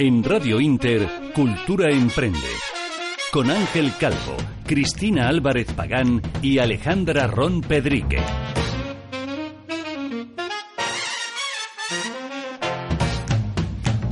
En 0.00 0.22
Radio 0.22 0.60
Inter, 0.60 1.08
Cultura 1.34 1.90
Emprende. 1.90 2.38
Con 3.32 3.50
Ángel 3.50 3.92
Calvo, 3.98 4.36
Cristina 4.64 5.26
Álvarez 5.26 5.72
Pagán 5.72 6.22
y 6.40 6.60
Alejandra 6.60 7.26
Ron 7.26 7.62
Pedrique. 7.62 8.20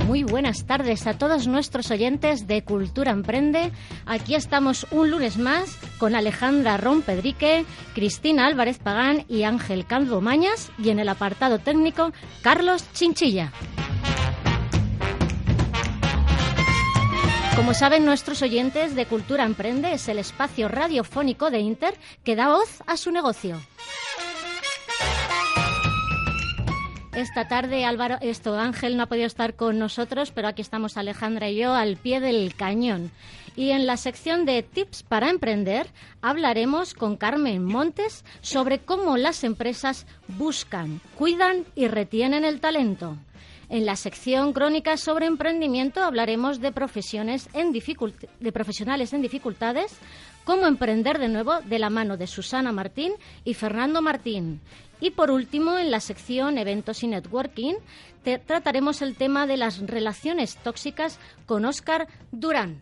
Muy 0.05 0.23
buenas 0.23 0.65
tardes 0.65 1.07
a 1.07 1.17
todos 1.17 1.47
nuestros 1.47 1.89
oyentes 1.89 2.47
de 2.47 2.63
Cultura 2.63 3.11
Emprende. 3.13 3.71
Aquí 4.05 4.35
estamos 4.35 4.87
un 4.91 5.09
lunes 5.09 5.37
más 5.37 5.77
con 5.99 6.15
Alejandra 6.15 6.75
Ron 6.75 7.01
Pedrique, 7.01 7.63
Cristina 7.95 8.45
Álvarez 8.45 8.77
Pagán 8.79 9.23
y 9.29 9.43
Ángel 9.43 9.85
Calvo 9.85 10.19
Mañas 10.19 10.69
y 10.77 10.89
en 10.89 10.99
el 10.99 11.07
apartado 11.07 11.59
técnico 11.59 12.11
Carlos 12.41 12.83
Chinchilla. 12.91 13.53
Como 17.57 17.73
saben 17.73 18.05
nuestros 18.05 18.43
oyentes 18.43 18.93
de 18.93 19.07
Cultura 19.07 19.43
Emprende, 19.43 19.91
es 19.91 20.07
el 20.09 20.19
espacio 20.19 20.67
radiofónico 20.67 21.49
de 21.49 21.57
Inter 21.57 21.95
que 22.23 22.35
da 22.35 22.49
voz 22.49 22.83
a 22.85 22.97
su 22.97 23.09
negocio. 23.09 23.59
Esta 27.13 27.47
tarde 27.47 27.83
Álvaro, 27.83 28.17
esto 28.21 28.59
Ángel 28.59 28.95
no 28.95 29.01
ha 29.01 29.07
podido 29.07 29.25
estar 29.25 29.55
con 29.55 29.79
nosotros, 29.79 30.29
pero 30.29 30.47
aquí 30.47 30.61
estamos 30.61 30.97
Alejandra 30.97 31.49
y 31.49 31.55
yo 31.55 31.73
al 31.73 31.97
pie 31.97 32.19
del 32.19 32.53
cañón. 32.53 33.09
Y 33.55 33.71
en 33.71 33.87
la 33.87 33.97
sección 33.97 34.45
de 34.45 34.61
tips 34.61 35.01
para 35.01 35.31
emprender 35.31 35.87
hablaremos 36.21 36.93
con 36.93 37.17
Carmen 37.17 37.65
Montes 37.65 38.23
sobre 38.41 38.77
cómo 38.77 39.17
las 39.17 39.43
empresas 39.43 40.05
buscan, 40.27 41.01
cuidan 41.15 41.65
y 41.73 41.87
retienen 41.87 42.45
el 42.45 42.59
talento. 42.59 43.17
En 43.69 43.85
la 43.85 43.97
sección 43.97 44.53
Crónicas 44.53 45.01
sobre 45.01 45.25
emprendimiento 45.25 46.01
hablaremos 46.01 46.61
de 46.61 46.71
profesiones 46.71 47.49
en 47.53 47.73
de 47.73 48.51
profesionales 48.53 49.11
en 49.11 49.21
dificultades, 49.21 49.97
cómo 50.45 50.67
emprender 50.67 51.19
de 51.19 51.27
nuevo 51.27 51.59
de 51.59 51.77
la 51.77 51.89
mano 51.89 52.15
de 52.15 52.27
Susana 52.27 52.71
Martín 52.71 53.11
y 53.43 53.55
Fernando 53.55 54.01
Martín. 54.01 54.61
Y 55.01 55.11
por 55.11 55.31
último, 55.31 55.77
en 55.77 55.91
la 55.91 55.99
sección 55.99 56.57
Eventos 56.57 57.03
y 57.03 57.07
Networking, 57.07 57.75
trataremos 58.45 59.01
el 59.01 59.15
tema 59.17 59.45
de 59.47 59.57
las 59.57 59.79
relaciones 59.79 60.55
tóxicas 60.57 61.19
con 61.45 61.65
Óscar 61.65 62.07
Durán. 62.31 62.81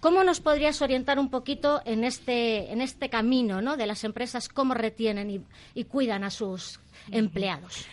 ¿Cómo 0.00 0.24
nos 0.24 0.40
podrías 0.40 0.80
orientar 0.82 1.18
un 1.18 1.30
poquito 1.30 1.82
en 1.84 2.04
este, 2.04 2.72
en 2.72 2.80
este 2.80 3.10
camino 3.10 3.60
¿no? 3.60 3.76
de 3.76 3.86
las 3.86 4.02
empresas, 4.04 4.48
cómo 4.48 4.74
retienen 4.74 5.44
y 5.74 5.84
cuidan 5.84 6.24
a 6.24 6.30
sus 6.30 6.80
empleados? 7.10 7.86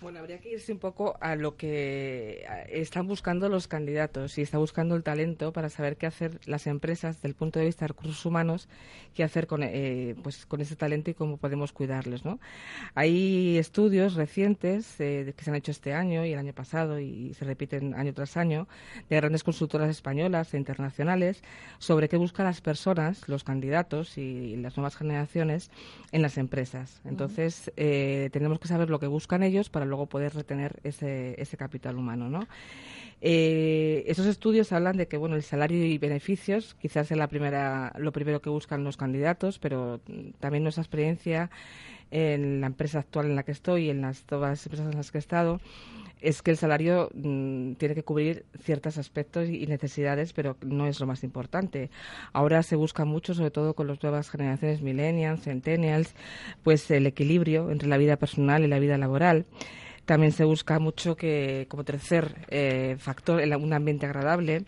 Bueno, 0.00 0.18
habría 0.20 0.38
que 0.38 0.52
irse 0.52 0.72
un 0.72 0.78
poco 0.78 1.18
a 1.20 1.36
lo 1.36 1.56
que 1.56 2.46
están 2.70 3.06
buscando 3.06 3.50
los 3.50 3.68
candidatos 3.68 4.38
y 4.38 4.42
está 4.42 4.56
buscando 4.56 4.96
el 4.96 5.02
talento 5.02 5.52
para 5.52 5.68
saber 5.68 5.98
qué 5.98 6.06
hacer 6.06 6.40
las 6.46 6.66
empresas 6.66 7.16
desde 7.16 7.28
el 7.28 7.34
punto 7.34 7.58
de 7.58 7.66
vista 7.66 7.84
de 7.84 7.88
recursos 7.88 8.24
humanos, 8.24 8.66
qué 9.14 9.24
hacer 9.24 9.46
con, 9.46 9.62
eh, 9.62 10.14
pues, 10.22 10.46
con 10.46 10.62
ese 10.62 10.74
talento 10.74 11.10
y 11.10 11.14
cómo 11.14 11.36
podemos 11.36 11.72
cuidarles. 11.72 12.24
¿no? 12.24 12.40
Hay 12.94 13.58
estudios 13.58 14.14
recientes 14.14 14.98
eh, 15.00 15.34
que 15.36 15.44
se 15.44 15.50
han 15.50 15.56
hecho 15.56 15.70
este 15.70 15.92
año 15.92 16.24
y 16.24 16.32
el 16.32 16.38
año 16.38 16.54
pasado 16.54 16.98
y 16.98 17.34
se 17.34 17.44
repiten 17.44 17.92
año 17.92 18.14
tras 18.14 18.38
año 18.38 18.68
de 19.10 19.16
grandes 19.16 19.44
consultoras 19.44 19.90
españolas 19.90 20.54
e 20.54 20.56
internacionales 20.56 21.42
sobre 21.78 22.08
qué 22.08 22.16
buscan 22.16 22.46
las 22.46 22.62
personas, 22.62 23.28
los 23.28 23.44
candidatos 23.44 24.16
y 24.16 24.56
las 24.56 24.78
nuevas 24.78 24.96
generaciones 24.96 25.70
en 26.10 26.22
las 26.22 26.38
empresas. 26.38 27.02
Entonces, 27.04 27.70
eh, 27.76 28.30
tenemos 28.32 28.58
que 28.60 28.68
saber 28.68 28.88
lo 28.88 28.98
que 28.98 29.06
buscan 29.06 29.42
ellos 29.42 29.68
para 29.68 29.89
luego 29.90 30.06
poder 30.06 30.34
retener 30.34 30.80
ese, 30.84 31.40
ese 31.40 31.56
capital 31.56 31.96
humano, 31.96 32.30
¿no? 32.30 32.46
Eh, 33.22 34.04
esos 34.06 34.24
estudios 34.24 34.72
hablan 34.72 34.96
de 34.96 35.06
que 35.06 35.18
bueno 35.18 35.36
el 35.36 35.42
salario 35.42 35.84
y 35.84 35.98
beneficios 35.98 36.74
quizás 36.80 37.10
es 37.10 37.18
la 37.18 37.26
primera 37.26 37.92
lo 37.98 38.12
primero 38.12 38.40
que 38.40 38.48
buscan 38.48 38.82
los 38.82 38.96
candidatos 38.96 39.58
pero 39.58 40.00
también 40.38 40.62
nuestra 40.62 40.80
experiencia 40.80 41.50
en 42.10 42.62
la 42.62 42.68
empresa 42.68 43.00
actual 43.00 43.26
en 43.26 43.36
la 43.36 43.42
que 43.42 43.52
estoy 43.52 43.86
y 43.86 43.90
en 43.90 44.00
las 44.00 44.22
todas 44.22 44.48
las 44.48 44.64
empresas 44.64 44.90
en 44.90 44.96
las 44.96 45.10
que 45.10 45.18
he 45.18 45.20
estado 45.20 45.60
es 46.20 46.42
que 46.42 46.50
el 46.50 46.56
salario 46.56 47.10
mm, 47.14 47.74
tiene 47.74 47.94
que 47.94 48.02
cubrir 48.02 48.44
ciertos 48.62 48.98
aspectos 48.98 49.48
y 49.48 49.66
necesidades, 49.66 50.32
pero 50.32 50.56
no 50.60 50.86
es 50.86 51.00
lo 51.00 51.06
más 51.06 51.24
importante. 51.24 51.90
Ahora 52.32 52.62
se 52.62 52.76
busca 52.76 53.04
mucho, 53.04 53.34
sobre 53.34 53.50
todo 53.50 53.74
con 53.74 53.86
las 53.86 54.02
nuevas 54.02 54.30
generaciones 54.30 54.82
millennials, 54.82 55.42
centennials, 55.42 56.14
pues 56.62 56.90
el 56.90 57.06
equilibrio 57.06 57.70
entre 57.70 57.88
la 57.88 57.96
vida 57.96 58.16
personal 58.16 58.64
y 58.64 58.68
la 58.68 58.78
vida 58.78 58.98
laboral. 58.98 59.46
También 60.10 60.32
se 60.32 60.42
busca 60.42 60.80
mucho 60.80 61.14
que, 61.16 61.66
como 61.70 61.84
tercer 61.84 62.34
eh, 62.48 62.96
factor, 62.98 63.40
un 63.56 63.72
ambiente 63.72 64.06
agradable 64.06 64.64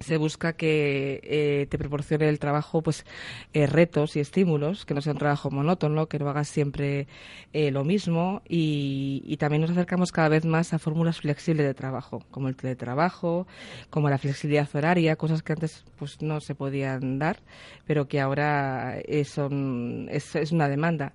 se 0.00 0.16
busca 0.16 0.52
que 0.52 1.20
eh, 1.22 1.66
te 1.68 1.78
proporcione 1.78 2.28
el 2.28 2.38
trabajo 2.38 2.82
pues 2.82 3.04
eh, 3.52 3.66
retos 3.66 4.16
y 4.16 4.20
estímulos, 4.20 4.84
que 4.84 4.94
no 4.94 5.00
sea 5.00 5.12
un 5.12 5.18
trabajo 5.18 5.50
monótono, 5.50 6.06
que 6.06 6.18
no 6.18 6.28
hagas 6.28 6.48
siempre 6.48 7.08
eh, 7.52 7.70
lo 7.70 7.84
mismo 7.84 8.42
y, 8.48 9.22
y, 9.26 9.36
también 9.38 9.62
nos 9.62 9.70
acercamos 9.70 10.12
cada 10.12 10.28
vez 10.28 10.44
más 10.44 10.72
a 10.72 10.78
fórmulas 10.78 11.20
flexibles 11.20 11.66
de 11.66 11.74
trabajo, 11.74 12.24
como 12.30 12.48
el 12.48 12.56
teletrabajo, 12.56 13.46
como 13.90 14.10
la 14.10 14.18
flexibilidad 14.18 14.68
horaria, 14.74 15.16
cosas 15.16 15.42
que 15.42 15.52
antes 15.52 15.84
pues 15.96 16.22
no 16.22 16.40
se 16.40 16.54
podían 16.54 17.18
dar, 17.18 17.38
pero 17.86 18.06
que 18.06 18.20
ahora 18.20 18.98
son, 19.24 20.08
es, 20.10 20.36
es 20.36 20.52
una 20.52 20.68
demanda. 20.68 21.14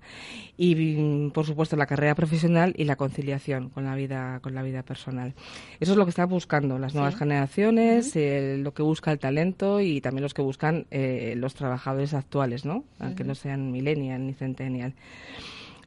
Y 0.58 1.30
por 1.30 1.46
supuesto 1.46 1.76
la 1.76 1.86
carrera 1.86 2.16
profesional 2.16 2.74
y 2.78 2.84
la 2.84 2.96
conciliación 2.96 3.70
con 3.70 3.86
la 3.86 3.96
vida, 3.96 4.40
con 4.42 4.54
la 4.54 4.62
vida 4.62 4.84
personal. 4.84 5.34
Eso 5.80 5.92
es 5.94 5.98
lo 5.98 6.06
que 6.06 6.10
están 6.10 6.30
buscando 6.30 6.80
las 6.80 6.94
nuevas 6.94 7.16
generaciones, 7.16 8.16
que 8.74 8.82
busca 8.84 9.12
el 9.12 9.20
talento 9.20 9.82
y 9.82 10.02
también 10.02 10.24
los 10.24 10.34
que 10.34 10.42
buscan 10.42 10.86
eh, 10.92 11.36
los 11.38 11.54
trabajadores 11.54 12.14
actuales, 12.14 12.66
¿no? 12.66 12.84
Aunque 13.00 13.24
no 13.24 13.36
sean 13.36 13.72
millennial 13.72 14.26
ni 14.26 14.34
centennial. 14.34 14.94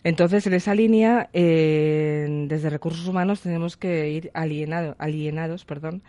Entonces, 0.04 0.46
en 0.46 0.54
esa 0.54 0.74
línea, 0.74 1.28
desde 1.32 2.70
recursos 2.70 3.08
humanos 3.08 3.40
tenemos 3.40 3.76
que 3.76 4.08
ir 4.10 4.30
alienado, 4.34 4.94
alienados 4.98 5.64
perdón, 5.64 6.02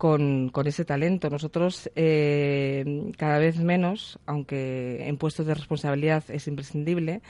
con, 0.00 0.50
ese 0.64 0.86
talento. 0.86 1.28
Nosotros 1.28 1.90
eh, 1.94 3.12
cada 3.18 3.38
vez 3.38 3.58
menos, 3.58 4.18
aunque 4.24 5.06
en 5.06 5.18
puestos 5.18 5.44
de 5.44 5.52
responsabilidad 5.52 6.24
es 6.28 6.48
imprescindible, 6.48 7.20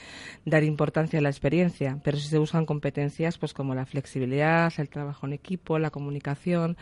dar 0.45 0.63
importancia 0.63 1.19
a 1.19 1.23
la 1.23 1.31
experiencia, 1.31 1.99
pero 2.05 2.17
si 2.17 2.29
se 2.29 2.39
buscan 2.39 2.67
competencias 2.67 3.39
pues 3.39 3.55
como 3.55 3.75
la 3.75 3.87
flexibilidad, 3.87 4.73
el 4.79 4.89
trabajo 4.89 5.27
en 5.27 5.33
equipo, 5.33 5.81
la 5.81 5.91
comunicación, 5.91 6.77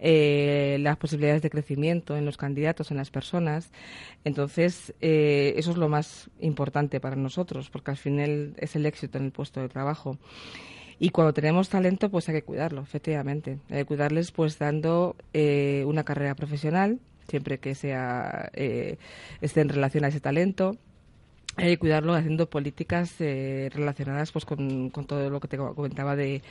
eh, 0.00 0.78
las 0.80 0.96
posibilidades 0.96 1.42
de 1.42 1.50
crecimiento 1.50 2.16
en 2.16 2.24
los 2.24 2.36
candidatos, 2.36 2.90
en 2.90 2.96
las 2.96 3.12
personas. 3.12 3.70
Entonces, 4.24 4.94
eh, 5.00 5.54
eso 5.56 5.70
es 5.70 5.76
lo 5.76 5.88
más 5.88 6.28
importante 6.40 6.98
para 6.98 7.14
nosotros, 7.14 7.70
porque 7.70 7.92
al 7.92 7.98
final 7.98 8.54
es 8.58 8.74
el 8.74 8.84
éxito 8.84 9.18
en 9.18 9.26
el 9.26 9.30
puesto 9.30 9.60
de 9.60 9.68
trabajo. 9.68 10.18
Y 11.02 11.08
cuando 11.10 11.32
tenemos 11.32 11.70
talento, 11.70 12.10
pues 12.10 12.28
hay 12.28 12.34
que 12.36 12.42
cuidarlo, 12.42 12.82
efectivamente. 12.82 13.58
Hay 13.70 13.78
que 13.78 13.84
cuidarles 13.86 14.32
pues 14.32 14.58
dando 14.58 15.16
eh, 15.32 15.82
una 15.86 16.04
carrera 16.04 16.34
profesional, 16.34 17.00
siempre 17.26 17.58
que 17.58 17.74
sea 17.74 18.50
eh, 18.52 18.98
esté 19.40 19.62
en 19.62 19.70
relación 19.70 20.04
a 20.04 20.08
ese 20.08 20.20
talento, 20.20 20.76
hay 21.56 21.70
que 21.70 21.78
cuidarlo 21.78 22.14
haciendo 22.14 22.48
políticas 22.48 23.14
eh, 23.18 23.70
relacionadas 23.74 24.30
pues 24.32 24.44
con, 24.44 24.90
todo 24.90 25.28
lo 25.30 25.40
que 25.40 25.48
te 25.48 25.56
comentaba 25.56 26.16
de, 26.16 26.42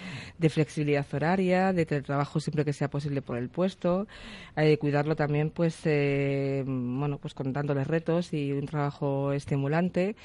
flexibilidad 0.50 1.06
horaria, 1.14 1.74
de 1.74 1.86
teletrabajo 1.86 2.40
siempre 2.40 2.66
que 2.66 2.74
sea 2.74 2.90
posible 2.90 3.22
por 3.22 3.38
el 3.38 3.50
puesto. 3.50 4.08
Hay 4.56 4.72
que 4.72 4.78
cuidarlo 4.78 5.16
también 5.16 5.52
pues 5.52 5.80
eh, 5.86 6.64
bueno 6.66 7.18
pues 7.18 7.34
con 7.34 7.54
dándoles 7.54 7.88
retos 7.88 8.34
y 8.34 8.52
un 8.52 8.66
trabajo 8.66 9.32
estimulante 9.32 10.16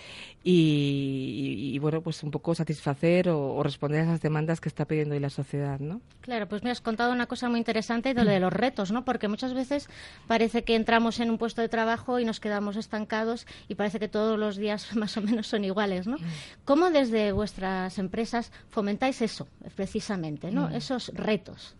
y, 0.43 1.79
bueno 1.79 2.01
pues 2.03 2.23
un 2.23 2.31
poco 2.31 2.55
satisfacer 2.55 3.29
o, 3.29 3.63
responder 3.63 4.01
a 4.01 4.05
esas 4.05 4.21
demandas 4.21 4.61
que 4.61 4.69
está 4.69 4.85
pidiendo 4.85 5.15
hoy 5.15 5.21
la 5.21 5.31
sociedad, 5.31 5.79
¿no? 5.79 6.01
Claro, 6.21 6.49
pues 6.49 6.63
me 6.63 6.71
has 6.71 6.81
contado 6.81 7.13
una 7.13 7.27
cosa 7.27 7.49
muy 7.49 7.59
interesante 7.59 8.13
de 8.13 8.25
lo 8.25 8.31
de 8.31 8.41
los 8.41 8.53
retos, 8.53 8.91
¿no? 8.91 9.05
Porque 9.05 9.29
muchas 9.29 9.55
veces 9.55 9.89
parece 10.27 10.65
que 10.65 10.75
entramos 10.75 11.21
en 11.21 11.31
un 11.31 11.39
puesto 11.39 11.63
de 11.63 11.69
trabajo 11.69 12.19
y 12.19 12.25
nos 12.25 12.41
quedamos 12.41 12.77
estancados 12.77 13.47
y 13.69 13.77
parece 13.77 13.99
que 13.99 14.09
todos 14.09 14.39
los 14.39 14.57
días 14.57 14.74
más 14.95 15.17
o 15.17 15.23
menos 15.23 15.47
son 15.47 15.65
iguales, 15.65 16.07
¿no? 16.07 16.17
¿Cómo 16.65 16.91
desde 16.91 17.33
vuestras 17.33 17.99
empresas 17.99 18.53
fomentáis 18.71 19.23
eso, 19.23 19.49
precisamente, 19.75 20.51
¿no? 20.51 20.69
Mm. 20.69 20.75
Esos 20.75 21.09
retos. 21.15 21.75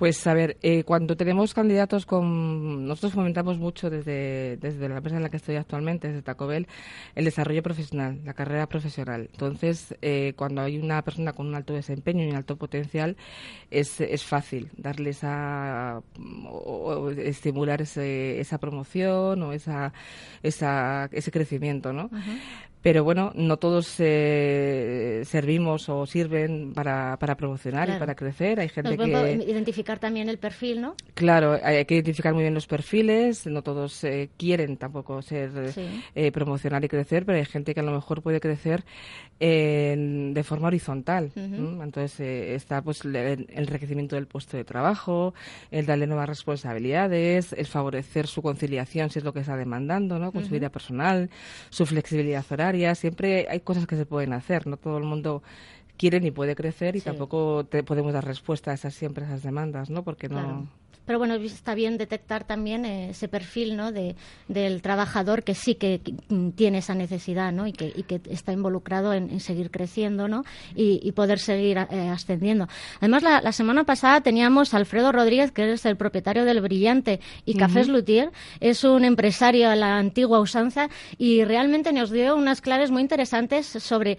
Pues 0.00 0.26
a 0.26 0.32
ver, 0.32 0.56
eh, 0.62 0.84
cuando 0.84 1.14
tenemos 1.14 1.52
candidatos 1.52 2.06
con... 2.06 2.86
Nosotros 2.86 3.12
fomentamos 3.12 3.58
mucho 3.58 3.90
desde, 3.90 4.56
desde 4.56 4.88
la 4.88 4.96
empresa 4.96 5.18
en 5.18 5.22
la 5.22 5.28
que 5.28 5.36
estoy 5.36 5.56
actualmente, 5.56 6.08
desde 6.08 6.22
Tacobel, 6.22 6.68
el 7.14 7.26
desarrollo 7.26 7.62
profesional, 7.62 8.18
la 8.24 8.32
carrera 8.32 8.66
profesional. 8.66 9.28
Entonces, 9.30 9.94
eh, 10.00 10.32
cuando 10.36 10.62
hay 10.62 10.78
una 10.78 11.02
persona 11.02 11.34
con 11.34 11.48
un 11.48 11.54
alto 11.54 11.74
desempeño 11.74 12.24
y 12.24 12.30
un 12.30 12.36
alto 12.36 12.56
potencial, 12.56 13.18
es, 13.70 14.00
es 14.00 14.24
fácil 14.24 14.70
darles 14.76 15.20
a... 15.22 16.00
O, 16.48 17.10
estimular 17.10 17.82
esa 17.82 18.58
promoción 18.58 19.42
o 19.42 19.52
esa, 19.52 19.92
esa, 20.42 21.10
ese 21.12 21.30
crecimiento, 21.30 21.92
¿no? 21.92 22.10
Pero 22.82 23.04
bueno, 23.04 23.32
no 23.34 23.58
todos 23.58 23.96
eh, 23.98 25.22
servimos 25.26 25.88
o 25.90 26.06
sirven 26.06 26.72
para, 26.72 27.18
para 27.18 27.36
promocionar 27.36 27.90
y 27.90 27.98
para 27.98 28.14
crecer. 28.14 28.58
Hay 28.58 28.70
gente 28.70 28.96
que 28.96 29.44
identificar 29.46 29.98
también 29.98 30.30
el 30.30 30.38
perfil, 30.38 30.80
¿no? 30.80 30.94
Claro, 31.14 31.58
hay 31.62 31.84
que 31.84 31.94
identificar 31.94 32.32
muy 32.32 32.42
bien 32.42 32.54
los 32.54 32.66
perfiles. 32.66 33.46
No 33.46 33.62
todos 33.62 34.02
eh, 34.04 34.30
quieren 34.38 34.78
tampoco 34.78 35.20
ser 35.20 35.50
eh, 36.14 36.32
promocionar 36.32 36.82
y 36.82 36.88
crecer, 36.88 37.26
pero 37.26 37.36
hay 37.36 37.44
gente 37.44 37.74
que 37.74 37.80
a 37.80 37.82
lo 37.82 37.92
mejor 37.92 38.22
puede 38.22 38.40
crecer 38.40 38.84
de 39.38 40.42
forma 40.44 40.68
horizontal. 40.68 41.32
Entonces 41.34 42.20
está 42.20 42.82
pues 42.82 43.04
el, 43.06 43.46
enriquecimiento 43.50 44.16
del 44.16 44.26
puesto 44.26 44.58
de 44.58 44.64
trabajo, 44.64 45.32
el 45.70 45.86
darle 45.86 46.06
nuevas 46.06 46.28
responsabilidades, 46.28 47.54
el 47.54 47.66
favorecer 47.66 48.26
su 48.26 48.42
conciliación 48.42 49.08
si 49.08 49.18
es 49.18 49.24
lo 49.24 49.32
que 49.32 49.40
está 49.40 49.56
demandando, 49.56 50.18
¿no? 50.18 50.30
Con 50.30 50.44
su 50.44 50.50
vida 50.50 50.68
personal, 50.68 51.30
su 51.70 51.86
flexibilidad 51.86 52.44
horaria 52.50 52.69
siempre 52.94 53.46
hay 53.48 53.60
cosas 53.60 53.86
que 53.86 53.96
se 53.96 54.06
pueden 54.06 54.32
hacer, 54.32 54.66
no 54.66 54.76
todo 54.76 54.98
el 54.98 55.04
mundo 55.04 55.42
quiere 55.96 56.20
ni 56.20 56.30
puede 56.30 56.54
crecer 56.54 56.96
y 56.96 57.00
tampoco 57.00 57.64
te 57.64 57.82
podemos 57.82 58.12
dar 58.12 58.24
respuesta 58.24 58.70
a 58.70 58.74
esas 58.74 58.94
siempre 58.94 59.24
esas 59.24 59.42
demandas, 59.42 59.90
¿no? 59.90 60.02
Porque 60.02 60.28
no 60.28 60.66
pero 61.10 61.18
bueno, 61.18 61.34
está 61.34 61.74
bien 61.74 61.98
detectar 61.98 62.44
también 62.44 62.84
eh, 62.84 63.10
ese 63.10 63.26
perfil 63.26 63.76
¿no? 63.76 63.90
de, 63.90 64.14
del 64.46 64.80
trabajador 64.80 65.42
que 65.42 65.56
sí 65.56 65.74
que, 65.74 66.00
tiene 66.54 66.78
esa 66.78 66.94
necesidad 66.94 67.50
¿no? 67.50 67.66
y, 67.66 67.72
que, 67.72 67.92
y 67.96 68.04
que 68.04 68.20
está 68.30 68.52
involucrado 68.52 69.12
en, 69.12 69.40
seguir 69.40 69.72
creciendo 69.72 70.28
¿no? 70.28 70.44
y, 70.76 71.10
poder 71.10 71.40
seguir 71.40 71.78
eh, 71.78 72.08
ascendiendo. 72.10 72.68
Además, 73.00 73.24
la, 73.24 73.50
semana 73.50 73.82
pasada 73.82 74.20
teníamos 74.20 74.72
a 74.72 74.76
Alfredo 74.76 75.10
Rodríguez, 75.10 75.50
que 75.50 75.72
es 75.72 75.84
el 75.84 75.96
propietario 75.96 76.44
del 76.44 76.60
Brillante 76.60 77.18
y 77.44 77.54
Cafés 77.54 77.88
Lutier. 77.88 78.30
Es 78.60 78.84
un 78.84 79.04
empresario 79.04 79.68
a 79.68 79.74
la 79.74 79.96
antigua 79.96 80.38
usanza 80.38 80.90
y 81.18 81.42
realmente 81.42 81.92
nos 81.92 82.12
dio 82.12 82.36
unas 82.36 82.60
claves 82.60 82.92
muy 82.92 83.02
interesantes 83.02 83.66
sobre 83.66 84.16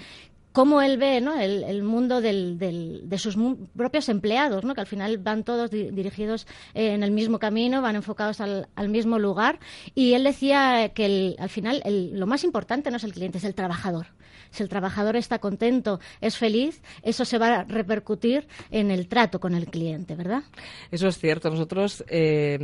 cómo 0.52 0.82
él 0.82 0.98
ve 0.98 1.22
¿no? 1.22 1.40
el, 1.40 1.84
mundo 1.84 2.22
del, 2.22 2.58
de 2.58 3.18
sus 3.18 3.38
propios 3.76 4.10
empleados, 4.10 4.64
¿no? 4.64 4.74
que 4.74 4.82
al 4.82 4.88
final 4.88 5.18
van 5.18 5.44
todos 5.44 5.70
dirigidos 5.72 6.48
eh, 6.74 6.94
en 6.94 7.04
el 7.04 7.12
mismo 7.12 7.40
camino, 7.40 7.82
van 7.82 7.96
enfocados 7.96 8.42
al, 8.42 8.68
mismo 8.90 9.20
lugar. 9.20 9.60
Y 9.96 10.14
él 10.14 10.24
decía 10.24 10.90
que 10.94 11.36
al 11.40 11.50
final 11.50 11.82
lo 11.86 12.28
más 12.28 12.44
importante 12.44 12.92
no 12.92 12.98
es 12.98 13.04
el 13.04 13.14
cliente, 13.14 13.38
es 13.38 13.44
el 13.44 13.56
trabajador. 13.56 14.08
Si 14.52 14.64
el 14.64 14.70
trabajador 14.70 15.16
está 15.16 15.40
contento, 15.40 16.00
es 16.20 16.38
feliz, 16.38 16.82
eso 17.04 17.26
se 17.26 17.38
va 17.38 17.60
a 17.60 17.64
repercutir 17.64 18.48
en 18.70 18.92
el 18.92 19.08
trato 19.08 19.40
con 19.40 19.56
el 19.56 19.66
cliente, 19.66 20.16
¿verdad? 20.16 20.44
Eso 20.92 21.08
es 21.08 21.18
cierto. 21.18 21.50
Nosotros 21.50 22.04
eh, 22.08 22.58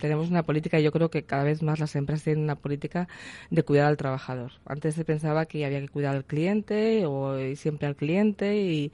tenemos 0.00 0.30
una 0.30 0.42
política, 0.42 0.80
yo 0.80 0.92
creo 0.92 1.10
que 1.10 1.24
cada 1.24 1.44
vez 1.44 1.62
más 1.62 1.78
las 1.78 1.94
empresas 1.96 2.24
tienen 2.24 2.44
una 2.44 2.56
política 2.56 3.08
de 3.50 3.62
cuidar 3.62 3.86
al 3.86 3.96
trabajador. 3.96 4.52
Antes 4.66 4.94
se 4.94 5.04
pensaba 5.04 5.46
que 5.46 5.64
había 5.64 5.80
que 5.80 5.88
cuidar 5.88 6.16
al 6.16 6.24
cliente 6.24 7.04
o 7.06 7.36
siempre 7.54 7.86
al 7.86 7.96
cliente 7.96 8.56
y, 8.56 8.92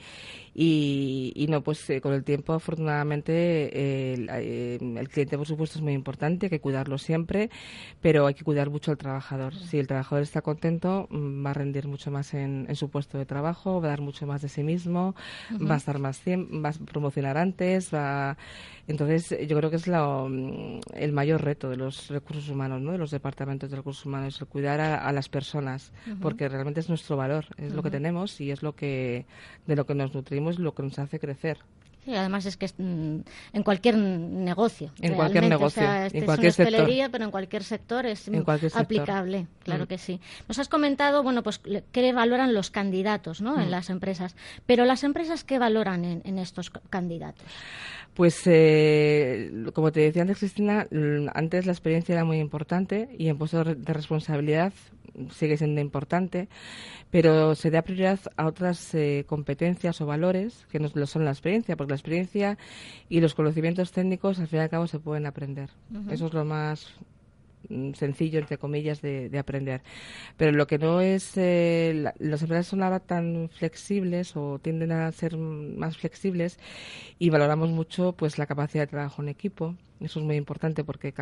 y, 0.59 1.47
no, 1.51 1.61
pues 1.63 1.89
eh, 1.91 2.01
con 2.01 2.15
el 2.15 2.25
tiempo 2.25 2.55
afortunadamente 2.55 3.33
eh, 3.75 4.15
el, 4.99 5.09
cliente 5.11 5.37
por 5.37 5.47
supuesto 5.47 5.79
es 5.79 5.83
muy 5.83 5.93
importante, 5.93 6.47
hay 6.47 6.51
que 6.51 6.61
cuidarlo 6.61 6.97
siempre, 6.97 7.51
pero 8.01 8.27
hay 8.27 8.33
que 8.33 8.43
cuidar 8.43 8.71
mucho 8.71 8.91
al 8.91 8.97
trabajador. 8.97 9.55
Si 9.55 9.79
el 9.79 9.87
trabajador 9.87 10.23
está 10.23 10.41
contento, 10.41 11.09
mm, 11.11 11.45
va 11.45 11.51
a 11.51 11.55
rendir 11.55 11.87
mucho 11.89 12.11
más 12.11 12.33
en, 12.33 12.75
su 12.75 12.89
puesto 12.89 13.19
de 13.19 13.27
trabajo, 13.27 13.83
va 13.83 13.89
a 13.89 13.91
dar 13.91 14.01
mucho 14.01 14.27
más 14.27 14.41
de 14.41 14.49
sí 14.49 14.63
mismo, 14.63 15.15
va 15.53 15.75
a 15.75 15.79
estar 15.79 15.99
más 15.99 16.23
va 16.27 16.71
a 16.71 16.73
promocionar 16.73 17.37
antes, 17.37 17.93
va 17.93 18.39
entonces, 18.89 19.37
yo 19.49 19.57
creo 19.57 19.71
que 19.71 19.77
es 19.77 19.89
mm, 19.89 20.81
el 20.95 21.13
mayor 21.13 21.43
reto 21.43 21.69
de 21.69 21.77
los 21.77 22.09
recursos 22.09 22.49
humanos, 22.49 22.81
¿no? 22.81 22.93
de 22.93 22.99
los 22.99 23.11
departamentos 23.11 23.69
de 23.69 23.77
recursos 23.77 24.07
humanos, 24.07 24.41
el 24.41 24.47
cuidar 24.47 24.81
a, 24.81 25.13
las 25.13 25.29
personas, 25.29 25.93
porque 26.21 26.49
realmente 26.49 26.81
es 26.81 26.89
nuestro 26.89 27.17
valor, 27.17 27.47
es 27.57 27.73
lo 27.73 27.83
que 27.83 27.91
tenemos 27.91 28.41
y 28.41 28.51
es 28.51 28.63
lo 28.63 28.75
que 28.75 29.27
de 29.67 29.77
lo 29.77 29.87
que 29.87 29.95
nos 29.95 30.15
nutrimos, 30.15 30.46
lo 30.59 30.75
que 30.75 30.83
nos 30.83 30.99
hace 30.99 31.19
crecer. 31.19 31.59
Y 32.07 32.15
además 32.15 32.47
es 32.47 32.57
que 32.57 32.67
mm, 32.67 33.21
en 33.53 33.63
cualquier 33.65 33.97
negocio. 33.97 34.93
En 35.01 35.15
cualquier 35.15 35.49
negocio. 35.49 35.83
en 35.83 36.25
cualquier 36.25 36.53
es 36.53 36.59
una 36.59 37.09
pero 37.11 37.25
en 37.25 37.31
cualquier 37.31 37.65
sector 37.65 38.07
es 38.07 38.31
aplicable. 38.75 39.49
Claro 39.65 39.85
mm. 39.85 39.87
que 39.89 39.99
sí. 39.99 40.21
Nos 40.47 40.59
has 40.61 40.69
comentado, 40.69 41.25
bueno, 41.25 41.43
pues 41.43 41.61
qué 41.91 42.13
valoran 42.13 42.55
los 42.55 42.71
candidatos 42.71 43.41
¿no? 43.41 43.61
en 43.61 43.69
mm. 43.69 43.71
las 43.71 43.91
empresas. 43.91 44.37
Pero 44.67 44.85
las 44.85 45.03
empresas, 45.03 45.43
¿qué 45.43 45.59
valoran 45.59 46.05
en, 46.05 46.39
estos 46.39 46.71
candidatos? 46.91 47.47
Pues, 48.17 48.41
eh, 48.47 49.53
como 49.75 49.93
te 49.93 50.01
decía 50.01 50.23
antes, 50.23 50.39
Cristina, 50.39 50.87
antes 51.35 51.67
la 51.67 51.73
experiencia 51.73 52.15
era 52.15 52.25
muy 52.25 52.39
importante 52.39 53.11
y 53.19 53.29
en 53.29 53.37
puestos 53.37 53.67
de 53.67 53.93
responsabilidad 53.93 54.73
sigue 55.31 55.59
siendo 55.59 55.83
importante, 55.83 56.49
pero 57.11 57.55
se 57.55 57.71
da 57.71 57.83
prioridad 57.83 58.19
a 58.39 58.47
otras 58.47 58.95
eh, 58.95 59.25
competencias 59.27 60.01
o 60.01 60.07
valores 60.07 60.67
que 60.71 60.81
no 60.81 60.89
son 60.89 61.27
la 61.27 61.31
experiencia, 61.31 61.77
porque 61.77 61.91
la 61.91 61.97
experiencia 61.97 62.57
y 63.11 63.21
los 63.21 63.35
conocimientos 63.35 63.93
técnicos 63.93 64.41
al 64.41 64.49
fin 64.49 64.61
y 64.61 64.63
al 64.63 64.71
cabo 64.71 64.87
se 64.87 64.99
pueden 64.99 65.27
aprender. 65.27 65.69
Eso 66.11 66.27
es 66.27 66.33
lo 66.33 66.47
más 66.47 66.95
sencillo, 67.95 68.39
entre 68.39 68.59
comillas, 68.59 69.03
de, 69.03 69.37
aprender. 69.39 69.83
Pero 70.37 70.53
lo 70.53 70.67
que 70.67 70.79
no 70.79 71.01
es, 71.01 71.33
eh, 71.37 72.13
las 72.19 72.43
empresas 72.43 72.67
son 72.67 72.83
ahora 72.83 73.01
tan 73.01 73.49
flexibles 73.51 74.37
o 74.37 74.59
tienden 74.59 74.93
a 74.93 75.11
ser 75.13 75.37
más 75.37 75.99
flexibles 75.99 76.59
y 77.19 77.31
valoramos 77.31 77.71
mucho 77.71 78.13
pues 78.13 78.39
la 78.39 78.47
capacidad 78.47 78.85
de 78.85 78.89
trabajo 78.89 79.23
en 79.23 79.29
equipo. 79.29 79.75
Eso 80.01 80.21
es 80.21 80.27
muy 80.27 80.37
importante 80.37 80.85
porque 80.85 81.15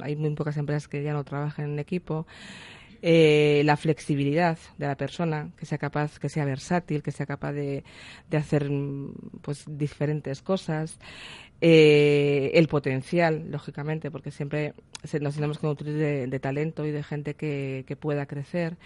hay 0.00 0.16
muy 0.16 0.30
pocas 0.34 0.56
empresas 0.56 0.88
que 0.88 1.02
ya 1.02 1.12
no 1.12 1.24
trabajan 1.24 1.70
en 1.72 1.78
equipo 1.78 2.26
Eh, 3.02 3.62
la 3.64 3.78
flexibilidad 3.78 4.58
de 4.76 4.86
la 4.86 4.94
persona, 4.94 5.50
que 5.56 5.64
sea 5.64 5.78
capaz, 5.78 6.18
que 6.18 6.28
sea 6.28 6.44
versátil, 6.44 7.02
que 7.02 7.12
sea 7.12 7.24
capaz 7.24 7.52
de, 7.52 7.82
de 8.28 8.36
hacer 8.36 8.70
pues 9.40 9.64
diferentes 9.66 10.42
cosas. 10.42 10.98
Eh, 11.62 12.52
el 12.54 12.68
potencial, 12.68 13.50
lógicamente, 13.50 14.10
porque 14.10 14.30
siempre 14.30 14.74
nos 15.20 15.34
tenemos 15.34 15.58
que 15.58 15.66
nutrir 15.66 15.94
de, 16.30 16.40
talento 16.40 16.86
y 16.86 16.90
de 16.90 17.02
gente 17.02 17.34
que, 17.34 17.84
que 17.86 17.96
pueda 17.96 18.26
crecer. 18.26 18.76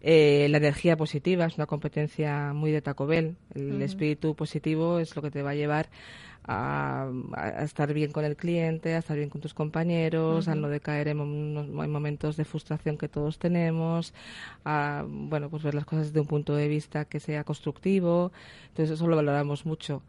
Eh, 0.00 0.46
la 0.50 0.58
energía 0.58 0.96
positiva 0.96 1.46
es 1.46 1.56
una 1.56 1.66
competencia 1.66 2.52
muy 2.52 2.70
de 2.70 2.82
Taco 2.82 3.06
Bell. 3.06 3.36
El 3.54 3.82
espíritu 3.82 4.34
positivo 4.34 4.98
es 4.98 5.16
lo 5.16 5.22
que 5.22 5.30
te 5.30 5.42
va 5.42 5.50
a 5.50 5.54
llevar 5.54 5.88
a, 6.46 7.10
estar 7.60 7.92
bien 7.92 8.12
con 8.12 8.24
el 8.24 8.36
cliente, 8.36 8.94
a 8.94 8.98
estar 8.98 9.16
bien 9.16 9.30
con 9.30 9.40
tus 9.40 9.52
compañeros, 9.52 10.48
a 10.48 10.54
no 10.54 10.68
decaer 10.68 11.08
en, 11.08 11.16
momentos 11.16 12.36
de 12.36 12.44
frustración 12.44 12.98
que 12.98 13.08
todos 13.08 13.38
tenemos, 13.38 14.14
a 14.64 15.04
bueno, 15.08 15.50
pues 15.50 15.62
ver 15.62 15.74
las 15.74 15.84
cosas 15.84 16.08
desde 16.08 16.20
un 16.20 16.26
punto 16.26 16.54
de 16.54 16.68
vista 16.68 17.04
que 17.06 17.18
sea 17.18 17.42
constructivo. 17.44 18.32
Entonces 18.68 18.94
eso 18.94 19.08
lo 19.08 19.16
valoramos 19.16 19.66
mucho. 19.66 20.02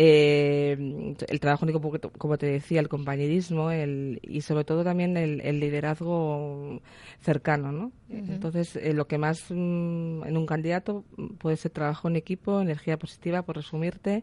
Eh, 0.00 1.16
el 1.26 1.40
trabajo 1.40 1.64
único, 1.64 1.80
como 2.18 2.38
te 2.38 2.46
decía, 2.46 2.78
el 2.78 2.88
compañerismo 2.88 3.72
el, 3.72 4.20
y 4.22 4.42
sobre 4.42 4.62
todo 4.62 4.84
también 4.84 5.16
el, 5.16 5.58
liderazgo 5.58 6.80
cercano, 7.20 7.72
¿no? 7.72 7.90
Entonces, 8.08 8.76
eh, 8.76 8.92
lo 8.94 9.08
que 9.08 9.18
más 9.18 9.46
mm, 9.50 10.22
en 10.22 10.36
un 10.36 10.46
candidato 10.46 11.04
puede 11.38 11.56
ser 11.56 11.72
trabajo 11.72 12.06
en 12.06 12.14
equipo, 12.14 12.60
energía 12.60 12.96
positiva, 12.96 13.42
por 13.42 13.56
resumirte, 13.56 14.22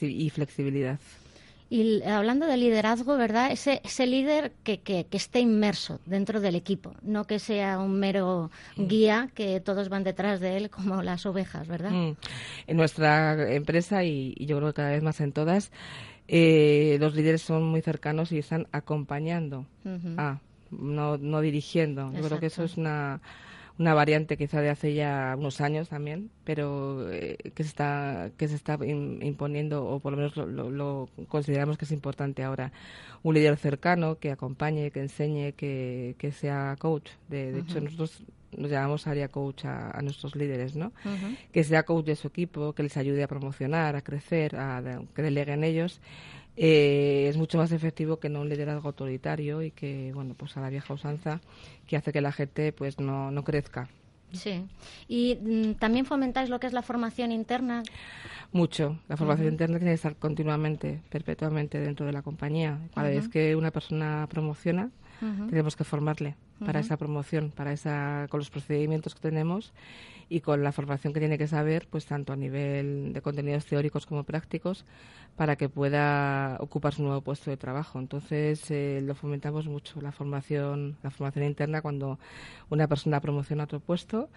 y 0.00 0.30
flexibilidad. 0.30 1.00
Y 1.70 2.02
hablando 2.02 2.46
de 2.46 2.56
liderazgo, 2.56 3.16
¿verdad? 3.16 3.50
Ese, 3.50 3.80
ese 3.84 4.06
líder 4.06 4.52
que, 4.62 4.80
que, 4.80 5.06
esté 5.10 5.40
inmerso 5.40 5.98
dentro 6.04 6.40
del 6.40 6.54
equipo, 6.54 6.94
no 7.02 7.26
que 7.26 7.38
sea 7.38 7.78
un 7.78 7.98
mero 7.98 8.50
mm. 8.76 8.86
guía 8.86 9.30
que 9.34 9.60
todos 9.60 9.88
van 9.88 10.04
detrás 10.04 10.40
de 10.40 10.56
él 10.56 10.70
como 10.70 11.02
las 11.02 11.24
ovejas, 11.26 11.66
¿verdad? 11.66 11.90
Mm. 11.90 12.16
En 12.66 12.76
nuestra 12.76 13.52
empresa 13.54 14.04
y, 14.04 14.34
yo 14.38 14.58
creo 14.58 14.68
que 14.68 14.74
cada 14.74 14.90
vez 14.90 15.02
más 15.02 15.20
en 15.20 15.32
todas, 15.32 15.72
eh, 16.28 16.98
los 17.00 17.14
líderes 17.14 17.42
son 17.42 17.64
muy 17.64 17.80
cercanos 17.80 18.30
y 18.32 18.38
están 18.38 18.66
acompañando, 18.70 19.66
a, 20.16 20.40
no, 20.70 21.16
no 21.16 21.40
dirigiendo. 21.40 22.12
Yo 22.12 22.22
creo 22.22 22.40
que 22.40 22.46
eso 22.46 22.64
es 22.64 22.76
una 22.76 23.20
una 23.78 23.94
variante 23.94 24.36
quizá 24.36 24.60
de 24.60 24.70
hace 24.70 24.94
ya 24.94 25.34
unos 25.36 25.60
años 25.60 25.88
también, 25.88 26.30
pero 26.44 27.10
eh, 27.10 27.36
que 27.54 27.64
se 27.64 27.68
está 27.68 28.30
que 28.36 28.46
se 28.46 28.54
está 28.54 28.78
imponiendo 28.84 29.84
o 29.84 29.98
por 29.98 30.12
lo 30.12 30.18
menos 30.18 30.36
lo, 30.36 31.08
consideramos 31.28 31.76
que 31.76 31.84
es 31.84 31.92
importante 31.92 32.44
ahora 32.44 32.72
un 33.22 33.34
líder 33.34 33.56
cercano 33.56 34.18
que 34.18 34.30
acompañe, 34.30 34.90
que 34.90 35.00
enseñe, 35.00 35.52
que, 35.52 36.14
que 36.18 36.30
sea 36.30 36.76
coach. 36.78 37.10
De, 37.28 37.58
hecho 37.58 37.80
nosotros 37.80 38.22
nos 38.56 38.70
llamamos 38.70 39.08
área 39.08 39.28
coach 39.28 39.64
a, 39.64 40.00
nuestros 40.02 40.36
líderes, 40.36 40.76
¿no? 40.76 40.92
Que 41.50 41.64
sea 41.64 41.82
coach 41.82 42.06
de 42.06 42.14
su 42.14 42.28
equipo, 42.28 42.72
que 42.74 42.84
les 42.84 42.96
ayude 42.96 43.24
a 43.24 43.28
promocionar, 43.28 43.96
a 43.96 44.02
crecer, 44.02 44.54
a, 44.54 45.00
que 45.14 45.22
deleguen 45.22 45.64
ellos 45.64 46.00
eh, 46.56 47.26
es 47.28 47.36
mucho 47.36 47.58
más 47.58 47.72
efectivo 47.72 48.18
que 48.18 48.28
no 48.28 48.40
un 48.40 48.48
liderazgo 48.48 48.88
autoritario 48.88 49.62
y 49.62 49.70
que, 49.70 50.12
bueno, 50.14 50.34
pues 50.34 50.56
a 50.56 50.60
la 50.60 50.70
vieja 50.70 50.94
usanza 50.94 51.40
que 51.86 51.96
hace 51.96 52.12
que 52.12 52.20
la 52.20 52.32
gente 52.32 52.72
pues 52.72 53.00
no, 53.00 53.30
no 53.30 53.44
crezca. 53.44 53.88
Sí. 54.32 54.64
¿Y 55.08 55.36
mm, 55.36 55.74
también 55.74 56.06
fomentáis 56.06 56.50
lo 56.50 56.58
que 56.60 56.66
es 56.66 56.72
la 56.72 56.82
formación 56.82 57.32
interna? 57.32 57.82
Mucho. 58.52 58.98
La 59.08 59.16
formación 59.16 59.48
interna 59.48 59.78
tiene 59.78 59.92
que 59.92 59.96
estar 59.96 60.16
continuamente, 60.16 61.00
perpetuamente 61.08 61.80
dentro 61.80 62.06
de 62.06 62.12
la 62.12 62.22
compañía. 62.22 62.78
Cada 62.94 63.08
vez 63.08 63.28
que 63.28 63.56
una 63.56 63.70
persona 63.70 64.26
promociona, 64.28 64.90
tenemos 65.48 65.74
que 65.74 65.84
formarle 65.84 66.36
para 66.64 66.80
esa 66.80 66.96
promoción, 66.96 67.50
para 67.50 67.72
esa, 67.72 68.26
con 68.28 68.38
los 68.38 68.50
procedimientos 68.50 69.14
que 69.14 69.20
tenemos 69.20 69.72
y 70.28 70.40
con 70.40 70.62
la 70.62 70.72
formación 70.72 71.12
que 71.12 71.20
tiene 71.20 71.38
que 71.38 71.46
saber, 71.46 71.86
pues 71.90 72.06
tanto 72.06 72.32
a 72.32 72.36
nivel 72.36 73.12
de 73.12 73.20
contenidos 73.22 73.66
teóricos 73.66 74.06
como 74.06 74.24
prácticos, 74.24 74.84
para 75.36 75.56
que 75.56 75.68
pueda 75.68 76.56
ocupar 76.60 76.94
su 76.94 77.02
nuevo 77.02 77.20
puesto 77.20 77.50
de 77.50 77.56
trabajo. 77.56 77.98
Entonces 77.98 78.70
eh, 78.70 79.00
lo 79.02 79.14
fomentamos 79.14 79.66
mucho 79.66 80.00
la 80.00 80.12
formación, 80.12 80.96
la 81.02 81.10
formación 81.10 81.44
interna 81.44 81.82
cuando 81.82 82.18
una 82.70 82.86
persona 82.88 83.20
promociona 83.20 83.64
otro 83.64 83.80
puesto 83.80 84.28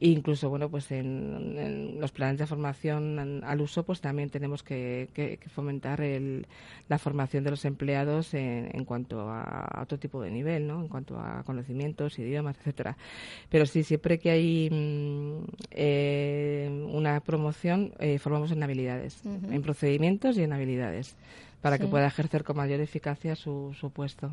incluso, 0.00 0.48
bueno, 0.48 0.68
pues 0.70 0.90
en, 0.90 2.00
los 2.00 2.12
planes 2.12 2.38
de 2.38 2.46
formación 2.46 3.42
al 3.44 3.60
uso, 3.60 3.84
pues 3.84 4.00
también 4.00 4.30
tenemos 4.30 4.62
que, 4.62 5.38
fomentar 5.54 6.00
el, 6.00 6.46
la 6.88 6.98
formación 6.98 7.44
de 7.44 7.50
los 7.50 7.64
empleados 7.64 8.34
en, 8.34 8.84
cuanto 8.84 9.30
a, 9.30 9.80
otro 9.82 9.98
tipo 9.98 10.20
de 10.20 10.30
nivel, 10.30 10.66
¿no? 10.66 10.80
En 10.80 10.88
cuanto 10.88 11.18
a 11.18 11.42
conocimientos, 11.44 12.18
idiomas, 12.18 12.56
etcétera. 12.58 12.96
Pero 13.48 13.66
sí, 13.66 13.84
siempre 13.84 14.18
que 14.18 14.30
hay 14.30 14.70
mm, 14.70 15.44
eh, 15.70 16.86
una 16.92 17.20
promoción, 17.20 17.94
eh, 17.98 18.18
formamos 18.18 18.50
en 18.50 18.62
habilidades, 18.62 19.22
en 19.24 19.62
procedimientos 19.62 20.36
y 20.38 20.42
en 20.42 20.52
habilidades 20.52 21.16
para 21.64 21.78
que 21.78 21.86
pueda 21.86 22.06
ejercer 22.06 22.44
con 22.44 22.58
mayor 22.58 22.78
eficacia 22.80 23.34
su, 23.34 23.74
su, 23.80 23.88
puesto. 23.88 24.30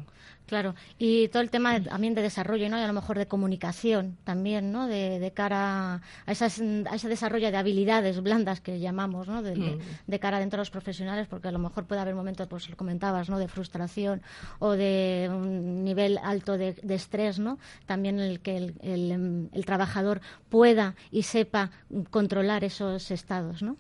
Claro, 0.48 0.76
y 1.00 1.30
todo 1.30 1.42
el 1.42 1.50
tema 1.50 1.82
también 1.82 2.14
de 2.14 2.22
desarrollo, 2.22 2.68
¿no? 2.68 2.78
Y 2.78 2.82
a 2.82 2.88
lo 2.88 2.92
mejor 2.92 3.18
de 3.18 3.26
comunicación 3.26 4.18
también, 4.26 4.74
¿no? 4.74 4.86
De, 4.90 5.32
cara 5.34 6.02
a, 6.26 6.32
esas, 6.34 6.60
a 6.60 6.94
ese 6.94 7.08
desarrollo 7.08 7.50
de 7.50 7.56
habilidades 7.56 8.22
blandas 8.22 8.60
que 8.60 8.82
llamamos, 8.82 9.30
¿no? 9.30 9.42
De, 9.42 9.56
mm. 9.56 10.14
cara 10.20 10.40
dentro 10.40 10.58
de 10.58 10.62
los 10.64 10.72
profesionales, 10.72 11.28
porque 11.30 11.48
a 11.48 11.52
lo 11.54 11.60
mejor 11.60 11.86
puede 11.86 12.02
haber 12.02 12.16
momentos, 12.16 12.50
pues 12.50 12.70
lo 12.70 12.76
comentabas, 12.76 13.30
¿no? 13.30 13.40
De 13.40 13.48
frustración 13.48 14.22
o 14.60 14.72
de 14.72 15.30
un 15.32 15.86
nivel 15.86 16.18
alto 16.22 16.58
de, 16.58 16.76
estrés, 16.90 17.40
¿no? 17.40 17.60
También 17.86 18.20
el 18.20 18.42
que 18.42 18.58
el, 18.58 18.76
el, 18.82 19.50
el 19.54 19.66
trabajador 19.66 20.20
pueda 20.50 20.96
y 21.12 21.24
sepa 21.24 21.72
controlar 22.10 22.66
esos 22.66 23.10
estados, 23.10 23.64
¿no? 23.64 23.78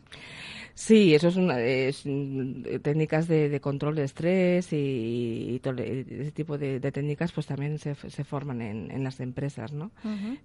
Sí, 0.74 1.14
eso 1.14 1.28
es, 1.28 1.36
una, 1.36 1.60
es 1.60 2.02
mm, 2.06 2.80
técnicas 2.82 3.28
de, 3.28 3.41
control 3.62 3.96
de 3.96 4.04
estrés 4.04 4.70
y, 4.72 5.60
todo 5.64 5.76
ese 5.78 6.32
tipo 6.32 6.58
de, 6.58 6.80
técnicas 6.80 7.32
pues 7.32 7.48
también 7.48 7.78
se, 7.80 7.96
se 7.96 8.24
forman 8.24 8.62
en, 8.62 9.04
las 9.04 9.20
empresas, 9.20 9.72
¿no? 9.72 9.92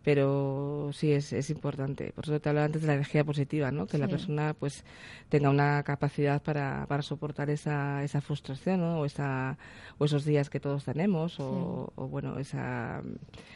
Pero 0.03 0.91
sí 0.93 1.12
es, 1.12 1.33
es 1.33 1.50
importante. 1.50 2.12
Por 2.12 2.25
eso 2.25 2.41
te 2.41 2.49
hablaba 2.49 2.67
antes 2.67 2.83
de 2.83 2.88
la 2.88 2.95
energía 2.95 3.25
positiva, 3.25 3.71
¿no? 3.71 3.87
Que 3.87 3.99
la 3.99 4.09
persona 4.09 4.55
pues 4.59 4.85
tenga 5.29 5.50
una 5.50 5.83
capacidad 5.83 6.43
para, 6.43 6.87
para 6.87 7.03
soportar 7.03 7.50
esa, 7.50 8.03
esa 8.05 8.21
frustración, 8.21 8.81
¿no? 8.81 9.00
O, 9.00 9.05
esa, 9.05 9.59
o 9.99 10.05
esos 10.05 10.25
días 10.25 10.50
que 10.50 10.61
todos 10.61 10.85
tenemos 10.85 11.37
o, 11.38 11.93
bueno, 11.97 12.38
esa... 12.38 13.03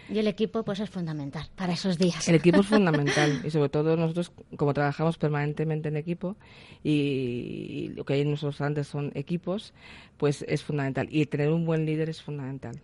Y 0.08 0.18
el 0.18 0.26
equipo 0.26 0.64
pues 0.64 0.80
es 0.80 0.90
fundamental 0.90 1.48
para 1.54 1.72
esos 1.72 1.98
días. 1.98 2.28
El 2.28 2.34
equipo 2.34 2.60
es 2.60 2.66
fundamental 2.66 3.40
y 3.44 3.50
sobre 3.50 3.68
todo 3.68 3.96
nosotros 3.96 4.32
como 4.56 4.74
trabajamos 4.74 5.18
permanentemente 5.18 5.88
en 5.88 5.96
equipo 5.96 6.36
y, 6.82 7.92
lo 7.94 8.04
que 8.04 8.14
hay 8.14 8.20
en 8.22 8.28
nuestros 8.28 8.54
restaurantes 8.54 8.86
son 8.86 9.12
equipos, 9.14 9.29
pues 9.38 10.44
es 10.46 10.62
fundamental. 10.62 11.08
Y 11.10 11.26
tener 11.26 11.50
un 11.50 11.64
buen 11.64 11.86
líder 11.86 12.08
es 12.08 12.22
fundamental. 12.22 12.80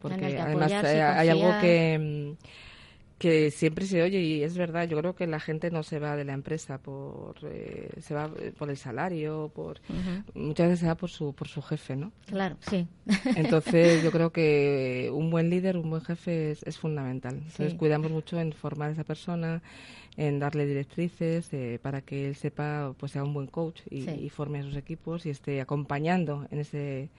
Porque 0.00 0.38
además 0.38 0.72
eh, 0.72 1.02
hay 1.02 1.28
algo 1.28 1.50
que 1.60 2.36
que 3.20 3.50
siempre 3.50 3.84
se 3.84 4.02
oye 4.02 4.18
y 4.22 4.42
es 4.42 4.56
verdad 4.56 4.88
yo 4.88 4.96
creo 4.96 5.14
que 5.14 5.26
la 5.26 5.40
gente 5.40 5.70
no 5.70 5.82
se 5.82 5.98
va 5.98 6.16
de 6.16 6.24
la 6.24 6.32
empresa 6.32 6.78
por 6.78 7.36
eh, 7.42 7.90
se 8.00 8.14
va 8.14 8.30
eh, 8.40 8.50
por 8.56 8.70
el 8.70 8.78
salario 8.78 9.52
por 9.54 9.78
muchas 10.34 10.68
veces 10.68 10.80
se 10.80 10.86
va 10.86 10.94
por 10.94 11.10
su 11.10 11.34
por 11.34 11.46
su 11.46 11.60
jefe 11.60 11.96
no 11.96 12.12
claro 12.24 12.56
sí. 12.60 12.88
Entonces 13.36 14.02
yo 14.04 14.10
creo 14.10 14.30
que 14.30 15.10
un 15.12 15.28
buen 15.30 15.50
líder 15.50 15.76
un 15.76 15.90
buen 15.90 16.02
jefe 16.02 16.52
es, 16.52 16.78
fundamental. 16.78 17.34
Entonces 17.34 17.74
cuidamos 17.74 18.10
mucho 18.10 18.40
en 18.40 18.54
formar 18.54 18.88
a 18.88 18.92
esa 18.92 19.04
persona 19.04 19.60
en 20.16 20.38
darle 20.38 20.64
directrices 20.64 21.52
eh, 21.52 21.78
para 21.82 22.00
que 22.00 22.28
él 22.28 22.36
sepa 22.36 22.94
pues 22.96 23.12
sea 23.12 23.22
un 23.22 23.34
buen 23.34 23.48
coach 23.48 23.82
y, 23.90 24.08
y 24.08 24.30
forme 24.30 24.60
a 24.60 24.62
sus 24.62 24.76
equipos 24.76 25.26
y 25.26 25.30
esté 25.30 25.60
acompañando 25.60 26.48
en 26.50 26.60
ese 26.60 27.10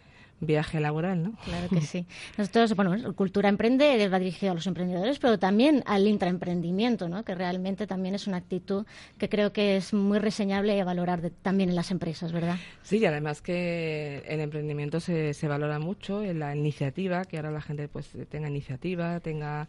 viaje 0.42 0.80
laboral, 0.80 1.24
¿no? 1.24 1.34
Claro 1.46 1.70
que 1.70 1.82
sí. 1.82 2.06
Nosotros, 2.38 2.76
bueno, 2.76 3.14
Cultura 3.14 3.48
Emprende 3.48 4.10
va 4.10 4.20
dirigido 4.20 4.52
a 4.52 4.56
los 4.56 4.68
emprendedores, 4.68 5.20
pero 5.20 5.40
también 5.40 5.84
al 5.86 6.08
intraemprendimiento, 6.08 7.08
¿no? 7.08 7.24
Que 7.24 7.36
realmente 7.36 7.88
también 7.88 8.16
es 8.16 8.28
una 8.28 8.38
actitud 8.38 8.86
que 9.18 9.30
creo 9.30 9.54
que 9.54 9.78
es 9.78 9.94
muy 9.94 10.20
reseñable 10.20 10.76
y 10.76 10.80
a 10.80 10.86
valorar 10.86 11.32
también 11.42 11.70
en 11.70 11.76
las 11.76 11.92
empresas, 11.92 12.32
¿verdad? 12.32 12.58
Sí, 12.84 12.98
y 12.98 13.06
además 13.06 13.42
que 13.42 14.24
el 14.28 14.42
emprendimiento 14.42 15.00
se, 15.00 15.34
se 15.34 15.48
valora 15.48 15.80
mucho 15.80 16.24
en 16.24 16.40
la 16.40 16.56
iniciativa, 16.56 17.24
que 17.26 17.38
ahora 17.38 17.52
la 17.52 17.62
gente 17.62 17.88
pues 17.88 18.10
tenga 18.30 18.50
iniciativa, 18.50 19.20
tenga 19.20 19.68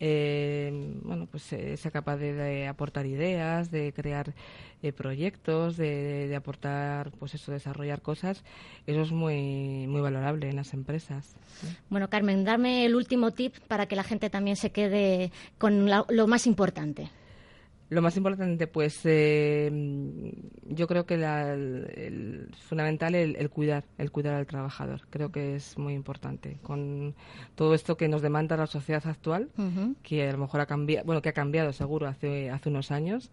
eh, 0.00 0.70
bueno, 1.02 1.26
pues 1.30 1.52
eh, 1.52 1.76
sea 1.76 1.90
capaz 1.90 2.16
de, 2.16 2.68
aportar 2.68 3.06
ideas, 3.06 3.70
de 3.70 3.92
crear 3.92 4.34
eh, 4.82 4.92
proyectos, 4.92 5.76
de, 5.76 6.32
aportar, 6.36 7.10
pues 7.18 7.34
eso, 7.34 7.50
desarrollar 7.52 8.00
cosas, 8.00 8.44
eso 8.86 9.02
es 9.02 9.10
muy, 9.10 9.86
muy 9.88 10.00
valorable 10.00 10.48
en 10.48 10.56
las 10.56 10.72
empresas. 10.72 11.34
Bueno, 11.90 12.08
Carmen, 12.08 12.44
dame 12.44 12.84
el 12.84 12.94
último 12.94 13.32
tip 13.32 13.56
para 13.66 13.86
que 13.86 13.96
la 13.96 14.04
gente 14.04 14.30
también 14.30 14.56
se 14.56 14.70
quede 14.70 15.32
con 15.58 15.88
lo 15.88 16.26
más 16.26 16.46
importante. 16.46 17.10
Lo 17.90 18.02
más 18.02 18.16
importante, 18.16 18.66
pues 18.66 19.00
eh, 19.04 19.70
yo 20.66 20.86
creo 20.86 21.06
que 21.06 21.16
la, 21.16 21.54
el, 21.54 22.50
fundamental 22.68 23.14
el, 23.14 23.36
el, 23.36 23.48
cuidar, 23.48 23.84
el 23.96 24.10
cuidar 24.10 24.34
al 24.34 24.46
trabajador. 24.46 25.02
Creo 25.08 25.32
que 25.32 25.54
es 25.54 25.78
muy 25.78 25.94
importante 25.94 26.58
con 26.62 27.14
todo 27.54 27.72
esto 27.72 27.96
que 27.96 28.08
nos 28.08 28.20
demanda 28.20 28.58
la 28.58 28.66
sociedad 28.66 29.06
actual, 29.06 29.48
que 30.02 30.28
a 30.28 30.32
lo 30.32 30.38
mejor 30.38 30.60
ha 30.60 30.66
cambiado, 30.66 31.06
bueno, 31.06 31.22
que 31.22 31.30
ha 31.30 31.32
cambiado 31.32 31.72
seguro 31.72 32.06
hace 32.06 32.50
hace 32.50 32.68
unos 32.68 32.90
años 32.90 33.30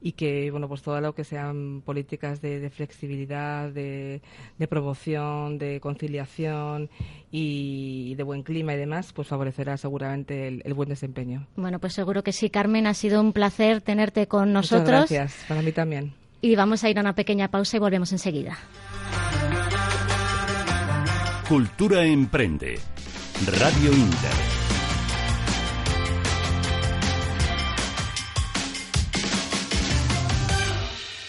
y 0.00 0.12
que 0.12 0.50
bueno, 0.50 0.68
pues 0.68 0.82
todo 0.82 1.00
lo 1.00 1.14
que 1.14 1.24
sean 1.24 1.82
políticas 1.82 2.40
de, 2.40 2.58
de 2.58 2.70
flexibilidad, 2.70 3.70
de, 3.70 4.20
de, 4.58 4.68
promoción, 4.68 5.58
de 5.58 5.80
conciliación 5.80 6.90
y 7.30 8.14
de 8.16 8.22
buen 8.22 8.42
clima 8.42 8.74
y 8.74 8.78
demás, 8.78 9.12
pues 9.12 9.28
favorecerá 9.28 9.76
seguramente 9.76 10.48
el, 10.48 10.62
el 10.64 10.74
buen 10.74 10.88
desempeño. 10.88 11.46
Bueno, 11.56 11.78
pues 11.78 11.92
seguro 11.92 12.22
que 12.22 12.32
sí, 12.32 12.50
Carmen, 12.50 12.86
ha 12.86 12.94
sido 12.94 13.20
un 13.20 13.32
placer 13.32 13.80
tenerte 13.92 14.26
con 14.26 14.54
nosotros. 14.54 15.02
Muchas 15.02 15.10
gracias, 15.10 15.44
para 15.46 15.60
mí 15.60 15.70
también. 15.70 16.14
Y 16.40 16.56
vamos 16.56 16.82
a 16.82 16.88
ir 16.88 16.96
a 16.96 17.02
una 17.02 17.14
pequeña 17.14 17.48
pausa 17.48 17.76
y 17.76 17.80
volvemos 17.80 18.10
enseguida. 18.12 18.56
Cultura 21.46 22.02
Emprende. 22.04 22.78
Radio 23.58 23.92
Inter. 23.92 24.30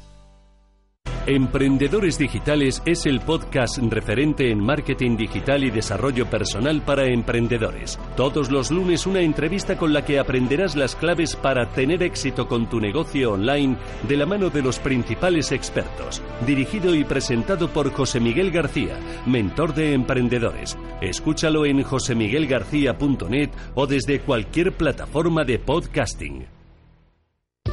Emprendedores 1.30 2.18
Digitales 2.18 2.82
es 2.88 3.06
el 3.06 3.20
podcast 3.20 3.78
referente 3.78 4.50
en 4.50 4.60
marketing 4.60 5.16
digital 5.16 5.64
y 5.64 5.70
desarrollo 5.70 6.28
personal 6.28 6.82
para 6.82 7.06
emprendedores. 7.06 8.00
Todos 8.18 8.50
los 8.50 8.72
lunes 8.72 9.06
una 9.06 9.22
entrevista 9.22 9.78
con 9.78 9.94
la 9.94 10.04
que 10.04 10.18
aprenderás 10.18 10.76
las 10.76 10.96
claves 10.96 11.36
para 11.36 11.70
tener 11.70 12.02
éxito 12.02 12.48
con 12.48 12.68
tu 12.68 12.80
negocio 12.80 13.34
online 13.34 13.78
de 14.08 14.18
la 14.18 14.26
mano 14.26 14.50
de 14.50 14.64
los 14.64 14.80
principales 14.80 15.52
expertos. 15.52 16.24
Dirigido 16.48 16.96
y 16.96 17.04
presentado 17.04 17.70
por 17.70 17.92
José 17.92 18.20
Miguel 18.20 18.50
García, 18.50 18.98
mentor 19.28 19.76
de 19.76 19.94
emprendedores. 19.94 20.80
Escúchalo 21.00 21.68
en 21.68 21.84
josemiguelgarcía.net 21.84 23.52
o 23.76 23.86
desde 23.86 24.22
cualquier 24.22 24.72
plataforma 24.72 25.44
de 25.44 25.60
podcasting. 25.60 26.48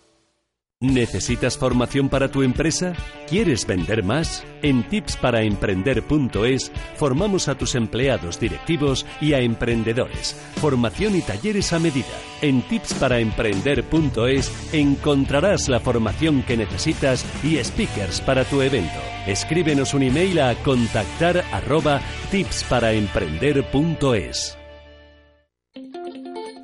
¿Necesitas 0.84 1.58
formación 1.58 2.10
para 2.10 2.30
tu 2.30 2.44
empresa? 2.44 2.94
¿Quieres 3.30 3.66
vender 3.66 4.04
más? 4.04 4.44
En 4.62 4.84
tipsparaemprender.es 4.84 6.74
formamos 6.98 7.48
a 7.48 7.56
tus 7.56 7.76
empleados 7.76 8.38
directivos 8.38 9.06
y 9.22 9.32
a 9.32 9.40
emprendedores. 9.40 10.36
Formación 10.58 11.16
y 11.16 11.22
talleres 11.22 11.72
a 11.72 11.80
medida. 11.80 12.20
En 12.42 12.64
tipsparaemprender.es 12.64 14.74
encontrarás 14.74 15.70
la 15.70 15.80
formación 15.80 16.44
que 16.44 16.58
necesitas 16.58 17.26
y 17.46 17.64
speakers 17.64 18.20
para 18.20 18.44
tu 18.44 18.62
evento. 18.62 19.00
Escríbenos 19.26 19.94
un 19.94 20.04
email 20.04 20.42
a 20.42 20.54
contactar 20.56 21.46
arroba 21.54 22.02
tipsparaemprender.es. 22.30 24.58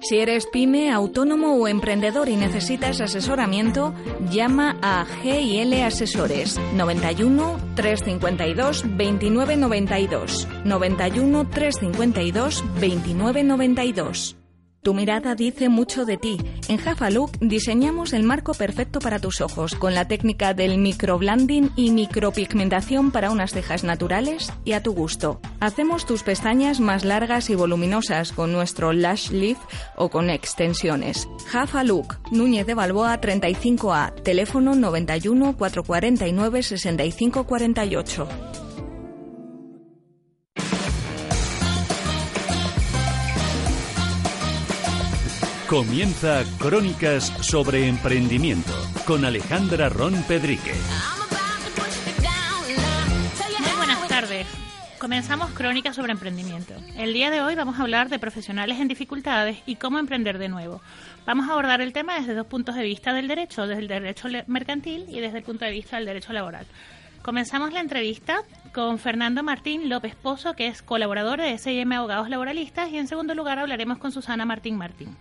Si 0.02 0.18
eres 0.18 0.48
pyme, 0.48 0.92
autónomo 0.92 1.56
o 1.56 1.68
emprendedor 1.68 2.30
y 2.30 2.36
necesitas 2.36 3.02
asesoramiento, 3.02 3.94
llama 4.32 4.78
a 4.82 5.06
GIL 5.06 5.74
Asesores 5.84 6.60
91 6.76 7.58
352 7.76 8.84
2992 8.84 10.48
91 10.64 11.50
352 11.50 12.64
2992. 12.80 14.39
Tu 14.82 14.94
mirada 14.94 15.36
dice 15.36 15.68
mucho 15.68 16.06
de 16.06 16.18
ti. 16.18 16.38
En 16.70 16.78
Jafalook 16.78 17.38
diseñamos 17.40 18.14
el 18.14 18.24
marco 18.24 18.54
perfecto 18.54 19.00
para 19.00 19.20
tus 19.20 19.42
ojos 19.42 19.76
con 19.76 19.94
la 19.94 20.08
técnica 20.08 20.54
del 20.54 20.78
microblending 20.78 21.72
y 21.76 21.92
micropigmentación 21.92 23.12
para 23.12 23.30
unas 23.30 23.52
cejas 23.52 23.84
naturales 23.84 24.54
y 24.64 24.72
a 24.72 24.82
tu 24.82 24.94
gusto. 24.94 25.42
Hacemos 25.60 26.06
tus 26.06 26.24
pestañas 26.24 26.80
más 26.80 27.04
largas 27.04 27.50
y 27.50 27.56
voluminosas 27.56 28.32
con 28.32 28.54
nuestro 28.54 28.94
Lash 28.94 29.32
Lift 29.32 29.62
o 29.98 30.10
con 30.10 30.30
extensiones. 30.30 31.28
Jafalook, 31.48 32.18
Núñez 32.32 32.66
de 32.66 32.74
Balboa 32.74 33.20
35A, 33.20 34.14
teléfono 34.24 34.76
91 34.76 35.58
449 35.58 36.64
6548. 36.64 38.69
Comienza 45.70 46.44
Crónicas 46.58 47.26
sobre 47.42 47.88
Emprendimiento 47.88 48.74
con 49.06 49.24
Alejandra 49.24 49.88
Ron 49.90 50.16
Pedrique. 50.24 50.74
Muy 53.60 53.78
buenas 53.78 54.08
tardes. 54.08 54.48
Comenzamos 54.98 55.52
Crónicas 55.52 55.96
sobre 55.96 56.12
Emprendimiento. 56.12 56.74
El 56.98 57.14
día 57.14 57.30
de 57.30 57.42
hoy 57.42 57.54
vamos 57.54 57.78
a 57.78 57.84
hablar 57.84 58.10
de 58.10 58.18
profesionales 58.18 58.80
en 58.80 58.88
dificultades 58.88 59.60
y 59.68 59.76
cómo 59.76 60.00
emprender 60.00 60.40
de 60.40 60.50
nuevo. 60.50 60.82
Vamos 61.28 61.48
a 61.48 61.52
abordar 61.52 61.82
el 61.82 61.94
tema 61.94 62.20
desde 62.20 62.34
dos 62.34 62.48
puntos 62.48 62.74
de 62.74 62.82
vista 62.82 63.14
del 63.14 63.28
derecho, 63.28 63.68
desde 63.68 63.84
el 63.84 63.88
derecho 63.88 64.28
mercantil 64.48 65.06
y 65.08 65.20
desde 65.20 65.38
el 65.38 65.44
punto 65.44 65.66
de 65.66 65.72
vista 65.72 65.98
del 65.98 66.08
derecho 66.08 66.34
laboral. 66.34 66.66
Comenzamos 67.22 67.74
la 67.74 67.82
entrevista 67.82 68.42
con 68.74 68.98
Fernando 68.98 69.44
Martín 69.44 69.88
López 69.88 70.16
Pozo, 70.16 70.56
que 70.56 70.66
es 70.66 70.82
colaborador 70.82 71.40
de 71.40 71.56
SIM 71.60 71.92
Abogados 71.92 72.28
Laboralistas, 72.28 72.90
y 72.90 72.98
en 72.98 73.08
segundo 73.08 73.36
lugar 73.36 73.60
hablaremos 73.60 74.00
con 74.00 74.12
Susana 74.12 74.46
Martín 74.46 74.76
Martín. 74.76 75.16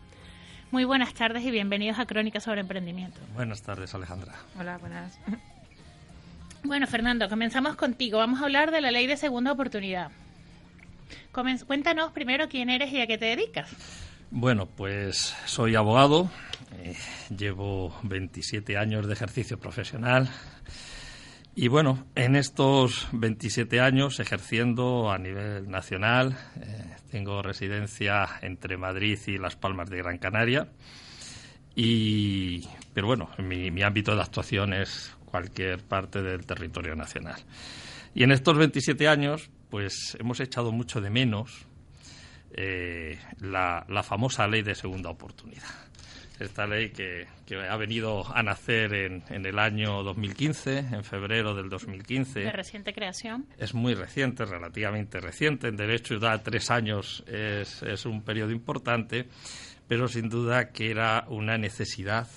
Muy 0.71 0.85
buenas 0.85 1.15
tardes 1.15 1.43
y 1.45 1.51
bienvenidos 1.51 1.99
a 1.99 2.05
Crónicas 2.05 2.45
sobre 2.45 2.61
Emprendimiento. 2.61 3.19
Buenas 3.35 3.63
tardes, 3.63 3.95
Alejandra. 3.95 4.35
Hola, 4.59 4.77
buenas. 4.79 5.19
Bueno, 6.63 6.87
Fernando, 6.87 7.29
comenzamos 7.29 7.77
contigo. 7.77 8.19
Vamos 8.19 8.41
a 8.41 8.45
hablar 8.45 8.71
de 8.71 8.81
la 8.81 8.91
ley 8.91 9.07
de 9.07 9.17
segunda 9.17 9.53
oportunidad. 9.53 10.11
cuéntanos 11.67 12.13
primero 12.13 12.49
quién 12.49 12.69
eres 12.69 12.93
y 12.93 13.01
a 13.01 13.07
qué 13.07 13.17
te 13.17 13.27
dedicas. 13.27 13.71
Bueno, 14.31 14.67
pues 14.67 15.35
soy 15.47 15.75
abogado, 15.75 16.29
eh, 16.83 16.95
llevo 17.35 17.97
27 18.03 18.77
años 18.77 19.07
de 19.07 19.15
ejercicio 19.15 19.59
profesional 19.59 20.29
y 21.61 21.67
bueno, 21.67 22.07
en 22.15 22.37
estos 22.37 23.09
27 23.11 23.81
años 23.81 24.21
ejerciendo 24.21 25.11
a 25.11 25.19
nivel 25.19 25.69
nacional, 25.69 26.39
eh, 26.61 26.95
tengo 27.11 27.43
residencia 27.43 28.29
entre 28.43 28.77
Madrid 28.77 29.19
y 29.27 29.39
Las 29.39 29.57
Palmas 29.57 29.91
de 29.91 29.97
Gran 29.97 30.19
Canaria. 30.19 30.69
Y, 31.75 32.65
pero 32.95 33.09
bueno, 33.09 33.31
mi, 33.39 33.83
ámbito 33.83 34.15
de 34.15 34.23
actuación 34.23 34.73
es 34.73 35.17
cualquier 35.25 35.83
parte 35.83 36.23
del 36.23 36.47
territorio 36.47 36.95
nacional. 36.95 37.43
Y 38.15 38.23
en 38.23 38.31
estos 38.31 38.57
27 38.57 39.09
años, 39.09 39.51
pues 39.69 40.17
hemos 40.21 40.39
echado 40.39 40.71
mucho 40.71 41.01
de 41.01 41.11
menos 41.11 41.67
eh, 42.53 43.19
la 43.41 44.05
famosa 44.05 44.47
ley 44.47 44.63
de 44.63 44.77
segunda 44.77 45.11
oportunidad 45.11 45.88
esta 46.39 46.67
ley 46.67 46.91
que, 46.91 47.27
ha 47.69 47.77
venido 47.77 48.25
a 48.35 48.43
nacer 48.43 48.95
en, 48.95 49.25
en, 49.29 49.47
el 49.47 49.59
año 49.59 50.03
2015, 50.03 50.79
en 50.79 51.05
febrero 51.05 51.55
del 51.55 51.69
2015. 51.69 52.41
¿De 52.41 52.53
reciente 52.53 52.93
creación? 52.93 53.47
Es 53.59 53.75
muy 53.75 53.95
reciente, 53.95 54.45
relativamente 54.45 55.21
reciente. 55.21 55.69
En 55.69 55.77
derecho 55.77 56.19
da 56.19 56.43
tres 56.43 56.71
años, 56.71 57.25
es, 57.27 57.83
es 57.83 58.07
un 58.07 58.23
periodo 58.23 58.53
importante, 58.53 59.29
pero 59.87 60.09
sin 60.09 60.29
duda 60.29 60.71
que 60.71 60.91
era 60.91 61.25
una 61.29 61.59
necesidad 61.59 62.29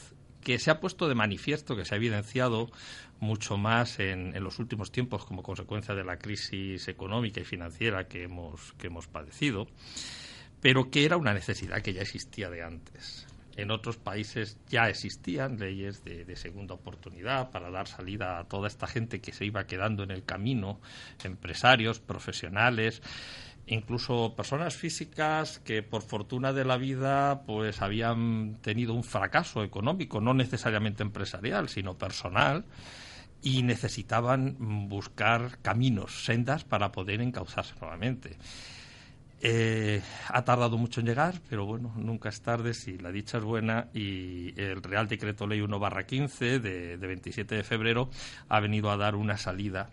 que 0.41 0.59
se 0.59 0.71
ha 0.71 0.79
puesto 0.79 1.07
de 1.07 1.15
manifiesto, 1.15 1.75
que 1.75 1.85
se 1.85 1.95
ha 1.95 1.97
evidenciado 1.97 2.71
mucho 3.19 3.57
más 3.57 3.99
en, 3.99 4.33
los 4.43 4.59
últimos 4.59 4.91
tiempos 4.91 5.25
como 5.25 5.43
consecuencia 5.43 5.93
de 5.93 6.03
la 6.03 6.17
crisis 6.17 6.87
económica 6.87 7.39
y 7.39 7.43
financiera 7.43 8.07
que 8.07 8.23
hemos, 8.23 8.73
que 8.73 8.87
hemos 8.87 9.07
padecido, 9.07 9.67
pero 10.59 10.89
que 10.89 11.05
era 11.05 11.17
una 11.17 11.33
necesidad 11.33 11.81
que 11.81 11.93
ya 11.93 12.01
existía 12.01 12.49
de 12.49 12.63
antes. 12.63 13.27
En 13.61 13.69
otros 13.69 13.97
países 13.97 14.57
ya 14.67 14.89
existían 14.89 15.59
leyes 15.59 16.03
de, 16.03 16.35
segunda 16.35 16.73
oportunidad 16.73 17.51
para 17.51 17.69
dar 17.69 17.87
salida 17.87 18.39
a 18.39 18.45
toda 18.45 18.67
esta 18.67 18.87
gente 18.87 19.21
que 19.21 19.33
se 19.33 19.45
iba 19.45 19.67
quedando 19.67 20.01
en 20.01 20.09
el 20.09 20.23
camino, 20.23 20.81
empresarios, 21.23 21.99
profesionales, 21.99 23.03
incluso 23.67 24.33
personas 24.35 24.75
físicas 24.75 25.59
que 25.59 25.83
por 25.83 26.01
fortuna 26.01 26.53
de 26.53 26.65
la 26.65 26.77
vida 26.77 27.43
pues 27.45 27.83
habían 27.83 28.57
tenido 28.61 28.95
un 28.95 29.03
fracaso 29.03 29.63
económico, 29.63 30.21
no 30.21 30.33
necesariamente 30.33 31.03
empresarial, 31.03 31.69
sino 31.69 31.99
personal 31.99 32.65
y 33.43 33.61
necesitaban 33.61 34.89
buscar 34.89 35.59
caminos, 35.61 36.25
sendas 36.25 36.63
para 36.63 36.91
poder 36.91 37.21
encauzarse 37.21 37.75
nuevamente. 37.79 38.37
Eh, 39.43 40.01
ha 40.27 40.43
tardado 40.43 40.77
mucho 40.77 40.99
en 40.99 41.07
llegar, 41.07 41.35
pero 41.49 41.65
bueno, 41.65 41.91
nunca 41.97 42.29
es 42.29 42.41
tarde 42.41 42.75
si 42.75 42.99
la 42.99 43.11
dicha 43.11 43.39
es 43.39 43.43
buena 43.43 43.87
y 43.91 44.59
el 44.61 44.83
Real 44.83 45.07
Decreto 45.07 45.47
Ley 45.47 45.61
1 45.61 45.79
15 46.05 46.59
de, 46.59 46.97
de 46.97 47.07
27 47.07 47.55
de 47.55 47.63
febrero 47.63 48.09
ha 48.49 48.59
venido 48.59 48.91
a 48.91 48.97
dar 48.97 49.15
una 49.15 49.37
salida 49.37 49.89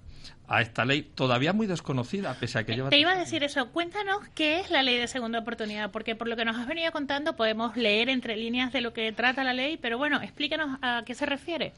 a 0.49 0.63
esta 0.63 0.85
ley 0.85 1.03
todavía 1.15 1.53
muy 1.53 1.67
desconocida, 1.67 2.35
pese 2.41 2.59
a 2.59 2.65
que 2.65 2.75
lleva... 2.75 2.89
Te 2.89 2.99
iba 2.99 3.13
a 3.13 3.19
decir 3.19 3.45
eso, 3.45 3.71
cuéntanos 3.71 4.27
qué 4.35 4.61
es 4.61 4.71
la 4.71 4.83
ley 4.83 4.97
de 4.97 5.07
segunda 5.07 5.39
oportunidad, 5.39 5.91
porque 5.91 6.15
por 6.15 6.27
lo 6.27 6.37
que 6.37 6.45
nos 6.45 6.57
has 6.57 6.67
venido 6.67 6.91
contando 6.91 7.37
podemos 7.37 7.77
leer 7.77 8.09
entre 8.09 8.37
líneas 8.37 8.73
de 8.73 8.81
lo 8.81 8.93
que 8.93 9.13
trata 9.13 9.45
la 9.45 9.53
ley, 9.53 9.77
pero 9.77 9.99
bueno, 9.99 10.21
explícanos 10.23 10.79
a 10.81 11.03
qué 11.05 11.15
se 11.15 11.27
refiere. 11.27 11.75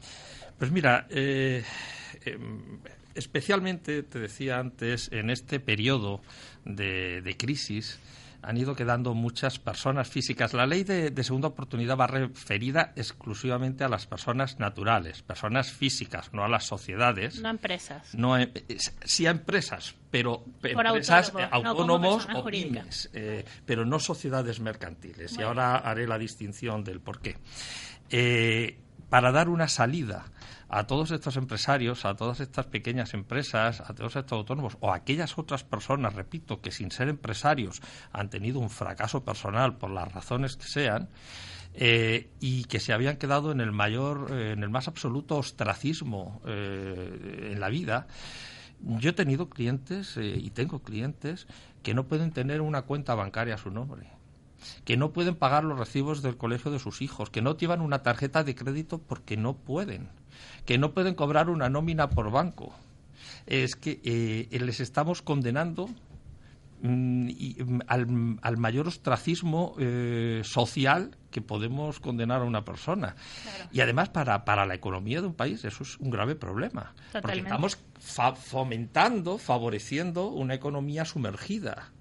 Pues 0.57 0.71
mira, 0.71 1.05
eh, 1.09 1.63
em, 2.25 2.79
especialmente, 3.15 4.03
te 4.03 4.19
decía 4.19 4.59
antes, 4.59 5.11
en 5.11 5.29
este 5.29 5.59
periodo 5.59 6.21
de, 6.65 7.21
de 7.21 7.37
crisis, 7.37 7.99
han 8.41 8.57
ido 8.57 8.75
quedando 8.75 9.13
muchas 9.13 9.59
personas 9.59 10.09
físicas. 10.09 10.53
La 10.53 10.65
ley 10.65 10.83
de, 10.83 11.23
segunda 11.23 11.49
oportunidad 11.49 11.97
va 11.97 12.07
referida 12.07 12.93
exclusivamente 12.95 13.83
a 13.83 13.89
las 13.89 14.07
personas 14.07 14.59
naturales, 14.59 15.21
personas 15.21 15.71
físicas, 15.71 16.33
no 16.33 16.43
a 16.43 16.47
las 16.47 16.65
sociedades. 16.65 17.39
No 17.39 17.49
a 17.49 17.51
empresas. 17.51 18.15
No, 18.15 18.35
sí 19.03 19.27
a 19.27 19.31
empresas, 19.31 19.95
pero 20.09 20.43
empresas 20.63 21.31
autónomos, 21.51 22.27
o 22.33 22.43
pymes, 22.43 23.09
eh, 23.13 23.45
pero 23.65 23.85
no 23.85 23.99
sociedades 23.99 24.59
mercantiles. 24.59 25.37
Y 25.37 25.41
ahora 25.43 25.77
haré 25.77 26.07
la 26.07 26.17
distinción 26.17 26.83
del 26.83 26.99
por 26.99 27.21
qué. 27.21 27.37
Eh, 28.09 28.77
para 29.11 29.33
dar 29.33 29.49
una 29.49 29.67
salida 29.67 30.23
a 30.69 30.87
todos 30.87 31.11
estos 31.11 31.35
empresarios, 31.35 32.05
a 32.05 32.15
todas 32.15 32.39
estas 32.39 32.67
pequeñas 32.67 33.13
empresas, 33.13 33.81
a 33.81 33.93
todos 33.93 34.15
estos 34.15 34.31
autónomos 34.31 34.77
o 34.79 34.93
a 34.93 34.95
aquellas 34.95 35.37
otras 35.37 35.65
personas, 35.65 36.15
repito, 36.15 36.61
que 36.61 36.71
sin 36.71 36.91
ser 36.91 37.09
empresarios 37.09 37.81
han 38.13 38.29
tenido 38.29 38.61
un 38.61 38.69
fracaso 38.69 39.25
personal 39.25 39.75
por 39.77 39.91
las 39.91 40.13
razones 40.13 40.55
que 40.55 40.63
sean, 40.63 41.09
eh, 41.73 42.29
y 42.39 42.63
que 42.63 42.79
se 42.79 42.93
habían 42.93 43.17
quedado 43.17 43.51
en 43.51 43.59
el 43.59 43.73
mayor, 43.73 44.27
eh, 44.31 44.53
en 44.53 44.63
el 44.63 44.69
más 44.69 44.87
absoluto 44.87 45.35
ostracismo 45.35 46.41
eh, 46.45 47.49
en 47.51 47.59
la 47.59 47.67
vida. 47.67 48.07
Yo 48.79 49.09
he 49.09 49.13
tenido 49.13 49.49
clientes 49.49 50.17
y 50.17 50.49
tengo 50.51 50.83
clientes 50.83 51.47
que 51.83 51.93
no 51.93 52.07
pueden 52.07 52.31
tener 52.31 52.61
una 52.61 52.83
cuenta 52.83 53.13
bancaria 53.13 53.55
a 53.55 53.57
su 53.57 53.71
nombre 53.71 54.20
que 54.85 54.97
no 54.97 55.11
pueden 55.11 55.35
pagar 55.35 55.63
los 55.63 55.77
recibos 55.77 56.21
del 56.21 56.37
colegio 56.37 56.71
de 56.71 56.79
sus 56.79 57.01
hijos, 57.01 57.29
que 57.29 57.41
no 57.41 57.57
llevan 57.57 57.81
una 57.81 58.03
tarjeta 58.03 58.43
de 58.43 58.55
crédito 58.55 58.99
porque 58.99 59.37
no 59.37 59.55
pueden, 59.55 60.09
que 60.65 60.77
no 60.77 60.93
pueden 60.93 61.15
cobrar 61.15 61.49
una 61.49 61.69
nómina 61.69 62.09
por 62.09 62.31
banco. 62.31 62.73
Es 63.45 63.75
que 63.75 63.99
eh, 64.03 64.59
les 64.59 64.79
estamos 64.79 65.21
condenando 65.21 65.89
mm, 66.81 67.29
mm, 67.29 67.81
al, 67.87 68.57
mayor 68.57 68.87
ostracismo 68.87 69.75
eh, 69.79 70.41
social 70.43 71.17
que 71.31 71.41
podemos 71.41 71.99
condenar 71.99 72.41
a 72.41 72.45
una 72.45 72.65
persona. 72.65 73.15
Y 73.71 73.81
además 73.81 74.09
para, 74.09 74.45
para 74.45 74.65
la 74.65 74.75
economía 74.75 75.21
de 75.21 75.27
un 75.27 75.33
país 75.33 75.63
eso 75.65 75.83
es 75.83 75.97
un 75.99 76.09
grave 76.09 76.35
problema. 76.35 76.93
Porque 77.11 77.39
estamos 77.39 77.77
fomentando, 78.35 79.37
favoreciendo 79.37 80.27
una 80.27 80.53
economía 80.53 81.05
sumergida 81.05 81.91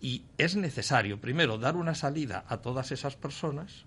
y 0.00 0.24
es 0.38 0.56
necesario, 0.56 1.20
primero, 1.20 1.58
dar 1.58 1.76
una 1.76 1.94
salida 1.94 2.44
a 2.48 2.58
todas 2.58 2.92
esas 2.92 3.16
personas 3.16 3.84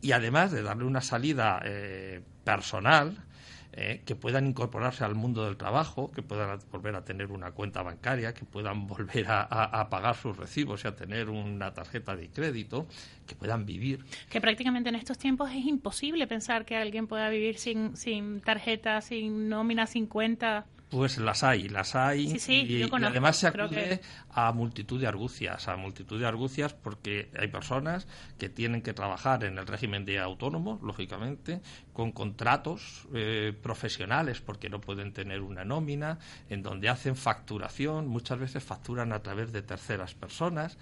y 0.00 0.12
además 0.12 0.52
de 0.52 0.62
darle 0.62 0.84
una 0.84 1.00
salida 1.00 1.60
eh, 1.64 2.22
personal, 2.44 3.24
eh, 3.72 4.02
que 4.04 4.16
puedan 4.16 4.46
incorporarse 4.46 5.04
al 5.04 5.14
mundo 5.14 5.44
del 5.44 5.56
trabajo, 5.56 6.10
que 6.10 6.22
puedan 6.22 6.58
volver 6.72 6.96
a 6.96 7.04
tener 7.04 7.30
una 7.30 7.52
cuenta 7.52 7.82
bancaria, 7.82 8.34
que 8.34 8.44
puedan 8.44 8.86
volver 8.88 9.26
a, 9.28 9.88
pagar 9.90 10.16
sus 10.16 10.36
recibos 10.36 10.84
y 10.84 10.88
a 10.88 10.96
tener 10.96 11.28
una 11.28 11.72
tarjeta 11.74 12.16
de 12.16 12.28
crédito, 12.28 12.88
que 13.26 13.34
puedan 13.34 13.66
vivir. 13.66 14.04
Que 14.30 14.40
prácticamente 14.40 14.88
en 14.88 14.94
estos 14.94 15.18
tiempos 15.18 15.50
es 15.50 15.64
imposible 15.64 16.26
pensar 16.26 16.64
que 16.64 16.76
alguien 16.76 17.06
pueda 17.06 17.28
vivir 17.28 17.58
sin, 17.58 17.96
sin 17.96 18.40
tarjeta, 18.40 19.00
sin 19.00 19.48
nómina, 19.48 19.86
sin 19.86 20.06
cuenta. 20.06 20.66
Pues 20.90 21.18
las 21.18 21.44
hay, 21.44 21.68
las 21.68 21.94
hay. 21.94 22.34
y, 22.48 22.82
además 22.90 23.36
se 23.36 23.48
acude 23.48 24.00
a 24.46 24.52
multitud 24.52 25.00
de 25.00 25.06
argucias, 25.06 25.66
a 25.66 25.76
multitud 25.76 26.20
de 26.20 26.26
argucias 26.26 26.72
porque 26.72 27.30
hay 27.36 27.48
personas 27.48 28.06
que 28.38 28.48
tienen 28.48 28.82
que 28.82 28.92
trabajar 28.92 29.42
en 29.42 29.58
el 29.58 29.66
régimen 29.66 30.04
de 30.04 30.18
autónomo, 30.20 30.78
lógicamente, 30.82 31.60
con 31.92 32.12
contratos 32.12 33.08
eh, 33.14 33.52
profesionales 33.62 34.40
porque 34.40 34.70
no 34.70 34.80
pueden 34.80 35.12
tener 35.12 35.40
una 35.40 35.64
nómina, 35.64 36.18
en 36.48 36.62
donde 36.62 36.88
hacen 36.88 37.16
facturación, 37.16 38.06
muchas 38.06 38.38
veces 38.38 38.62
facturan 38.62 39.12
a 39.12 39.22
través 39.22 39.52
de 39.52 39.62
terceras 39.62 40.14
personas. 40.14 40.78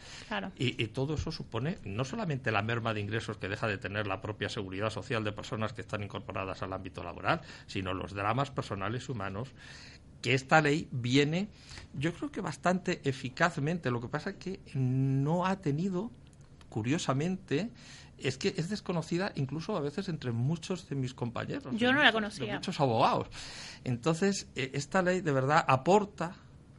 Y, 0.59 0.83
y 0.83 0.89
todo 0.89 1.15
eso 1.15 1.33
supone 1.33 1.79
no 1.85 2.05
solamente 2.05 2.51
la 2.53 2.63
merma 2.63 2.93
de 2.93 3.01
ingresos 3.01 3.39
que 3.39 3.49
deja 3.49 3.67
de 3.67 3.79
tener 3.79 4.07
la 4.07 4.21
propia 4.21 4.49
seguridad 4.49 4.91
social 4.91 5.25
de 5.25 5.33
personas 5.33 5.73
que 5.73 5.81
están 5.81 6.03
incorporadas 6.03 6.63
al 6.63 6.73
ámbito 6.73 7.03
laboral, 7.03 7.41
sino 7.67 7.95
los 7.95 8.13
dramas 8.13 8.51
personales 8.51 9.09
humanos 9.09 9.49
que 10.23 10.35
esta 10.35 10.61
ley 10.61 10.89
viene, 10.91 11.49
yo 11.95 12.13
creo 12.13 12.31
que 12.31 12.41
bastante 12.41 13.01
eficazmente. 13.05 13.91
Lo 13.91 14.01
que 14.01 14.09
pasa 14.09 14.31
es 14.31 14.37
que 14.37 14.61
no 14.75 15.47
ha 15.47 15.57
tenido, 15.57 16.11
curiosamente, 16.69 17.71
es 18.19 18.39
que 18.39 18.55
es 18.57 18.69
desconocida 18.69 19.33
incluso 19.35 19.77
a 19.77 19.81
veces 19.81 20.09
entre 20.09 20.33
muchos 20.33 20.89
de 20.89 20.97
mis 20.97 21.15
compañeros. 21.15 21.75
Yo 21.77 21.93
no 21.93 22.03
la 22.03 22.13
conocía. 22.13 22.55
muchos 22.55 22.81
abogados. 22.81 23.29
Entonces, 23.85 24.49
e, 24.55 24.71
esta 24.75 25.03
ley 25.03 25.21
de 25.21 25.33
verdad 25.33 25.65
aporta 25.67 26.37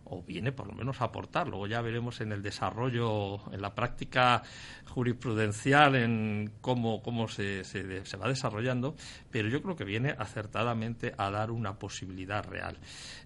o 0.10 0.24
viene 0.24 0.52
por 0.52 0.68
lo 0.68 0.74
menos 0.74 1.02
a 1.02 1.06
aportar. 1.06 1.48
Luego 1.48 1.68
ya 1.68 1.82
veremos 1.82 2.22
en 2.22 2.32
el 2.32 2.42
desarrollo, 2.42 3.40
en 3.52 3.62
la 3.62 3.76
práctica 3.76 4.44
jurisprudencial, 4.86 5.96
en 5.96 6.52
cómo, 6.62 7.02
cómo 7.02 7.28
se, 7.28 7.64
se, 7.64 8.18
va 8.18 8.28
desarrollando, 8.28 8.96
pero 9.32 9.50
yo 9.50 9.62
creo 9.62 9.76
que 9.76 9.84
viene 9.84 10.16
acertadamente 10.18 11.14
a 11.18 11.30
dar 11.30 11.52
una 11.52 11.78
posibilidad 11.78 12.44
real. 12.44 12.78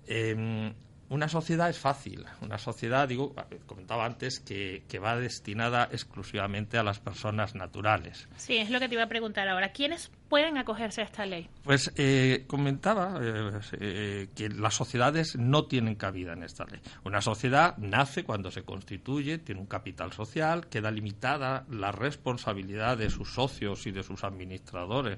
Eh, 0.07 0.73
una 1.11 1.27
sociedad 1.27 1.69
es 1.69 1.77
fácil. 1.77 2.25
Una 2.39 2.57
sociedad, 2.57 3.05
digo, 3.05 3.35
comentaba 3.65 4.05
antes, 4.05 4.39
que, 4.39 4.81
va 4.97 5.17
destinada 5.17 5.89
exclusivamente 5.91 6.77
a 6.77 6.83
las 6.83 6.99
personas 6.99 7.53
naturales. 7.53 8.29
Sí, 8.37 8.55
es 8.55 8.69
lo 8.69 8.79
que 8.79 8.87
te 8.87 8.95
iba 8.95 9.03
a 9.03 9.09
preguntar 9.09 9.49
ahora. 9.49 9.73
¿Quiénes 9.73 10.09
pueden 10.29 10.57
acogerse 10.57 11.01
a 11.01 11.03
esta 11.03 11.25
ley? 11.25 11.49
Pues 11.65 11.91
eh, 11.97 12.45
comentaba 12.47 13.19
eh, 13.21 13.59
eh, 13.73 14.27
que 14.33 14.47
las 14.47 14.73
sociedades 14.73 15.35
no 15.35 15.65
tienen 15.65 15.95
cabida 15.95 16.31
en 16.31 16.43
esta 16.43 16.63
ley. 16.63 16.79
Una 17.03 17.19
sociedad 17.19 17.75
nace 17.77 18.23
cuando 18.23 18.49
se 18.49 18.63
constituye, 18.63 19.37
tiene 19.37 19.59
un 19.59 19.67
capital 19.67 20.13
social, 20.13 20.67
queda 20.67 20.91
limitada 20.91 21.65
la 21.69 21.91
responsabilidad 21.91 22.97
de 22.97 23.09
sus 23.09 23.33
socios 23.33 23.85
y 23.85 23.91
de 23.91 24.03
sus 24.03 24.23
administradores 24.23 25.17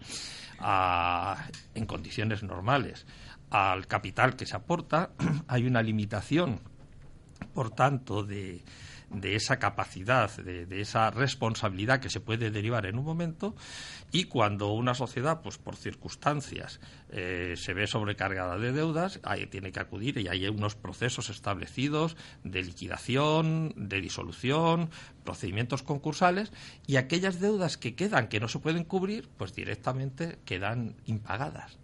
en 1.75 1.85
condiciones 1.85 2.41
normales 2.41 3.05
al 3.53 3.85
capital 3.85 4.35
que 4.35 4.47
se 4.47 4.55
aporta, 4.55 5.11
hay 5.47 5.67
una 5.67 5.83
limitación, 5.83 6.59
por 7.53 7.69
tanto, 7.69 8.23
de, 8.23 8.63
esa 9.21 9.59
capacidad, 9.59 10.35
de, 10.37 10.81
esa 10.81 11.11
responsabilidad 11.11 11.99
que 11.99 12.09
se 12.09 12.19
puede 12.19 12.49
derivar 12.49 12.87
en 12.87 12.97
un 12.97 13.05
momento 13.05 13.55
y 14.11 14.23
cuando 14.23 14.73
una 14.73 14.95
sociedad, 14.95 15.41
pues 15.43 15.59
por 15.59 15.75
circunstancias, 15.75 16.79
eh, 17.11 17.53
se 17.55 17.75
ve 17.75 17.85
sobrecargada 17.85 18.57
de 18.57 18.71
deudas, 18.71 19.19
ahí 19.21 19.45
tiene 19.45 19.71
que 19.71 19.81
acudir 19.81 20.17
y 20.17 20.29
hay 20.29 20.47
unos 20.47 20.73
procesos 20.73 21.29
establecidos 21.29 22.17
de 22.43 22.63
liquidación, 22.63 23.71
de 23.75 24.01
disolución, 24.01 24.89
procedimientos 25.23 25.83
concursales 25.83 26.51
y 26.87 26.95
aquellas 26.95 27.39
deudas 27.39 27.77
que 27.77 27.93
quedan 27.93 28.29
que 28.29 28.39
no 28.39 28.47
se 28.47 28.57
pueden 28.57 28.83
cubrir, 28.83 29.29
pues 29.37 29.53
directamente 29.53 30.39
quedan 30.43 30.95
impagadas. 31.05 31.82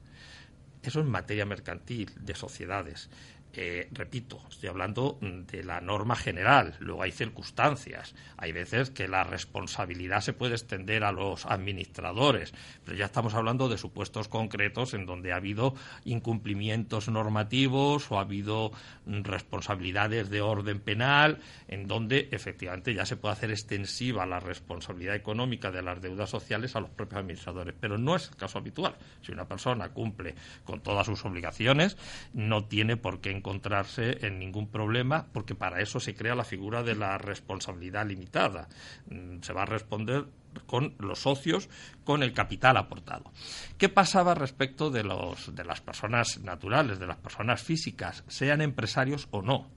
Eso 0.82 1.02
en 1.02 1.10
materia 1.10 1.46
mercantil, 1.46 2.12
de 2.20 2.36
sociedades. 2.36 3.10
Eh, 3.54 3.88
repito, 3.92 4.40
estoy 4.50 4.70
hablando 4.70 5.18
de 5.22 5.64
la 5.64 5.82
norma 5.82 6.16
general, 6.16 6.76
luego 6.80 7.02
hay 7.02 7.12
circunstancias, 7.12 8.14
hay 8.38 8.52
veces 8.52 8.92
que 8.92 9.08
la 9.08 9.24
responsabilidad 9.24 10.22
se 10.22 10.34
puede 10.34 10.54
extender 10.54 11.04
a 11.04 11.12
los 11.12 11.46
administradores, 11.48 12.54
pero 12.86 12.96
ya 12.96 13.06
estamos 13.06 13.34
hablando 13.34 13.68
de 13.68 13.78
supuestos 13.78 14.28
concretos 14.28 14.94
en 14.94 15.06
donde 15.08 15.34
ha 15.34 15.38
habido 15.38 15.74
incumplimientos 16.06 17.10
normativos 17.10 18.12
o 18.12 18.20
ha 18.20 18.22
habido 18.22 18.72
responsabilidades 19.06 20.30
de 20.30 20.42
orden 20.42 20.80
penal, 20.80 21.40
en 21.68 21.88
donde 21.88 22.30
efectivamente 22.32 22.94
ya 22.94 23.06
se 23.06 23.18
puede 23.18 23.34
hacer 23.34 23.50
extensiva 23.50 24.26
la 24.26 24.40
responsabilidad 24.40 25.16
económica 25.16 25.72
de 25.72 25.82
las 25.82 26.02
deudas 26.02 26.30
sociales 26.30 26.76
a 26.76 26.82
los 26.82 26.92
propios 26.92 27.22
administradores, 27.22 27.74
pero 27.80 27.98
no 27.98 28.16
es 28.16 28.30
el 28.30 28.36
caso 28.36 28.60
habitual. 28.60 28.96
Si 29.22 29.32
una 29.32 29.48
persona 29.48 29.90
cumple 29.90 30.36
con 30.66 30.82
todas 30.82 31.08
sus 31.08 31.26
obligaciones, 31.26 31.98
no 32.34 32.66
tiene 32.66 32.96
por 32.96 33.22
qué 33.22 33.32
encontrarse 33.40 34.26
en 34.26 34.40
ningún 34.40 34.68
problema, 34.68 35.28
porque 35.34 35.56
para 35.56 35.82
eso 35.82 36.00
se 36.00 36.14
crea 36.14 36.36
la 36.36 36.44
figura 36.44 36.84
de 36.84 36.96
la 36.96 37.18
responsabilidad 37.18 38.06
limitada. 38.06 38.68
Mm, 39.10 39.42
se 39.42 39.54
va 39.54 39.64
a 39.64 39.66
responder 39.66 40.26
con 40.66 40.96
los 41.00 41.20
socios, 41.20 41.70
con 42.04 42.24
el 42.24 42.34
capital 42.34 42.78
aportado. 42.78 43.32
¿Qué 43.78 43.90
pasaba 43.90 44.36
respecto 44.36 44.90
de, 44.90 45.04
los, 45.04 45.56
de 45.56 45.64
las 45.64 45.82
personas 45.82 46.40
naturales, 46.40 47.00
de 47.00 47.08
las 47.08 47.18
personas 47.18 47.62
físicas, 47.62 48.24
sean 48.28 48.62
empresarios 48.62 49.28
o 49.32 49.42
no? 49.42 49.68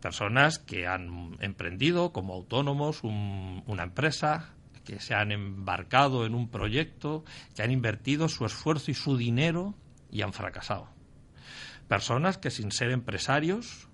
Personas 0.00 0.58
que 0.58 0.86
han 0.86 1.36
emprendido 1.40 2.12
como 2.12 2.34
autónomos 2.34 3.02
una 3.02 3.82
empresa, 3.82 4.54
que 4.84 4.98
se 4.98 5.14
han 5.14 5.30
embarcado 5.30 6.24
en 6.24 6.34
un 6.34 6.48
proyecto, 6.48 7.24
que 7.54 7.62
han 7.62 7.70
invertido 7.70 8.28
su 8.28 8.46
esfuerzo 8.46 8.90
y 8.90 8.94
su 8.94 9.16
dinero 9.16 9.74
y 10.10 10.22
han 10.22 10.32
fracasado 10.32 10.99
personas 11.90 12.38
que 12.38 12.52
sin 12.52 12.70
ser 12.70 12.92
empresarios, 12.92 13.88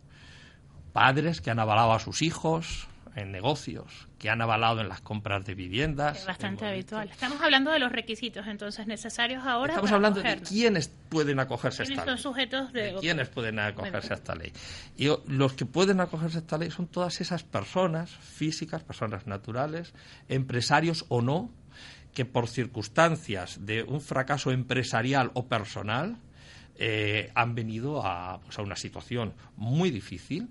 padres 0.93 1.41
que 1.41 1.51
han 1.51 1.59
avalado 1.59 1.95
a 1.95 1.99
sus 1.99 2.21
hijos 2.21 2.89
en 3.15 3.33
negocios, 3.33 4.07
que 4.19 4.29
han 4.29 4.43
avalado 4.43 4.83
en 4.83 4.91
las 4.91 5.01
compras 5.01 5.47
de 5.47 5.55
viviendas. 5.55 6.19
Es 6.19 6.27
bastante 6.27 6.67
habitual. 6.67 7.09
Estamos 7.09 7.41
hablando 7.41 7.71
de 7.71 7.79
los 7.79 7.91
requisitos 7.91 8.47
entonces 8.49 8.87
necesarios 8.87 9.47
ahora. 9.47 9.73
Estamos 9.73 9.93
hablando 9.93 10.21
de 10.21 10.43
quiénes 10.43 10.89
pueden 11.09 11.41
acogerse 11.41 11.85
a 11.85 11.87
esta 11.87 12.05
ley. 12.05 12.19
sujetos 12.19 12.71
de... 12.75 12.97
quiénes 13.01 13.31
pueden 13.31 13.59
acogerse 13.59 14.13
a 14.13 14.17
esta 14.17 14.35
ley. 14.35 14.53
Y 14.99 15.09
los 15.29 15.55
que 15.55 15.65
pueden 15.65 16.01
acogerse 16.01 16.37
a 16.37 16.41
esta 16.41 16.59
ley 16.59 16.71
son 16.71 16.89
todas 16.89 17.23
esas 17.23 17.45
personas 17.45 18.11
físicas, 18.11 18.83
personas 18.83 19.27
naturales, 19.27 19.95
empresarios 20.29 21.07
o 21.09 21.23
no, 21.23 21.51
que 22.13 22.27
por 22.27 22.47
circunstancias 22.47 23.65
de 23.65 23.85
un 23.85 24.03
fracaso 24.03 24.51
empresarial 24.51 25.31
o 25.33 25.47
personal 25.49 26.19
eh, 26.79 27.31
han 27.35 27.55
venido 27.55 28.03
pues, 28.45 28.59
a, 28.59 28.63
una 28.63 28.77
situación 28.77 29.33
muy 29.57 29.91
difícil 29.91 30.49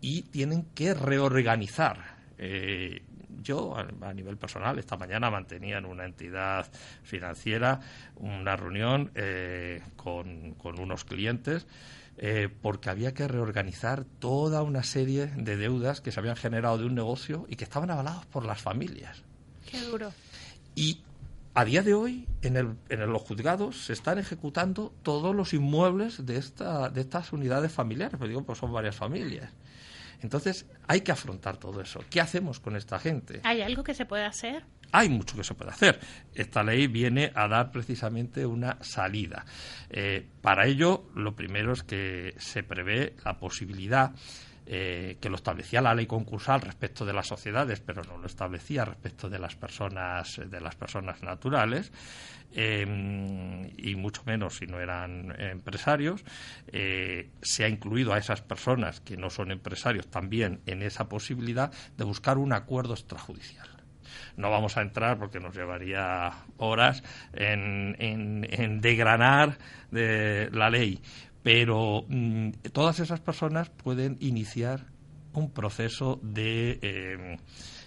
y 0.00 0.22
tienen 0.22 0.64
que 0.74 0.94
reorganizar. 0.94 2.16
Eh, 2.38 3.02
yo, 3.42 3.76
a, 3.76 4.14
nivel 4.14 4.36
personal, 4.36 4.78
esta 4.78 4.96
mañana 4.96 5.30
mantenía 5.30 5.78
en 5.78 5.86
una 5.86 6.04
entidad 6.04 6.66
financiera 7.02 7.80
una 8.16 8.56
reunión 8.56 9.10
eh, 9.14 9.82
con, 9.96 10.56
unos 10.62 11.04
clientes 11.04 11.66
porque 12.62 12.90
había 12.90 13.12
que 13.12 13.26
reorganizar 13.26 14.04
toda 14.04 14.62
una 14.62 14.84
serie 14.84 15.26
de 15.26 15.56
deudas 15.56 16.00
que 16.00 16.12
se 16.12 16.20
habían 16.20 16.36
generado 16.36 16.78
de 16.78 16.84
un 16.84 16.94
negocio 16.94 17.44
y 17.48 17.56
que 17.56 17.64
estaban 17.64 17.90
avalados 17.90 18.24
por 18.26 18.44
las 18.44 18.62
familias. 18.62 19.24
Qué 19.68 19.80
duro. 19.80 20.12
Y 20.76 21.00
a 21.54 21.64
día 21.64 21.82
de 21.82 21.94
hoy, 21.94 22.26
en, 22.42 22.56
el, 22.56 22.76
en 22.88 23.00
los 23.12 23.22
juzgados 23.22 23.84
se 23.84 23.92
están 23.92 24.18
ejecutando 24.18 24.92
todos 25.02 25.34
los 25.34 25.54
inmuebles 25.54 26.26
de, 26.26 26.36
esta, 26.36 26.90
de 26.90 27.00
estas 27.00 27.32
unidades 27.32 27.72
familiares, 27.72 28.16
pues 28.18 28.28
digo, 28.28 28.42
pues 28.42 28.58
son 28.58 28.72
varias 28.72 28.96
familias. 28.96 29.52
Entonces, 30.20 30.66
hay 30.88 31.02
que 31.02 31.12
afrontar 31.12 31.58
todo 31.58 31.80
eso. 31.80 32.02
¿Qué 32.10 32.20
hacemos 32.20 32.58
con 32.58 32.76
esta 32.76 32.98
gente? 32.98 33.40
¿Hay 33.44 33.60
algo 33.60 33.84
que 33.84 33.94
se 33.94 34.06
puede 34.06 34.24
hacer? 34.24 34.64
Hay 34.90 35.08
mucho 35.08 35.36
que 35.36 35.44
se 35.44 35.54
puede 35.54 35.70
hacer. 35.70 36.00
Esta 36.34 36.62
ley 36.62 36.86
viene 36.86 37.30
a 37.34 37.46
dar 37.46 37.70
precisamente 37.70 38.46
una 38.46 38.78
salida. 38.80 39.44
Eh, 39.90 40.26
para 40.40 40.66
ello, 40.66 41.04
lo 41.14 41.36
primero 41.36 41.72
es 41.72 41.82
que 41.82 42.34
se 42.38 42.62
prevé 42.62 43.14
la 43.24 43.38
posibilidad 43.38 44.12
eh, 44.66 45.18
que 45.20 45.28
lo 45.28 45.36
establecía 45.36 45.82
la 45.82 45.94
ley 45.94 46.06
concursal 46.06 46.60
respecto 46.62 47.04
de 47.04 47.12
las 47.12 47.26
sociedades, 47.26 47.80
pero 47.80 48.02
no 48.04 48.18
lo 48.18 48.26
establecía 48.26 48.84
respecto 48.84 49.28
de 49.28 49.38
las 49.38 49.56
personas, 49.56 50.40
de 50.44 50.60
las 50.60 50.74
personas 50.74 51.22
naturales, 51.22 51.92
eh, 52.52 53.72
y 53.76 53.96
mucho 53.96 54.22
menos 54.24 54.56
si 54.56 54.66
no 54.66 54.80
eran 54.80 55.34
empresarios. 55.40 56.24
Eh, 56.68 57.30
se 57.42 57.64
ha 57.64 57.68
incluido 57.68 58.12
a 58.12 58.18
esas 58.18 58.42
personas 58.42 59.00
que 59.00 59.16
no 59.16 59.30
son 59.30 59.50
empresarios 59.50 60.06
también 60.08 60.60
en 60.66 60.82
esa 60.82 61.08
posibilidad 61.08 61.72
de 61.96 62.04
buscar 62.04 62.38
un 62.38 62.52
acuerdo 62.52 62.94
extrajudicial. 62.94 63.68
No 64.36 64.50
vamos 64.50 64.76
a 64.76 64.82
entrar 64.82 65.18
porque 65.18 65.40
nos 65.40 65.56
llevaría 65.56 66.32
horas 66.56 67.02
en, 67.32 67.96
en, 67.98 68.80
degranar 68.80 69.58
de 69.90 70.50
la 70.52 70.70
ley, 70.70 71.00
pero 71.44 72.06
mm, 72.08 72.50
todas 72.72 72.98
esas 73.00 73.20
personas 73.20 73.68
pueden 73.68 74.16
iniciar 74.18 74.86
un 75.34 75.50
proceso 75.50 76.18
de, 76.22 76.78
eh, 76.80 77.38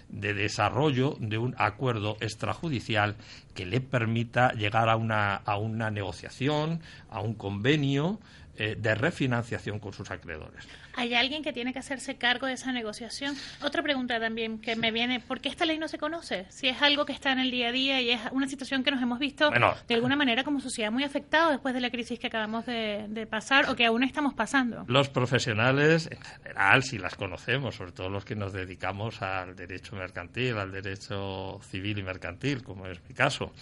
de 0.08 0.34
desarrollo 0.34 1.16
de 1.18 1.38
un 1.38 1.56
acuerdo 1.58 2.16
extrajudicial 2.20 3.16
que 3.54 3.66
le 3.66 3.80
permita 3.80 4.52
llegar 4.52 4.88
a 4.88 4.94
una, 4.94 5.34
a 5.34 5.58
una 5.58 5.90
negociación, 5.90 6.80
a 7.10 7.20
un 7.20 7.34
convenio 7.34 8.20
eh, 8.56 8.76
de 8.78 8.94
refinanciación 8.94 9.80
con 9.80 9.92
sus 9.92 10.10
acreedores. 10.12 10.64
¿Hay 10.98 11.14
alguien 11.14 11.44
que 11.44 11.52
tiene 11.52 11.72
que 11.72 11.78
hacerse 11.78 12.16
cargo 12.16 12.48
de 12.48 12.54
esa 12.54 12.72
negociación? 12.72 13.36
Otra 13.62 13.84
pregunta 13.84 14.18
también 14.18 14.58
que 14.58 14.74
me 14.74 14.90
viene, 14.90 15.20
¿por 15.20 15.40
qué 15.40 15.48
esta 15.48 15.64
ley 15.64 15.78
no 15.78 15.86
se 15.86 15.96
conoce? 15.96 16.46
Si 16.48 16.66
es 16.66 16.82
algo 16.82 17.06
que 17.06 17.12
está 17.12 17.30
en 17.30 17.38
el 17.38 17.52
día 17.52 17.68
a 17.68 17.72
día 17.72 18.02
y 18.02 18.10
es 18.10 18.20
una 18.32 18.48
situación 18.48 18.82
que 18.82 18.90
nos 18.90 19.00
hemos 19.00 19.20
visto 19.20 19.48
de 19.48 19.94
alguna 19.94 20.16
manera 20.16 20.42
como 20.42 20.58
sociedad 20.58 20.90
muy 20.90 21.04
afectados 21.04 21.52
después 21.52 21.72
de 21.72 21.80
la 21.80 21.90
crisis 21.90 22.18
que 22.18 22.26
acabamos 22.26 22.66
de, 22.66 23.28
pasar 23.30 23.70
o 23.70 23.76
que 23.76 23.86
aún 23.86 24.02
estamos 24.02 24.34
pasando. 24.34 24.86
Los 24.88 25.08
profesionales, 25.08 26.08
en 26.10 26.20
general, 26.20 26.82
si 26.82 26.98
las 26.98 27.14
conocemos, 27.14 27.76
sobre 27.76 27.92
todo 27.92 28.08
los 28.08 28.24
que 28.24 28.34
nos 28.34 28.52
dedicamos 28.52 29.22
al 29.22 29.54
derecho 29.54 29.94
mercantil, 29.94 30.58
al 30.58 30.72
derecho 30.72 31.60
civil 31.62 32.00
y 32.00 32.02
mercantil, 32.02 32.64
como 32.64 32.86
es 32.86 33.00
mi 33.08 33.14
caso, 33.14 33.52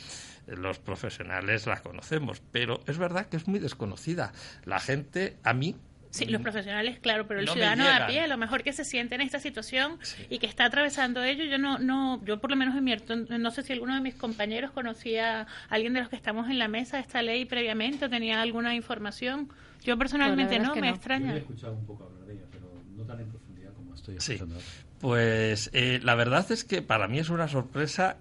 los 0.47 0.79
profesionales 0.79 1.67
la 1.67 1.83
conocemos, 1.83 2.41
pero 2.51 2.81
es 2.87 2.97
verdad 2.97 3.27
que 3.27 3.37
es 3.37 3.47
muy 3.47 3.59
desconocida. 3.59 4.33
La 4.65 4.79
gente, 4.79 5.37
a 5.43 5.53
mí, 5.53 5.75
Sí, 6.17 6.27
los 6.27 6.43
profesionales, 6.43 6.99
claro, 6.99 7.27
pero 7.27 7.41
el 7.41 7.49
ciudadano 7.49 7.85
de 7.85 7.91
a 7.91 8.07
pie, 8.07 8.27
lo 8.27 8.39
mejor 8.39 8.63
que 8.63 8.73
se 8.73 8.85
siente 8.85 9.15
en 9.15 9.21
esta 9.21 9.39
situación 9.39 9.99
y 10.31 10.39
que 10.39 10.47
está 10.47 10.65
atravesando 10.65 11.23
ello, 11.23 11.45
yo 11.45 11.59
no, 11.59 11.79
no, 11.79 12.25
yo 12.25 12.41
por 12.41 12.51
lo 12.51 12.57
menos 12.57 12.75
en 12.77 12.87
no 13.43 13.51
sé 13.51 13.63
si 13.63 13.73
alguno 13.73 13.95
de 13.95 14.01
mis 14.01 14.15
compañeros 14.15 14.71
conocía 14.71 15.43
a 15.43 15.47
alguien 15.69 15.93
de 15.93 16.01
los 16.01 16.09
que 16.09 16.17
estamos 16.17 16.49
en 16.49 16.59
la 16.59 16.69
mesa 16.69 16.97
de 16.97 17.03
esta 17.03 17.23
ley 17.23 17.45
previamente 17.45 18.07
o 18.07 18.11
tenía 18.11 18.41
alguna 18.41 18.75
información. 18.75 19.51
Yo 19.83 19.97
personalmente 19.99 20.59
no, 20.59 20.75
me 20.75 20.89
extraña. 20.89 21.31
Yo 21.31 21.37
he 21.37 21.39
escuchado 21.39 21.75
un 21.75 21.87
poco 21.87 22.05
hablar 22.05 22.27
de 22.27 22.35
ella, 22.35 22.45
pero 22.51 22.73
no 22.97 23.05
tan 23.05 23.21
en 23.21 23.29
profundidad 23.29 23.73
como 23.75 23.95
estoy 23.95 24.17
escuchando. 24.17 24.59
Pues 25.01 25.71
eh, 25.73 26.01
la 26.03 26.15
verdad 26.15 26.51
es 26.51 26.65
que 26.65 26.83
para 26.83 27.07
mí 27.07 27.19
es 27.19 27.29
una 27.29 27.49
sorpresa 27.49 28.17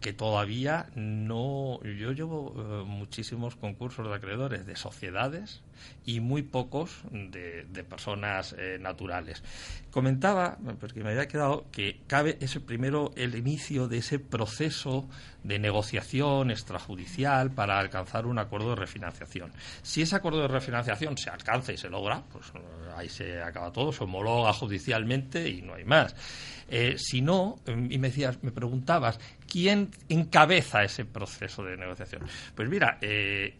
que 0.00 0.12
todavía 0.12 0.86
no. 0.94 1.80
Yo 1.82 2.12
llevo 2.12 2.54
eh, 2.56 2.84
muchísimos 2.86 3.56
concursos 3.56 4.08
de 4.08 4.14
acreedores 4.14 4.66
de 4.66 4.76
sociedades 4.76 5.62
y 6.04 6.20
muy 6.20 6.42
pocos 6.42 7.02
de, 7.10 7.84
personas 7.84 8.54
eh, 8.58 8.78
naturales. 8.80 9.42
Comentaba, 9.90 10.58
porque 10.80 11.02
me 11.02 11.10
había 11.10 11.28
quedado, 11.28 11.66
que 11.70 12.00
cabe 12.06 12.38
ese 12.40 12.60
primero 12.60 13.12
el 13.16 13.34
inicio 13.34 13.88
de 13.88 13.98
ese 13.98 14.18
proceso 14.18 15.08
de 15.42 15.58
negociación 15.58 16.50
extrajudicial 16.50 17.50
para 17.50 17.78
alcanzar 17.78 18.26
un 18.26 18.38
acuerdo 18.38 18.70
de 18.70 18.76
refinanciación. 18.76 19.52
Si 19.82 20.02
ese 20.02 20.16
acuerdo 20.16 20.42
de 20.42 20.48
refinanciación 20.48 21.16
se 21.18 21.30
alcanza 21.30 21.72
y 21.72 21.76
se 21.76 21.90
logra, 21.90 22.22
pues 22.32 22.46
eh, 22.54 22.58
ahí 22.96 23.08
se 23.08 23.42
acaba 23.42 23.72
todo, 23.72 23.92
se 23.92 24.04
homologa 24.04 24.52
judicialmente 24.52 25.48
y 25.48 25.62
no 25.62 25.74
hay 25.74 25.84
más. 25.84 26.14
Eh, 26.68 26.96
si 26.98 27.20
no, 27.20 27.60
y 27.66 27.98
me 27.98 28.08
decías, 28.08 28.42
me 28.42 28.50
preguntabas, 28.50 29.20
¿quién 29.48 29.90
encabeza 30.08 30.84
ese 30.84 31.04
proceso 31.04 31.64
de 31.64 31.76
negociación? 31.76 32.22
Pues 32.54 32.68
mira, 32.68 32.98
eh, 33.00 33.56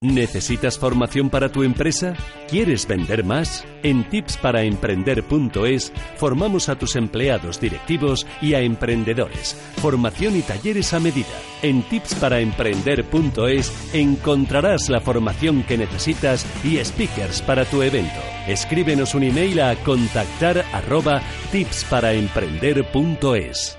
¿Necesitas 0.00 0.78
formación 0.78 1.28
para 1.28 1.50
tu 1.50 1.64
empresa? 1.64 2.14
¿Quieres 2.48 2.86
vender 2.86 3.24
más? 3.24 3.64
En 3.82 4.08
tipsparaemprender.es 4.08 5.92
formamos 6.16 6.68
a 6.68 6.78
tus 6.78 6.94
empleados 6.94 7.60
directivos 7.60 8.24
y 8.40 8.54
a 8.54 8.60
emprendedores. 8.60 9.60
Formación 9.78 10.36
y 10.36 10.42
talleres 10.42 10.94
a 10.94 11.00
medida. 11.00 11.26
En 11.62 11.82
tipsparaemprender.es 11.82 13.92
encontrarás 13.92 14.88
la 14.88 15.00
formación 15.00 15.64
que 15.64 15.76
necesitas 15.76 16.46
y 16.62 16.76
speakers 16.84 17.42
para 17.42 17.64
tu 17.64 17.82
evento. 17.82 18.20
Escríbenos 18.46 19.16
un 19.16 19.24
email 19.24 19.58
a 19.58 19.74
contactar 19.82 20.64
arroba 20.72 21.20
tipsparaemprender.es. 21.50 23.77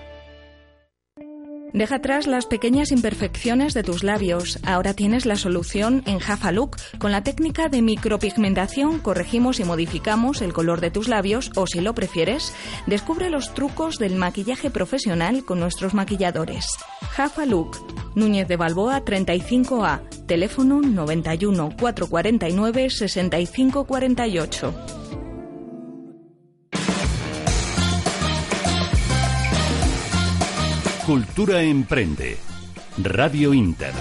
Deja 1.74 1.96
atrás 1.96 2.26
las 2.26 2.48
pequeñas 2.48 2.92
imperfecciones 2.92 3.74
de 3.74 3.84
tus 3.84 4.04
labios. 4.04 4.60
Ahora 4.66 4.94
tienes 4.94 5.26
la 5.26 5.36
solución 5.36 6.04
en 6.08 6.20
Jafa 6.20 6.52
Look. 6.52 6.78
Con 6.98 7.12
la 7.12 7.24
técnica 7.24 7.70
de 7.70 7.82
micropigmentación 7.82 9.00
corregimos 9.00 9.60
y 9.60 9.64
modificamos 9.64 10.42
el 10.42 10.54
color 10.54 10.82
de 10.82 10.92
tus 10.92 11.08
labios 11.08 11.52
o 11.56 11.68
si 11.68 11.82
lo 11.82 11.94
prefieres, 11.94 12.54
descubre 12.88 13.30
los 13.30 13.54
trucos 13.54 13.98
del 13.98 14.16
maquillaje 14.16 14.72
profesional 14.72 15.46
con 15.46 15.60
nuestros 15.60 15.94
maquilladores. 15.94 16.66
Jafa 17.12 17.46
Look, 17.46 17.78
Núñez 18.16 18.48
de 18.48 18.58
Balboa 18.58 19.06
35A, 19.06 20.26
teléfono 20.26 20.82
91 20.82 21.76
449 21.80 22.90
6548. 22.90 25.09
Cultura 31.10 31.64
Emprende. 31.64 32.38
Radio 33.00 33.52
Inter. 33.52 33.92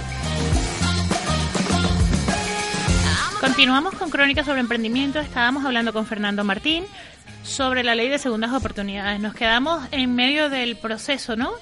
Continuamos 3.40 3.94
con 3.94 4.10
Crónicas 4.10 4.44
sobre 4.44 4.60
Emprendimiento. 4.60 5.18
Estábamos 5.18 5.64
hablando 5.64 5.94
con 5.94 6.04
Fernando 6.04 6.44
Martín, 6.44 6.84
sobre 7.48 7.82
la 7.82 7.94
ley 7.94 8.08
de 8.08 8.18
segundas 8.18 8.52
oportunidades. 8.52 9.20
Nos 9.20 9.34
quedamos 9.34 9.86
en 9.90 10.14
medio 10.14 10.50
del 10.50 10.76
proceso, 10.76 11.36
¿no? 11.36 11.52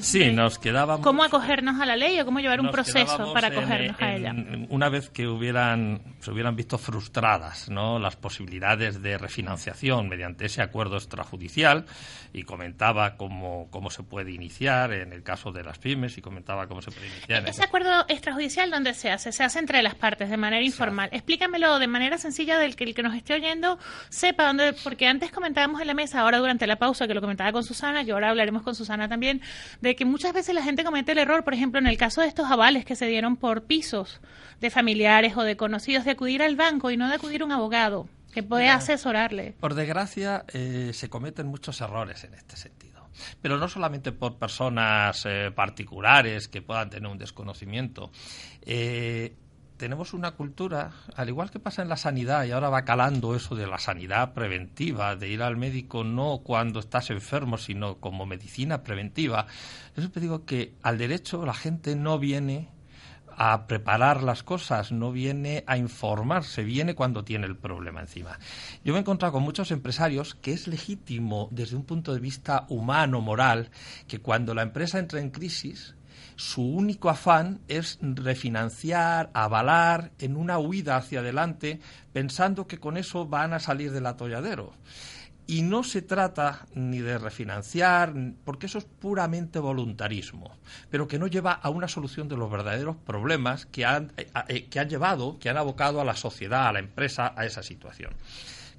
sí, 0.00 0.30
nos 0.32 0.58
quedábamos. 0.58 1.04
¿Cómo 1.04 1.22
acogernos 1.22 1.80
a 1.80 1.86
la 1.86 1.96
ley 1.96 2.20
o 2.20 2.24
cómo 2.24 2.40
llevar 2.40 2.60
un 2.60 2.70
proceso 2.70 3.32
para 3.32 3.48
acogernos 3.48 4.00
a 4.00 4.14
ella? 4.14 4.34
Una 4.68 4.88
vez 4.88 5.08
que 5.10 5.26
hubieran, 5.26 6.02
se 6.20 6.30
hubieran 6.30 6.56
visto 6.56 6.78
frustradas 6.78 7.68
¿no? 7.68 7.98
las 7.98 8.16
posibilidades 8.16 9.02
de 9.02 9.18
refinanciación 9.18 10.08
mediante 10.08 10.46
ese 10.46 10.62
acuerdo 10.62 10.96
extrajudicial, 10.96 11.86
y 12.34 12.44
comentaba 12.44 13.16
cómo, 13.16 13.68
cómo 13.70 13.90
se 13.90 14.02
puede 14.02 14.32
iniciar 14.32 14.92
en 14.92 15.12
el 15.12 15.22
caso 15.22 15.52
de 15.52 15.62
las 15.62 15.78
pymes, 15.78 16.16
y 16.18 16.22
comentaba 16.22 16.66
cómo 16.66 16.82
se 16.82 16.90
puede 16.90 17.08
iniciar. 17.08 17.48
¿Ese 17.48 17.62
acuerdo 17.62 18.04
extrajudicial 18.08 18.70
dónde 18.70 18.94
se 18.94 19.10
hace? 19.10 19.32
Se 19.32 19.44
hace 19.44 19.58
entre 19.58 19.82
las 19.82 19.94
partes, 19.94 20.30
de 20.30 20.36
manera 20.36 20.64
informal. 20.64 21.08
Explícamelo 21.12 21.78
de 21.78 21.86
manera 21.86 22.18
sencilla 22.18 22.58
del 22.58 22.76
que 22.76 22.84
el 22.84 22.94
que 22.94 23.02
nos 23.02 23.14
esté 23.14 23.34
oyendo 23.34 23.78
sepa 24.08 24.46
dónde, 24.46 24.72
porque 24.72 25.08
antes 25.12 25.30
comentábamos 25.30 25.80
en 25.80 25.86
la 25.86 25.94
mesa, 25.94 26.20
ahora 26.20 26.38
durante 26.38 26.66
la 26.66 26.76
pausa, 26.76 27.06
que 27.06 27.14
lo 27.14 27.20
comentaba 27.20 27.52
con 27.52 27.62
Susana, 27.62 28.04
que 28.04 28.12
ahora 28.12 28.30
hablaremos 28.30 28.62
con 28.62 28.74
Susana 28.74 29.08
también, 29.08 29.40
de 29.80 29.94
que 29.94 30.04
muchas 30.04 30.32
veces 30.32 30.54
la 30.54 30.62
gente 30.62 30.84
comete 30.84 31.12
el 31.12 31.18
error, 31.18 31.44
por 31.44 31.54
ejemplo, 31.54 31.78
en 31.78 31.86
el 31.86 31.96
caso 31.96 32.22
de 32.22 32.28
estos 32.28 32.50
avales 32.50 32.84
que 32.84 32.96
se 32.96 33.06
dieron 33.06 33.36
por 33.36 33.64
pisos 33.64 34.20
de 34.60 34.70
familiares 34.70 35.36
o 35.36 35.42
de 35.42 35.56
conocidos, 35.56 36.04
de 36.04 36.12
acudir 36.12 36.42
al 36.42 36.56
banco 36.56 36.90
y 36.90 36.96
no 36.96 37.08
de 37.08 37.14
acudir 37.14 37.42
a 37.42 37.44
un 37.44 37.52
abogado 37.52 38.08
que 38.32 38.42
puede 38.42 38.68
asesorarle. 38.68 39.54
Por 39.60 39.74
desgracia, 39.74 40.44
eh, 40.52 40.90
se 40.94 41.08
cometen 41.10 41.46
muchos 41.46 41.80
errores 41.80 42.24
en 42.24 42.34
este 42.34 42.56
sentido. 42.56 42.92
Pero 43.42 43.58
no 43.58 43.68
solamente 43.68 44.10
por 44.10 44.38
personas 44.38 45.26
eh, 45.26 45.50
particulares 45.54 46.48
que 46.48 46.62
puedan 46.62 46.88
tener 46.88 47.10
un 47.10 47.18
desconocimiento. 47.18 48.10
Eh, 48.62 49.34
tenemos 49.76 50.14
una 50.14 50.32
cultura, 50.32 50.92
al 51.16 51.28
igual 51.28 51.50
que 51.50 51.58
pasa 51.58 51.82
en 51.82 51.88
la 51.88 51.96
sanidad, 51.96 52.44
y 52.44 52.52
ahora 52.52 52.68
va 52.68 52.84
calando 52.84 53.34
eso 53.34 53.54
de 53.54 53.66
la 53.66 53.78
sanidad 53.78 54.32
preventiva, 54.32 55.16
de 55.16 55.28
ir 55.28 55.42
al 55.42 55.56
médico 55.56 56.04
no 56.04 56.40
cuando 56.44 56.80
estás 56.80 57.10
enfermo, 57.10 57.58
sino 57.58 57.96
como 57.96 58.26
medicina 58.26 58.82
preventiva. 58.82 59.46
Yo 59.96 60.02
siempre 60.02 60.22
digo 60.22 60.44
que 60.44 60.74
al 60.82 60.98
derecho 60.98 61.44
la 61.44 61.54
gente 61.54 61.96
no 61.96 62.18
viene 62.18 62.68
a 63.36 63.66
preparar 63.66 64.22
las 64.22 64.42
cosas, 64.42 64.92
no 64.92 65.12
viene 65.12 65.64
a 65.66 65.76
informarse, 65.76 66.64
viene 66.64 66.94
cuando 66.94 67.24
tiene 67.24 67.46
el 67.46 67.56
problema 67.56 68.00
encima. 68.00 68.38
Yo 68.84 68.92
me 68.92 68.98
he 68.98 69.00
encontrado 69.00 69.32
con 69.32 69.42
muchos 69.42 69.70
empresarios 69.70 70.34
que 70.34 70.52
es 70.52 70.68
legítimo 70.68 71.48
desde 71.50 71.76
un 71.76 71.84
punto 71.84 72.12
de 72.14 72.20
vista 72.20 72.66
humano, 72.68 73.20
moral, 73.20 73.70
que 74.06 74.20
cuando 74.20 74.54
la 74.54 74.62
empresa 74.62 74.98
entra 74.98 75.20
en 75.20 75.30
crisis, 75.30 75.94
su 76.36 76.62
único 76.62 77.08
afán 77.10 77.60
es 77.68 77.98
refinanciar, 78.00 79.30
avalar 79.34 80.12
en 80.18 80.36
una 80.36 80.58
huida 80.58 80.96
hacia 80.96 81.20
adelante, 81.20 81.80
pensando 82.12 82.66
que 82.66 82.78
con 82.78 82.96
eso 82.96 83.26
van 83.26 83.52
a 83.52 83.60
salir 83.60 83.92
del 83.92 84.06
atolladero. 84.06 84.72
Y 85.46 85.62
no 85.62 85.82
se 85.82 86.02
trata 86.02 86.66
ni 86.74 87.00
de 87.00 87.18
refinanciar, 87.18 88.14
porque 88.44 88.66
eso 88.66 88.78
es 88.78 88.84
puramente 88.84 89.58
voluntarismo, 89.58 90.56
pero 90.88 91.08
que 91.08 91.18
no 91.18 91.26
lleva 91.26 91.52
a 91.52 91.68
una 91.68 91.88
solución 91.88 92.28
de 92.28 92.36
los 92.36 92.50
verdaderos 92.50 92.96
problemas 92.96 93.66
que 93.66 93.84
han, 93.84 94.12
eh, 94.16 94.28
eh, 94.48 94.66
que 94.66 94.78
han 94.78 94.88
llevado, 94.88 95.38
que 95.38 95.50
han 95.50 95.56
abocado 95.56 96.00
a 96.00 96.04
la 96.04 96.14
sociedad, 96.14 96.68
a 96.68 96.72
la 96.72 96.78
empresa, 96.78 97.34
a 97.36 97.44
esa 97.44 97.62
situación. 97.62 98.12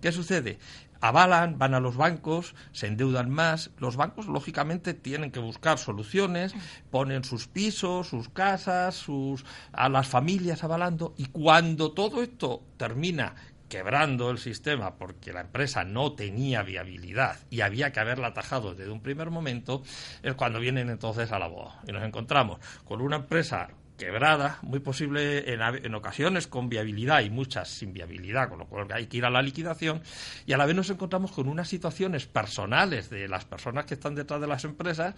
¿Qué 0.01 0.11
sucede? 0.11 0.57
Avalan, 1.03 1.57
van 1.57 1.73
a 1.73 1.81
los 1.81 1.97
bancos, 1.97 2.55
se 2.71 2.87
endeudan 2.87 3.29
más. 3.29 3.71
Los 3.77 3.97
bancos, 3.97 4.27
lógicamente, 4.27 4.93
tienen 4.93 5.31
que 5.31 5.41
buscar 5.41 5.77
soluciones, 5.77 6.55
ponen 6.91 7.25
sus 7.25 7.47
pisos, 7.47 8.07
sus 8.07 8.29
casas, 8.29 8.95
sus, 8.95 9.43
a 9.73 9.89
las 9.89 10.07
familias 10.07 10.63
avalando, 10.63 11.13
y 11.17 11.25
cuando 11.25 11.91
todo 11.91 12.23
esto 12.23 12.63
termina 12.77 13.35
quebrando 13.67 14.29
el 14.29 14.37
sistema 14.37 14.95
porque 14.95 15.33
la 15.33 15.41
empresa 15.41 15.83
no 15.83 16.13
tenía 16.13 16.63
viabilidad 16.63 17.39
y 17.49 17.61
había 17.61 17.91
que 17.91 17.99
haberla 17.99 18.27
atajado 18.27 18.73
desde 18.75 18.91
un 18.91 19.01
primer 19.01 19.29
momento, 19.29 19.83
es 20.21 20.35
cuando 20.35 20.59
vienen 20.59 20.89
entonces 20.89 21.31
a 21.33 21.39
la 21.39 21.47
voz. 21.47 21.73
Y 21.85 21.91
nos 21.91 22.03
encontramos 22.03 22.59
con 22.85 23.01
una 23.01 23.17
empresa 23.17 23.69
quebrada, 23.97 24.59
muy 24.61 24.79
posible 24.79 25.53
en, 25.53 25.95
ocasiones 25.95 26.47
con 26.47 26.69
viabilidad 26.69 27.21
y 27.21 27.29
muchas 27.29 27.69
sin 27.69 27.93
viabilidad, 27.93 28.49
con 28.49 28.59
lo 28.59 28.65
cual 28.65 28.87
hay 28.91 29.07
que 29.07 29.17
ir 29.17 29.25
a 29.25 29.29
la 29.29 29.41
liquidación 29.41 30.01
y 30.45 30.53
a 30.53 30.57
la 30.57 30.65
vez 30.65 30.75
nos 30.75 30.89
encontramos 30.89 31.31
con 31.31 31.47
unas 31.47 31.67
situaciones 31.67 32.25
personales 32.25 33.09
de 33.09 33.27
las 33.27 33.45
personas 33.45 33.85
que 33.85 33.93
están 33.93 34.15
detrás 34.15 34.41
de 34.41 34.47
las 34.47 34.65
empresas 34.65 35.15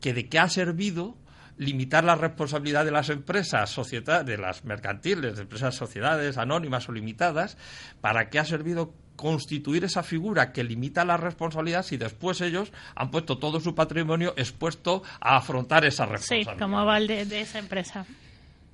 que 0.00 0.14
de 0.14 0.28
qué 0.28 0.38
ha 0.38 0.48
servido 0.48 1.16
limitar 1.56 2.04
la 2.04 2.14
responsabilidad 2.14 2.86
de 2.86 2.90
las 2.90 3.10
empresas, 3.10 3.76
de 4.24 4.38
las 4.38 4.64
mercantiles, 4.64 5.36
de 5.36 5.42
empresas, 5.42 5.74
sociedades 5.74 6.38
anónimas 6.38 6.88
o 6.88 6.92
limitadas, 6.92 7.58
para 8.00 8.30
qué 8.30 8.38
ha 8.38 8.46
servido 8.46 8.94
constituir 9.20 9.84
esa 9.84 10.02
figura 10.02 10.50
que 10.50 10.64
limita 10.64 11.04
la 11.04 11.18
responsabilidad 11.18 11.82
si 11.82 11.98
después 11.98 12.40
ellos 12.40 12.72
han 12.94 13.10
puesto 13.10 13.36
todo 13.36 13.60
su 13.60 13.74
patrimonio 13.74 14.32
expuesto 14.38 15.02
a 15.20 15.36
afrontar 15.36 15.84
esa 15.84 16.06
responsabilidad. 16.06 16.54
Sí, 16.54 16.58
como 16.58 16.78
aval 16.78 17.06
de, 17.06 17.40
esa 17.42 17.58
empresa. 17.58 18.06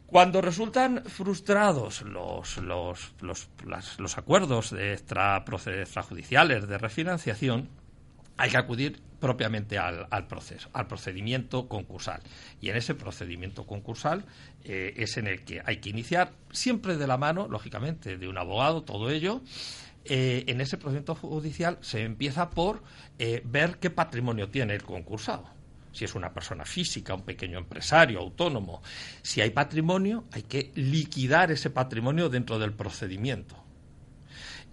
Cuando 0.07 0.40
resultan 0.40 1.03
frustrados 1.07 2.03
los, 2.03 2.59
los, 2.59 3.12
los, 3.22 3.49
los 3.99 4.18
acuerdos 4.18 4.70
de 4.70 4.92
extrajudiciales 4.92 6.68
de 6.68 6.78
refinanciación, 6.78 7.68
hay 8.36 8.51
que 8.51 8.57
acudir 8.57 9.01
propiamente 9.18 9.78
al, 9.78 10.07
al, 10.11 10.28
proceso, 10.28 10.68
al 10.74 10.86
procedimiento 10.86 11.66
concursal. 11.66 12.20
Y 12.61 12.68
en 12.68 12.76
ese 12.76 12.94
procedimiento 12.94 13.66
concursal 13.66 14.24
eh, 14.62 14.94
es 14.97 15.16
en 15.16 15.26
el 15.26 15.42
que 15.42 15.61
hay 15.64 15.78
que 15.78 15.90
iniciar, 15.90 16.34
siempre 16.53 16.97
de 16.97 17.09
la 17.09 17.16
mano, 17.16 17.49
lógicamente, 17.49 18.16
de 18.16 18.28
un 18.28 18.38
abogado, 18.38 18.84
todo 18.84 19.11
ello, 19.11 19.40
eh, 20.09 20.45
en 20.47 20.61
ese 20.61 20.77
procedimiento 20.77 21.15
judicial 21.15 21.79
se 21.81 22.03
empieza 22.03 22.51
por 22.51 22.83
eh, 23.19 23.43
ver 23.45 23.79
qué 23.79 23.91
patrimonio 23.91 24.49
tiene 24.49 24.75
el 24.75 24.83
concursado. 24.83 25.49
Si 25.93 26.05
es 26.05 26.15
una 26.15 26.33
persona 26.33 26.65
física, 26.65 27.15
un 27.15 27.23
pequeño 27.23 27.59
empresario, 27.59 28.19
autónomo. 28.19 28.83
Si 29.23 29.41
hay 29.41 29.51
patrimonio, 29.51 30.25
hay 30.33 30.43
que 30.43 30.71
liquidar 30.75 31.51
ese 31.51 31.71
patrimonio 31.71 32.29
dentro 32.29 32.59
del 32.59 32.73
procedimiento. 32.73 33.66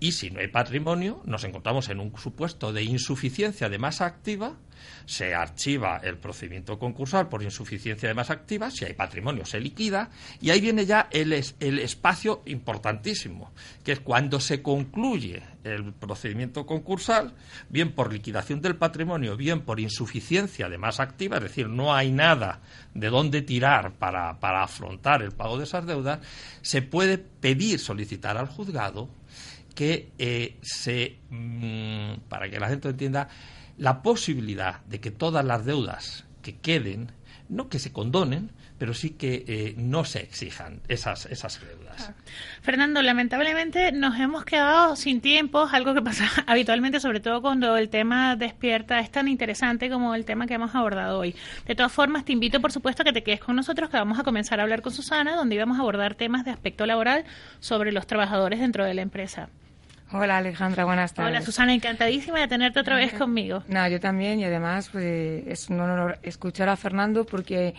Y 0.04 0.12
si 0.12 0.30
no 0.30 0.42
hay 0.42 0.50
patrimonio, 0.50 1.22
nos 1.24 1.46
encontramos 1.46 1.88
en 1.88 2.02
un 2.02 2.14
supuesto 2.18 2.74
de 2.74 2.84
insuficiencia 2.84 3.70
de 3.70 3.78
masa 3.78 4.06
activa, 4.06 4.58
se 5.06 5.34
archiva 5.34 6.02
el 6.04 6.18
procedimiento 6.18 6.78
concursal 6.78 7.30
por 7.30 7.42
insuficiencia 7.42 8.10
de 8.10 8.14
masa 8.14 8.34
activa, 8.34 8.70
si 8.70 8.84
hay 8.84 8.96
patrimonio 8.96 9.46
se 9.46 9.62
liquida, 9.62 10.10
y 10.42 10.50
ahí 10.50 10.60
viene 10.60 10.86
ya 10.86 11.08
el, 11.10 11.32
el 11.32 11.80
espacio 11.80 12.42
importantísimo, 12.48 13.54
que 13.82 13.94
es 13.94 14.02
cuando 14.02 14.42
se 14.42 14.62
concluye 14.62 15.42
el 15.64 15.94
procedimiento 15.94 16.66
concursal, 16.66 17.34
bien 17.70 17.94
por 17.94 18.12
liquidación 18.12 18.60
del 18.60 18.76
patrimonio, 18.76 19.38
bien 19.38 19.62
por 19.62 19.80
insuficiencia 19.80 20.68
de 20.68 20.78
masa 20.78 21.04
activa, 21.04 21.38
es 21.38 21.44
decir, 21.44 21.70
no 21.70 21.96
hay 21.96 22.12
nada 22.12 22.60
de 22.94 23.10
dónde 23.10 23.42
tirar 23.42 23.94
para, 23.94 24.38
para 24.42 24.64
afrontar 24.64 25.22
el 25.22 25.32
pago 25.32 25.58
de 25.58 25.64
esas 25.64 25.86
deudas, 25.86 26.20
se 26.62 26.82
puede 26.82 27.18
pedir, 27.18 27.80
solicitar 27.80 28.36
al 28.36 28.48
juzgado 28.48 29.23
que 29.76 30.12
eh, 30.18 30.58
se, 30.62 31.18
mm, 31.30 32.28
para 32.30 32.50
que 32.50 32.60
la 32.60 32.70
gente 32.70 32.90
entienda, 32.90 33.30
la 33.78 34.02
posibilidad 34.02 34.82
de 34.86 35.00
que 35.00 35.12
todas 35.12 35.44
las 35.44 35.66
deudas 35.66 36.26
que 36.42 36.58
queden, 36.58 37.12
no 37.50 37.70
que 37.70 37.80
se 37.80 37.92
condonen, 37.92 38.52
pero 38.78 38.94
sí 38.94 39.12
que 39.12 39.46
eh, 39.48 39.76
no 39.78 40.04
se 40.04 40.20
exijan 40.20 40.82
esas, 40.88 41.26
esas 41.28 41.62
deudas. 41.62 42.12
Fernando, 42.62 43.02
lamentablemente 43.02 43.92
nos 43.92 44.20
hemos 44.20 44.44
quedado 44.44 44.96
sin 44.96 45.22
tiempo, 45.22 45.70
algo 45.72 45.94
que 45.94 46.02
pasa 46.02 46.26
habitualmente, 46.48 47.00
sobre 47.00 47.20
todo 47.20 47.42
cuando 47.42 47.78
el 47.78 47.90
tema 47.90 48.36
despierta, 48.36 49.00
es 49.00 49.12
tan 49.12 49.28
interesante 49.28 49.90
como 49.90 50.16
el 50.16 50.26
tema 50.26 50.48
que 50.48 50.56
hemos 50.56 50.76
abordado 50.76 51.20
hoy. 51.20 51.36
De 51.66 51.76
todas 51.76 51.92
formas, 51.92 52.26
te 52.26 52.34
invito, 52.34 52.60
por 52.60 52.72
supuesto, 52.72 53.04
a 53.04 53.06
que 53.06 53.14
te 53.14 53.24
quedes 53.24 53.40
con 53.40 53.56
nosotros, 53.56 53.90
que 53.90 53.98
vamos 53.98 54.20
a 54.20 54.24
comenzar 54.24 54.60
a 54.60 54.64
hablar 54.64 54.82
con 54.82 54.92
Susana, 54.92 55.36
donde 55.36 55.56
íbamos 55.56 55.78
a 55.78 55.82
abordar 55.82 56.16
temas 56.16 56.44
de 56.44 56.52
aspecto 56.52 56.86
laboral 56.86 57.24
sobre 57.60 57.92
los 57.92 58.08
trabajadores 58.08 58.60
dentro 58.60 58.84
de 58.86 58.94
la 58.96 59.02
empresa. 59.02 59.50
Hola 60.16 60.38
Alejandra, 60.38 60.86
buenas 60.86 61.12
tardes. 61.16 61.32
Hola 61.32 61.42
Susana, 61.42 61.74
encantadísima 61.74 62.40
de 62.40 62.48
tenerte 62.48 62.80
otra 62.80 62.98
vez 62.98 63.14
conmigo. 63.14 63.64
No, 63.68 63.88
yo 63.88 64.00
también 64.00 64.40
y 64.40 64.46
además 64.46 64.90
pues, 64.92 65.48
es 65.48 65.70
un 65.70 65.80
honor 65.80 66.20
escuchar 66.22 66.70
a 66.70 66.76
Fernando 66.76 67.26
porque 67.26 67.74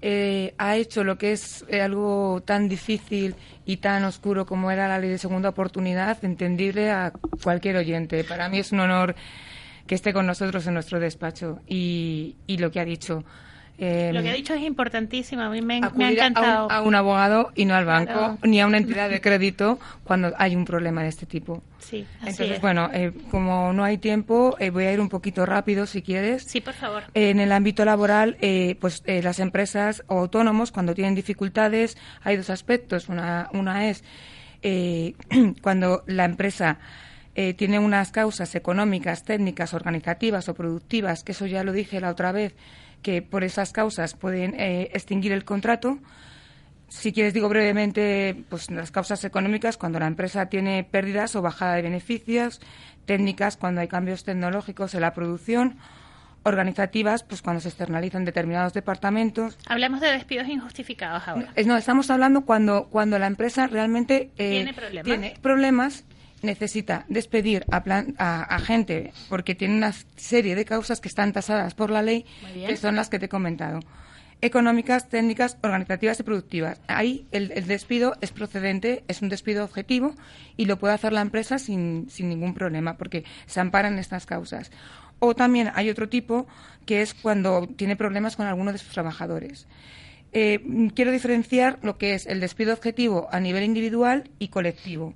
eh, 0.00 0.54
ha 0.56 0.76
hecho 0.76 1.04
lo 1.04 1.18
que 1.18 1.32
es 1.32 1.66
eh, 1.68 1.82
algo 1.82 2.42
tan 2.46 2.70
difícil 2.70 3.34
y 3.66 3.76
tan 3.76 4.04
oscuro 4.04 4.46
como 4.46 4.70
era 4.70 4.88
la 4.88 4.98
ley 4.98 5.10
de 5.10 5.18
segunda 5.18 5.50
oportunidad, 5.50 6.24
entendible 6.24 6.90
a 6.90 7.12
cualquier 7.42 7.76
oyente. 7.76 8.24
Para 8.24 8.48
mí 8.48 8.58
es 8.58 8.72
un 8.72 8.80
honor 8.80 9.14
que 9.86 9.96
esté 9.96 10.14
con 10.14 10.26
nosotros 10.26 10.66
en 10.66 10.72
nuestro 10.72 10.98
despacho 10.98 11.60
y, 11.68 12.36
y 12.46 12.56
lo 12.56 12.70
que 12.70 12.80
ha 12.80 12.86
dicho. 12.86 13.22
Eh, 13.78 14.10
Lo 14.14 14.22
que 14.22 14.30
ha 14.30 14.34
dicho 14.34 14.54
es 14.54 14.62
importantísimo, 14.62 15.42
a 15.42 15.50
mí 15.50 15.60
me, 15.60 15.74
ha 15.74 16.10
encantado. 16.10 16.70
A 16.70 16.80
un, 16.80 16.94
abogado 16.94 17.52
y 17.54 17.66
no 17.66 17.74
al 17.74 17.84
banco, 17.84 18.38
ni 18.42 18.60
a 18.60 18.66
una 18.66 18.78
entidad 18.78 19.10
de 19.10 19.20
crédito 19.20 19.78
cuando 20.02 20.32
hay 20.38 20.56
un 20.56 20.64
problema 20.64 21.02
de 21.02 21.08
este 21.08 21.26
tipo. 21.26 21.62
Sí, 21.78 22.06
Entonces, 22.20 22.60
bueno, 22.60 22.88
eh, 22.92 23.12
como 23.30 23.72
no 23.74 23.84
hay 23.84 23.98
tiempo, 23.98 24.56
eh, 24.58 24.70
voy 24.70 24.84
a 24.84 24.92
ir 24.92 25.00
un 25.00 25.10
poquito 25.10 25.44
rápido 25.44 25.86
si 25.86 26.00
quieres. 26.00 26.44
Sí, 26.44 26.60
por 26.60 26.74
favor. 26.74 27.04
en 27.12 27.38
el 27.38 27.52
ámbito 27.52 27.84
laboral, 27.84 28.38
pues 28.80 29.02
las 29.06 29.38
empresas 29.40 30.02
o 30.06 30.20
autónomos, 30.20 30.72
cuando 30.72 30.94
tienen 30.94 31.14
dificultades, 31.14 31.98
hay 32.22 32.36
dos 32.38 32.48
aspectos. 32.48 33.08
Una, 33.08 33.50
una 33.52 33.88
es 33.88 34.04
cuando 35.62 36.02
la 36.06 36.24
empresa 36.24 36.78
tiene 37.58 37.78
unas 37.78 38.10
causas 38.12 38.54
económicas, 38.54 39.22
técnicas, 39.22 39.74
organizativas 39.74 40.48
o 40.48 40.54
productivas, 40.54 41.22
que 41.22 41.32
eso 41.32 41.44
ya 41.44 41.62
lo 41.62 41.72
dije 41.72 42.00
la 42.00 42.10
otra 42.10 42.32
vez, 42.32 42.54
que 43.02 43.22
por 43.22 43.44
esas 43.44 43.72
causas 43.72 44.14
pueden 44.14 44.58
eh, 44.58 44.90
extinguir 44.92 45.32
el 45.32 45.44
contrato. 45.44 45.98
Si 46.88 47.12
quieres, 47.12 47.34
digo 47.34 47.48
brevemente, 47.48 48.44
pues 48.48 48.70
las 48.70 48.90
causas 48.90 49.24
económicas, 49.24 49.76
cuando 49.76 49.98
la 49.98 50.06
empresa 50.06 50.46
tiene 50.46 50.84
pérdidas 50.84 51.34
o 51.36 51.42
bajada 51.42 51.74
de 51.74 51.82
beneficios, 51.82 52.60
técnicas, 53.04 53.56
cuando 53.56 53.80
hay 53.80 53.88
cambios 53.88 54.24
tecnológicos 54.24 54.94
en 54.94 55.00
la 55.00 55.12
producción, 55.12 55.78
organizativas, 56.46 57.24
pues 57.24 57.42
cuando 57.42 57.60
se 57.60 57.68
externalizan 57.68 58.24
determinados 58.24 58.72
departamentos. 58.72 59.58
Hablamos 59.66 60.00
de 60.00 60.12
despidos 60.12 60.48
injustificados 60.48 61.26
ahora. 61.26 61.52
No, 61.66 61.76
estamos 61.76 62.08
hablando 62.10 62.42
cuando, 62.42 62.86
cuando 62.88 63.18
la 63.18 63.26
empresa 63.26 63.66
realmente 63.66 64.30
eh, 64.38 64.50
¿Tiene, 64.50 64.72
problemas? 64.72 65.04
tiene 65.04 65.34
problemas 65.42 66.04
necesita 66.42 67.04
despedir 67.08 67.64
a, 67.70 68.58
gente 68.60 69.12
porque 69.28 69.54
tiene 69.54 69.76
una 69.76 69.92
serie 70.16 70.54
de 70.54 70.64
causas 70.64 71.00
que 71.00 71.08
están 71.08 71.32
tasadas 71.32 71.74
por 71.74 71.90
la 71.90 72.02
ley, 72.02 72.24
que 72.66 72.76
son 72.76 72.96
las 72.96 73.08
que 73.08 73.18
te 73.18 73.26
he 73.26 73.28
comentado. 73.28 73.80
Económicas, 74.42 75.08
técnicas, 75.08 75.56
organizativas 75.62 76.20
y 76.20 76.22
productivas. 76.22 76.80
Ahí 76.88 77.26
el, 77.32 77.48
despido 77.66 78.16
es 78.20 78.32
procedente, 78.32 79.02
es 79.08 79.22
un 79.22 79.30
despido 79.30 79.64
objetivo 79.64 80.14
y 80.58 80.66
lo 80.66 80.78
puede 80.78 80.92
hacer 80.92 81.14
la 81.14 81.22
empresa 81.22 81.58
sin, 81.58 82.08
sin 82.10 82.28
ningún 82.28 82.52
problema 82.52 82.98
porque 82.98 83.24
se 83.46 83.60
amparan 83.60 83.98
estas 83.98 84.26
causas. 84.26 84.70
O 85.20 85.34
también 85.34 85.70
hay 85.74 85.88
otro 85.88 86.10
tipo 86.10 86.46
que 86.84 87.00
es 87.00 87.14
cuando 87.14 87.66
tiene 87.66 87.96
problemas 87.96 88.36
con 88.36 88.46
alguno 88.46 88.72
de 88.72 88.78
sus 88.78 88.92
trabajadores. 88.92 89.66
Eh, 90.32 90.60
quiero 90.94 91.12
diferenciar 91.12 91.78
lo 91.80 91.96
que 91.96 92.12
es 92.12 92.26
el 92.26 92.40
despido 92.40 92.74
objetivo 92.74 93.28
a 93.32 93.40
nivel 93.40 93.64
individual 93.64 94.28
y 94.38 94.48
colectivo 94.48 95.14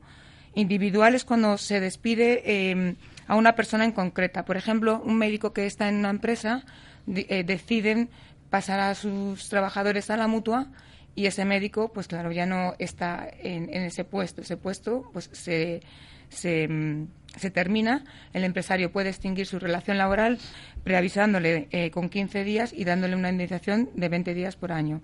individual 0.55 1.14
es 1.14 1.24
cuando 1.24 1.59
se 1.59 1.80
despide 1.80 2.70
em, 2.70 2.96
a 3.26 3.36
una 3.36 3.55
persona 3.55 3.84
en 3.84 3.92
concreta. 3.92 4.44
Por 4.44 4.57
ejemplo, 4.57 5.01
un 5.05 5.16
médico 5.16 5.53
que 5.53 5.66
está 5.66 5.88
en 5.88 5.96
una 5.96 6.11
empresa 6.11 6.64
eh, 7.07 7.44
deciden 7.44 8.11
pasar 8.51 8.80
a 8.80 8.94
sus 8.94 9.48
trabajadores 9.48 10.11
a 10.11 10.16
la 10.16 10.26
mutua 10.26 10.68
y 11.14 11.26
ese 11.26 11.44
médico, 11.44 11.92
pues 11.92 12.09
claro, 12.09 12.32
ya 12.32 12.46
no 12.46 12.74
está 12.78 13.28
en, 13.38 13.68
ese 13.70 14.05
puesto. 14.05 14.42
Ese 14.42 14.57
puesto, 14.57 15.09
pues 15.12 15.30
se, 15.32 15.80
se, 16.28 16.64
em, 16.64 17.09
se, 17.36 17.51
termina. 17.51 18.05
El 18.32 18.44
empresario 18.44 18.92
puede 18.92 19.11
extinguir 19.11 19.46
su 19.46 19.59
relación 19.59 19.98
laboral 19.98 20.38
preavisándole 20.82 21.68
eh, 21.70 21.90
con 21.90 22.09
15 22.09 22.44
días 22.44 22.72
y 22.72 22.84
dándole 22.84 23.16
una 23.16 23.30
indemnización 23.30 23.90
de 23.94 24.09
20 24.09 24.34
días 24.34 24.57
por 24.57 24.72
año. 24.72 25.03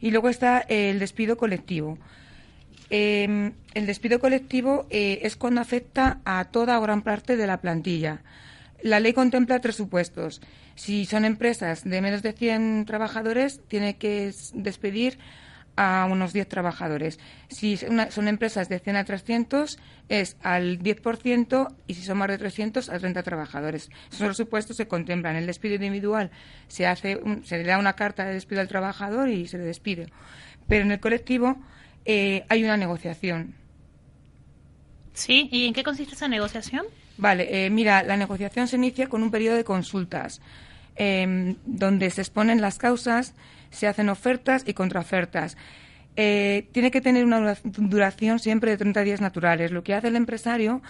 Y 0.00 0.10
luego 0.10 0.28
está 0.28 0.60
el 0.60 0.98
despido 0.98 1.36
colectivo. 1.36 1.98
Em, 2.96 3.54
el 3.74 3.86
despido 3.86 4.20
colectivo 4.20 4.86
eh, 4.88 5.18
es 5.22 5.34
cuando 5.34 5.60
afecta 5.60 6.20
a 6.24 6.44
toda 6.44 6.78
o 6.78 6.82
gran 6.82 7.02
parte 7.02 7.36
de 7.36 7.44
la 7.44 7.60
plantilla. 7.60 8.22
La 8.82 9.00
ley 9.00 9.12
contempla 9.12 9.60
tres 9.60 9.74
supuestos. 9.74 10.40
Si 10.76 11.04
son 11.04 11.24
empresas 11.24 11.82
de 11.82 12.00
menos 12.00 12.22
de 12.22 12.32
100 12.32 12.84
trabajadores, 12.86 13.60
tiene 13.66 13.96
que 13.96 14.32
despedir 14.54 15.18
a 15.74 16.06
unos 16.08 16.32
10 16.32 16.46
trabajadores. 16.46 17.18
Si 17.48 17.76
son 17.76 18.28
empresas 18.28 18.68
de 18.68 18.78
100 18.78 18.94
a 18.94 19.04
300, 19.04 19.76
es 20.08 20.36
al 20.44 20.78
10% 20.78 21.74
y 21.88 21.94
si 21.94 22.02
son 22.02 22.18
más 22.18 22.28
de 22.28 22.38
300, 22.38 22.90
a 22.90 22.98
30 23.00 23.24
trabajadores. 23.24 23.90
Esos 24.12 24.36
supuestos 24.36 24.76
se 24.76 24.86
contemplan. 24.86 25.34
El 25.34 25.48
despido 25.48 25.74
individual 25.74 26.30
se, 26.68 26.86
hace 26.86 27.18
se 27.42 27.58
le 27.58 27.64
da 27.64 27.78
una 27.78 27.94
carta 27.94 28.24
de 28.24 28.34
despido 28.34 28.60
al 28.60 28.68
trabajador 28.68 29.30
y 29.30 29.48
se 29.48 29.58
le 29.58 29.64
despide. 29.64 30.12
Pero 30.68 30.84
en 30.84 30.92
el 30.92 31.00
colectivo 31.00 31.58
eh, 32.04 32.44
hay 32.48 32.64
una 32.64 32.76
negociación. 32.76 33.54
Sí, 35.12 35.48
¿y 35.52 35.66
en 35.66 35.74
qué 35.74 35.82
consiste 35.82 36.14
esa 36.14 36.28
negociación? 36.28 36.84
Vale, 37.16 37.66
eh, 37.66 37.70
mira, 37.70 38.02
la 38.02 38.16
negociación 38.16 38.66
se 38.66 38.76
inicia 38.76 39.08
con 39.08 39.22
un 39.22 39.30
periodo 39.30 39.56
de 39.56 39.64
consultas. 39.64 40.40
em, 40.96 41.56
donde 41.66 42.08
se 42.10 42.20
exponen 42.20 42.60
las 42.60 42.78
causas, 42.78 43.34
se 43.70 43.88
hacen 43.88 44.08
ofertas 44.08 44.62
y 44.64 44.74
contraofertas. 44.74 45.56
Eh, 46.16 46.68
tiene 46.72 46.90
que 46.92 47.00
tener 47.00 47.24
una 47.24 47.56
duración 47.64 48.38
siempre 48.38 48.70
de 48.70 48.76
30 48.76 49.02
días 49.02 49.20
naturales. 49.20 49.72
Lo 49.72 49.82
que 49.82 49.94
hace 49.94 50.08
el 50.08 50.16
empresario 50.16 50.80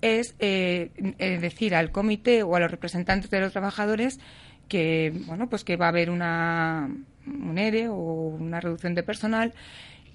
es 0.00 0.34
eh, 0.38 0.90
eh, 1.18 1.38
decir 1.38 1.74
al 1.74 1.90
comité 1.90 2.42
o 2.42 2.56
a 2.56 2.60
los 2.60 2.70
representantes 2.70 3.30
de 3.30 3.40
los 3.40 3.52
trabajadores 3.52 4.18
que 4.68 5.12
bueno 5.26 5.50
pues 5.50 5.64
que 5.64 5.76
va 5.76 5.86
a 5.86 5.88
haber 5.90 6.08
una 6.08 6.88
un 7.26 7.58
ERE 7.58 7.88
o 7.88 7.94
una 7.94 8.60
reducción 8.60 8.94
de 8.94 9.02
personal 9.02 9.52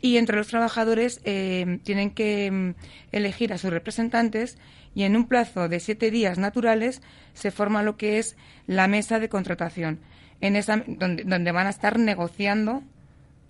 y 0.06 0.18
entre 0.18 0.38
los 0.38 0.48
trabajadores 0.48 1.20
tienen 1.24 2.12
que 2.12 2.52
mm, 2.52 2.76
elegir 3.12 3.52
a 3.52 3.58
sus 3.58 3.72
representantes 3.72 4.60
y 4.94 5.02
en 5.02 5.16
un 5.16 5.28
plazo 5.28 5.68
de 5.68 5.80
siete 5.80 6.12
días 6.12 6.38
naturales 6.38 7.02
se 7.34 7.50
forma 7.50 7.82
lo 7.82 7.98
que 7.98 8.20
es 8.20 8.38
la 8.68 8.88
mesa 8.88 9.20
de 9.20 9.30
contratación 9.30 10.00
en 10.42 10.56
esa 10.56 10.84
donde, 10.86 11.24
donde 11.24 11.52
van 11.52 11.66
a 11.66 11.72
estar 11.72 11.98
negociando 11.98 12.84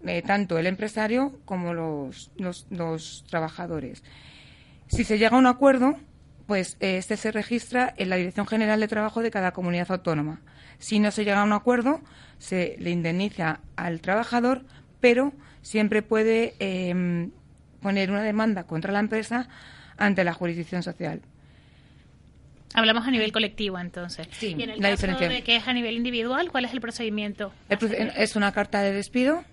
eh, 0.05 0.21
tanto 0.21 0.57
el 0.57 0.67
empresario 0.67 1.37
como 1.43 1.73
los, 1.73 2.31
los, 2.37 3.25
trabajadores. 3.29 4.01
Si 4.87 5.03
se 5.03 5.17
llega 5.17 5.35
a 5.35 5.39
un 5.39 5.47
acuerdo, 5.47 5.97
pues 6.47 6.77
eh, 6.79 6.97
este 6.97 7.17
se 7.17 7.33
registra 7.33 7.93
en 7.97 8.09
la 8.09 8.15
Dirección 8.15 8.47
General 8.47 8.79
de 8.79 8.87
Trabajo 8.87 9.21
de 9.21 9.31
cada 9.31 9.51
comunidad 9.51 9.91
autónoma. 9.91 10.41
Si 10.77 10.99
no 10.99 11.11
se 11.11 11.25
llega 11.25 11.41
a 11.41 11.43
un 11.43 11.53
acuerdo, 11.53 12.01
se 12.37 12.75
le 12.79 12.91
indemniza 12.91 13.59
al 13.75 13.99
trabajador, 13.99 14.63
pero 15.01 15.33
siempre 15.65 16.03
puede 16.03 16.53
em, 16.59 17.31
poner 17.81 18.11
una 18.11 18.21
demanda 18.21 18.65
contra 18.65 18.93
la 18.93 18.99
empresa 18.99 19.49
ante 19.97 20.23
la 20.23 20.33
jurisdicción 20.33 20.83
social. 20.83 21.21
Hablamos 22.75 23.07
a 23.07 23.11
nivel 23.11 23.31
colectivo, 23.31 23.79
entonces. 23.79 24.27
Sí, 24.31 24.55
y 24.57 24.63
en 24.63 24.69
el 24.69 24.81
la 24.81 24.91
caso 24.91 25.07
diferencia. 25.07 25.29
de 25.29 25.43
que 25.43 25.55
es 25.55 25.67
a 25.67 25.73
nivel 25.73 25.95
individual, 25.95 26.51
¿cuál 26.51 26.65
es 26.65 26.73
el 26.73 26.81
procedimiento? 26.81 27.51
Es 27.69 28.35
una 28.35 28.51
carta 28.51 28.81
de 28.81 28.91
despido 28.91 29.43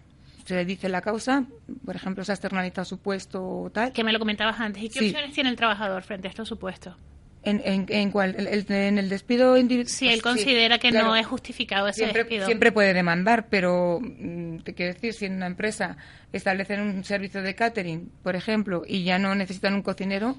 se 0.44 0.56
le 0.56 0.64
dice 0.64 0.88
la 0.88 1.00
causa, 1.00 1.44
por 1.84 1.94
ejemplo, 1.94 2.24
se 2.24 2.32
ha 2.32 2.34
externalizado 2.34 2.84
su 2.84 2.98
puesto 2.98 3.42
o 3.44 3.70
tal. 3.70 3.92
Que 3.92 4.04
me 4.04 4.12
lo 4.12 4.18
comentabas 4.18 4.58
antes. 4.58 4.82
¿Y 4.82 4.88
qué 4.88 5.06
opciones 5.06 5.32
tiene 5.32 5.50
el 5.50 5.56
trabajador 5.56 6.02
frente 6.02 6.28
a 6.28 6.30
estos 6.30 6.48
supuestos? 6.48 6.96
¿En, 7.44 7.60
en, 7.64 7.86
en 7.88 8.10
cuál? 8.12 8.36
¿En 8.38 8.98
el 8.98 9.08
despido 9.08 9.56
individual? 9.56 9.88
Si 9.88 10.08
él 10.08 10.22
considera 10.22 10.78
que 10.78 10.92
no 10.92 11.16
es 11.16 11.26
justificado 11.26 11.88
ese 11.88 12.02
siempre, 12.02 12.22
despido. 12.22 12.46
Siempre 12.46 12.70
puede 12.70 12.94
demandar, 12.94 13.48
pero 13.48 13.98
mm, 14.00 14.58
te 14.58 14.74
quiero 14.74 14.94
decir, 14.94 15.12
si 15.12 15.26
en 15.26 15.34
una 15.34 15.46
empresa 15.46 15.96
establecen 16.32 16.80
un 16.80 17.04
servicio 17.04 17.42
de 17.42 17.54
catering, 17.56 18.12
por 18.22 18.36
ejemplo, 18.36 18.84
y 18.86 19.02
ya 19.02 19.18
no 19.18 19.34
necesitan 19.34 19.74
un 19.74 19.82
cocinero, 19.82 20.36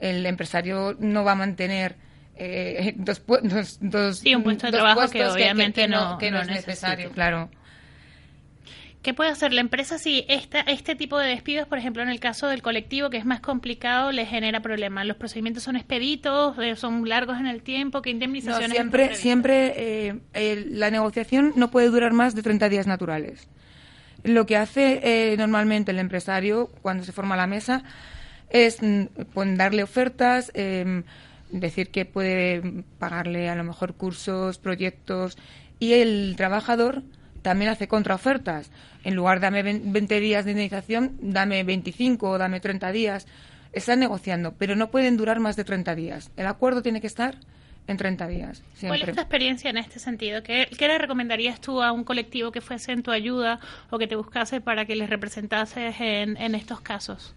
el 0.00 0.26
empresario 0.26 0.96
no 0.98 1.22
va 1.22 1.32
a 1.32 1.36
mantener 1.36 1.96
eh, 2.36 2.94
dos, 2.96 3.22
dos, 3.42 3.78
dos, 3.80 4.18
sí, 4.18 4.34
un 4.34 4.42
puesto 4.42 4.66
de 4.66 4.72
trabajo 4.72 5.08
que 5.08 5.24
obviamente 5.26 5.82
que, 5.82 5.88
no, 5.88 6.18
que 6.18 6.30
no, 6.30 6.40
es 6.40 6.48
necesario, 6.48 7.10
claro. 7.10 7.48
¿Qué 9.04 9.12
puede 9.12 9.28
hacer 9.28 9.52
la 9.52 9.60
empresa 9.60 9.98
si 9.98 10.24
esta, 10.30 10.60
este 10.60 10.94
tipo 10.94 11.18
de 11.18 11.28
despidos, 11.28 11.68
por 11.68 11.76
ejemplo, 11.76 12.02
en 12.02 12.08
el 12.08 12.20
caso 12.20 12.46
del 12.46 12.62
colectivo, 12.62 13.10
que 13.10 13.18
es 13.18 13.26
más 13.26 13.40
complicado, 13.40 14.12
le 14.12 14.24
genera 14.24 14.60
problemas? 14.60 15.04
¿Los 15.04 15.18
procedimientos 15.18 15.62
son 15.62 15.76
expeditos? 15.76 16.56
Eh, 16.58 16.74
¿Son 16.74 17.06
largos 17.06 17.38
en 17.38 17.46
el 17.46 17.62
tiempo? 17.62 18.00
¿Qué 18.00 18.08
indemnizaciones? 18.08 18.70
No, 18.70 18.74
siempre 18.74 19.14
siempre 19.14 19.74
eh, 20.32 20.66
la 20.70 20.90
negociación 20.90 21.52
no 21.54 21.70
puede 21.70 21.90
durar 21.90 22.14
más 22.14 22.34
de 22.34 22.42
30 22.42 22.70
días 22.70 22.86
naturales. 22.86 23.46
Lo 24.22 24.46
que 24.46 24.56
hace 24.56 25.00
eh, 25.02 25.36
normalmente 25.36 25.90
el 25.90 25.98
empresario 25.98 26.70
cuando 26.80 27.04
se 27.04 27.12
forma 27.12 27.36
la 27.36 27.46
mesa 27.46 27.84
es 28.48 28.78
mm, 28.80 29.04
darle 29.56 29.82
ofertas, 29.82 30.50
em, 30.54 31.02
decir 31.50 31.90
que 31.90 32.06
puede 32.06 32.84
pagarle 32.98 33.50
a 33.50 33.54
lo 33.54 33.64
mejor 33.64 33.96
cursos, 33.96 34.56
proyectos 34.56 35.36
y 35.78 35.92
el 35.92 36.36
trabajador 36.38 37.02
también 37.44 37.70
hace 37.70 37.86
contraofertas. 37.86 38.70
En 39.04 39.14
lugar 39.14 39.38
de 39.38 39.46
dame 39.46 39.62
20 39.62 40.20
días 40.20 40.44
de 40.44 40.52
indemnización, 40.52 41.16
dame 41.20 41.62
25 41.62 42.30
o 42.30 42.38
dame 42.38 42.60
30 42.60 42.90
días. 42.92 43.26
Están 43.72 44.00
negociando, 44.00 44.54
pero 44.54 44.76
no 44.76 44.90
pueden 44.90 45.16
durar 45.16 45.40
más 45.40 45.56
de 45.56 45.64
30 45.64 45.94
días. 45.94 46.30
El 46.36 46.46
acuerdo 46.46 46.82
tiene 46.82 47.00
que 47.00 47.06
estar 47.06 47.36
en 47.86 47.96
30 47.96 48.28
días. 48.28 48.62
¿Cuál 48.80 49.02
es 49.02 49.14
tu 49.14 49.20
experiencia 49.20 49.68
en 49.70 49.76
este 49.76 49.98
sentido? 49.98 50.42
¿Qué, 50.42 50.68
le 50.78 50.98
recomendarías 50.98 51.60
tú 51.60 51.82
a 51.82 51.92
un 51.92 52.04
colectivo 52.04 52.50
que 52.50 52.60
fuese 52.60 52.92
en 52.92 53.02
tu 53.02 53.10
ayuda 53.10 53.60
o 53.90 53.98
que 53.98 54.06
te 54.06 54.16
buscase 54.16 54.60
para 54.60 54.86
que 54.86 54.96
les 54.96 55.10
representases 55.10 56.00
en, 56.00 56.36
en 56.36 56.54
estos 56.54 56.80
casos? 56.80 57.34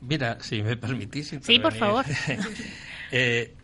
Mira, 0.00 0.38
si 0.40 0.62
me 0.62 0.76
permitís. 0.76 1.34
Sí, 1.40 1.58
por 1.58 1.72
favor. 1.72 2.04
eh, 3.12 3.54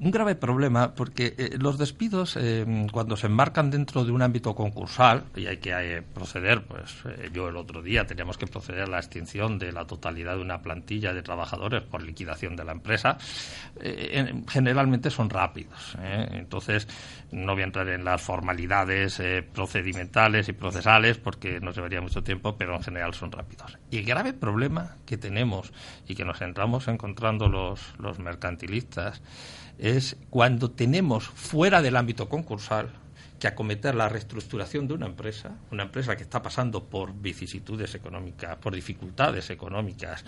un 0.00 0.10
grave 0.10 0.34
problema 0.34 0.94
porque 0.94 1.34
eh, 1.36 1.50
los 1.58 1.78
despidos 1.78 2.36
eh, 2.40 2.86
cuando 2.90 3.16
se 3.16 3.26
enmarcan 3.26 3.70
dentro 3.70 4.04
de 4.04 4.12
un 4.12 4.22
ámbito 4.22 4.54
concursal 4.54 5.24
y 5.36 5.46
hay 5.46 5.58
que 5.58 5.72
eh, 5.72 6.02
proceder 6.02 6.62
pues 6.62 6.94
yo 7.32 7.48
el 7.48 7.56
otro 7.56 7.82
día 7.82 8.06
teníamos 8.06 8.38
que 8.38 8.46
proceder 8.46 8.82
a 8.82 8.86
la 8.86 8.98
extinción 8.98 9.58
de 9.58 9.72
la 9.72 9.86
totalidad 9.86 10.36
de 10.36 10.42
una 10.42 10.62
plantilla 10.62 11.12
de 11.12 11.22
trabajadores 11.22 11.82
por 11.82 12.02
liquidación 12.02 12.56
de 12.56 12.64
la 12.64 12.72
empresa 12.72 13.18
generalmente 14.48 15.10
son 15.10 15.28
rápidos 15.28 15.96
entonces 16.00 16.88
no 17.30 17.52
voy 17.52 17.62
a 17.62 17.66
entrar 17.66 17.88
en 17.88 18.04
las 18.04 18.22
formalidades 18.22 19.22
procedimentales 19.52 20.48
y 20.48 20.52
procesales 20.52 21.18
porque 21.18 21.60
nos 21.60 21.76
llevaría 21.76 22.00
mucho 22.00 22.22
tiempo 22.22 22.56
pero 22.56 22.74
en 22.76 22.82
general 22.82 23.14
son 23.14 23.32
rápidos. 23.32 23.78
Y 23.90 23.98
el 23.98 24.04
grave 24.04 24.32
problema 24.32 24.96
que 25.06 25.16
tenemos 25.16 25.72
y 26.06 26.14
que 26.14 26.24
nos 26.24 26.40
entramos 26.40 26.88
encontrando 26.88 27.48
los, 27.48 27.94
los 27.98 28.18
mercantilistas 28.18 29.22
es 29.80 30.16
cuando 30.28 30.70
tenemos 30.70 31.26
fuera 31.26 31.80
del 31.80 31.96
ámbito 31.96 32.28
concursal 32.28 32.90
que 33.38 33.48
acometer 33.48 33.94
la 33.94 34.10
reestructuración 34.10 34.86
de 34.86 34.92
una 34.92 35.06
empresa, 35.06 35.56
una 35.70 35.84
empresa 35.84 36.14
que 36.14 36.22
está 36.22 36.42
pasando 36.42 36.84
por 36.84 37.14
vicisitudes 37.14 37.94
económicas, 37.94 38.56
por 38.58 38.74
dificultades 38.74 39.48
económicas, 39.48 40.26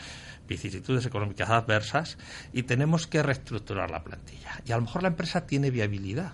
vicisitudes 0.48 1.04
económicas 1.04 1.50
adversas, 1.50 2.16
y 2.54 2.62
tenemos 2.62 3.06
que 3.06 3.22
reestructurar 3.22 3.90
la 3.90 4.02
plantilla. 4.02 4.62
Y 4.64 4.72
a 4.72 4.76
lo 4.76 4.82
mejor 4.82 5.02
la 5.02 5.08
empresa 5.08 5.46
tiene 5.46 5.70
viabilidad, 5.70 6.32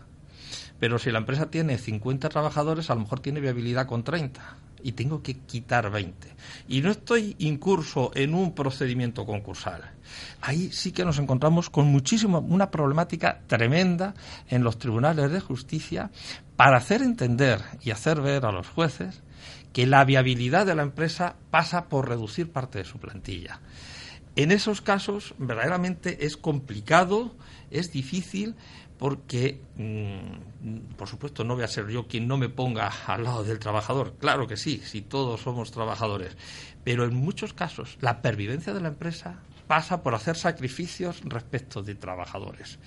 pero 0.79 1.01
si 1.01 1.11
la 1.11 1.19
empresa 1.19 1.51
tiene 1.51 1.77
50 1.79 2.29
trabajadores, 2.29 2.89
a 2.91 2.95
lo 2.95 3.01
mejor 3.01 3.19
tiene 3.19 3.41
viabilidad 3.41 3.87
con 3.87 4.05
30 4.05 4.68
y 4.83 4.93
tengo 4.93 5.23
que 5.23 5.35
quitar 5.35 5.91
20. 5.91 6.29
Y 6.69 6.81
no 6.81 6.91
estoy 6.91 7.37
incurso 7.39 8.11
en 8.15 8.35
un 8.35 8.55
procedimiento 8.55 9.27
concursal. 9.27 9.93
Ahí 10.41 10.71
sí 10.73 10.93
que 10.93 11.05
nos 11.05 11.19
encontramos 11.19 11.71
con 11.71 11.87
muchísimo, 11.87 12.39
una 12.41 12.71
problemática 12.71 13.41
tremenda 13.47 14.15
en 14.49 14.65
los 14.65 14.79
tribunales 14.79 15.31
de 15.31 15.41
justicia 15.41 16.11
para 16.57 16.79
hacer 16.79 17.03
entender 17.03 17.61
y 17.83 17.91
hacer 17.91 18.21
ver 18.21 18.47
a 18.47 18.53
los 18.53 18.69
jueces 18.69 19.23
que 19.73 19.87
la 19.87 20.05
viabilidad 20.05 20.67
de 20.67 20.75
la 20.75 20.83
empresa 20.83 21.37
pasa 21.51 21.89
por 21.89 22.09
reducir 22.09 22.51
parte 22.51 22.79
de 22.79 22.85
su 22.85 22.99
plantilla. 22.99 23.61
En 24.37 24.53
esos 24.53 24.81
casos, 24.81 25.35
verdaderamente 25.39 26.25
es 26.25 26.37
complicado, 26.37 27.35
es 27.71 27.91
difícil, 27.91 28.55
porque, 28.99 29.61
mm, 29.77 30.97
por 30.97 31.09
supuesto, 31.09 31.45
no 31.45 31.55
voy 31.55 31.65
a 31.65 31.69
ser 31.69 31.89
yo 31.89 32.09
quien 32.09 32.27
no 32.27 32.37
me 32.37 32.49
ponga 32.49 32.93
al 33.07 33.25
lado 33.25 33.45
del 33.45 33.59
trabajador. 33.59 34.15
Claro 34.19 34.47
que 34.47 34.57
sí, 34.57 34.83
si 34.85 35.03
todos 35.03 35.41
somos 35.41 35.71
trabajadores. 35.71 36.37
Pero 36.85 37.05
en 37.05 37.15
muchos 37.15 37.53
casos, 37.53 37.97
la 38.01 38.23
pervivencia 38.23 38.75
de 38.75 38.81
la 38.81 38.89
empresa 38.89 39.41
pasa 39.69 40.03
por 40.03 40.15
hacer 40.15 40.35
sacrificios 40.35 41.21
respecto 41.25 41.83
de 41.83 41.95
trabajadores. 41.95 42.79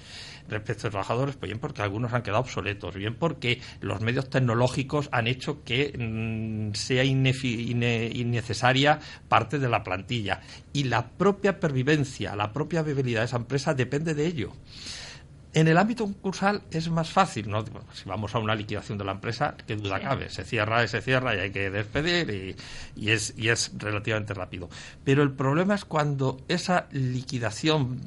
Respecto 0.50 0.84
de 0.84 0.90
trabajadores, 0.90 1.36
pues 1.38 1.50
bien 1.50 1.60
porque 1.60 1.84
algunos 1.84 2.12
han 2.12 2.24
quedado 2.24 2.42
obsoletos, 2.42 2.96
bien 2.96 3.16
porque 3.16 3.62
los 3.80 4.02
medios 4.02 4.30
tecnológicos 4.30 5.08
han 5.12 5.28
hecho 5.28 5.64
que 5.64 5.94
mm, 5.98 6.74
sea 6.74 7.06
innecesaria 7.06 9.00
parte 9.30 9.60
de 9.60 9.70
la 9.70 9.84
plantilla. 9.84 10.42
Y 10.74 10.86
la 10.86 11.08
propia 11.08 11.60
pervivencia, 11.60 12.36
la 12.36 12.52
propia 12.52 12.82
viabilidad 12.82 13.22
de 13.22 13.26
esa 13.28 13.38
empresa 13.38 13.76
depende 13.76 14.16
de 14.16 14.26
ello. 14.26 14.52
En 15.54 15.68
el 15.68 15.78
ámbito 15.78 16.06
concursal 16.06 16.62
es 16.72 16.90
más 16.90 17.10
fácil, 17.10 17.50
¿no? 17.50 17.66
Si 17.94 18.08
vamos 18.08 18.34
a 18.36 18.40
una 18.40 18.56
liquidación 18.56 18.98
de 18.98 19.04
la 19.04 19.12
empresa, 19.12 19.56
qué 19.68 19.76
duda 19.76 20.00
cabe, 20.00 20.30
se 20.30 20.46
cierra 20.46 20.84
y 20.84 20.88
se 20.88 21.02
cierra 21.02 21.36
y 21.36 21.40
hay 21.40 21.52
que 21.52 21.70
despedir 21.70 22.56
y, 22.96 23.10
es, 23.10 23.34
y 23.36 23.50
es 23.50 23.72
relativamente 23.78 24.34
rápido. 24.34 24.70
Pero 25.04 25.24
el 25.24 25.32
problema 25.32 25.76
es 25.76 25.84
cuando 25.84 26.38
esa 26.48 26.88
liquidación 26.92 28.00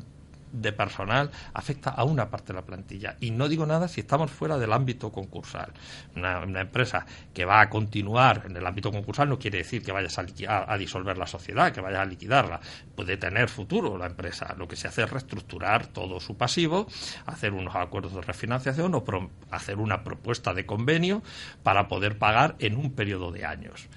de 0.54 0.72
personal 0.72 1.30
afecta 1.52 1.90
a 1.90 2.04
una 2.04 2.30
parte 2.30 2.52
de 2.52 2.54
la 2.54 2.64
plantilla. 2.64 3.16
Y 3.20 3.30
no 3.30 3.48
digo 3.48 3.66
nada 3.66 3.88
si 3.88 4.00
estamos 4.00 4.30
fuera 4.30 4.56
del 4.58 4.72
ámbito 4.72 5.10
concursal. 5.10 5.72
Una, 6.16 6.42
empresa 6.60 7.04
que 7.32 7.44
va 7.44 7.60
a 7.60 7.68
continuar 7.68 8.44
en 8.46 8.56
el 8.56 8.66
ámbito 8.66 8.90
concursal 8.92 9.28
no 9.28 9.38
quiere 9.38 9.58
decir 9.58 9.82
que 9.82 9.92
vayas 9.92 10.18
a, 10.18 10.72
a, 10.72 10.78
disolver 10.78 11.18
la 11.18 11.26
sociedad, 11.26 11.72
que 11.72 11.80
vayas 11.80 12.00
a 12.00 12.04
liquidarla. 12.04 12.60
Puede 12.94 13.16
tener 13.16 13.48
futuro 13.48 13.98
la 13.98 14.06
empresa. 14.06 14.54
Lo 14.56 14.68
que 14.68 14.76
se 14.76 14.88
hace 14.88 15.02
es 15.02 15.10
reestructurar 15.10 15.88
todo 15.88 16.20
su 16.20 16.36
pasivo, 16.36 16.86
hacer 17.26 17.52
unos 17.52 17.74
acuerdos 17.74 18.14
de 18.14 18.22
refinanciación 18.22 18.94
o 18.94 19.04
hacer 19.50 19.78
una 19.78 20.04
propuesta 20.04 20.54
de 20.54 20.64
convenio 20.66 21.22
para 21.62 21.88
poder 21.88 22.18
pagar 22.18 22.54
en 22.60 22.76
un 22.76 22.92
periodo 22.92 23.32
de 23.32 23.44
años. 23.44 23.88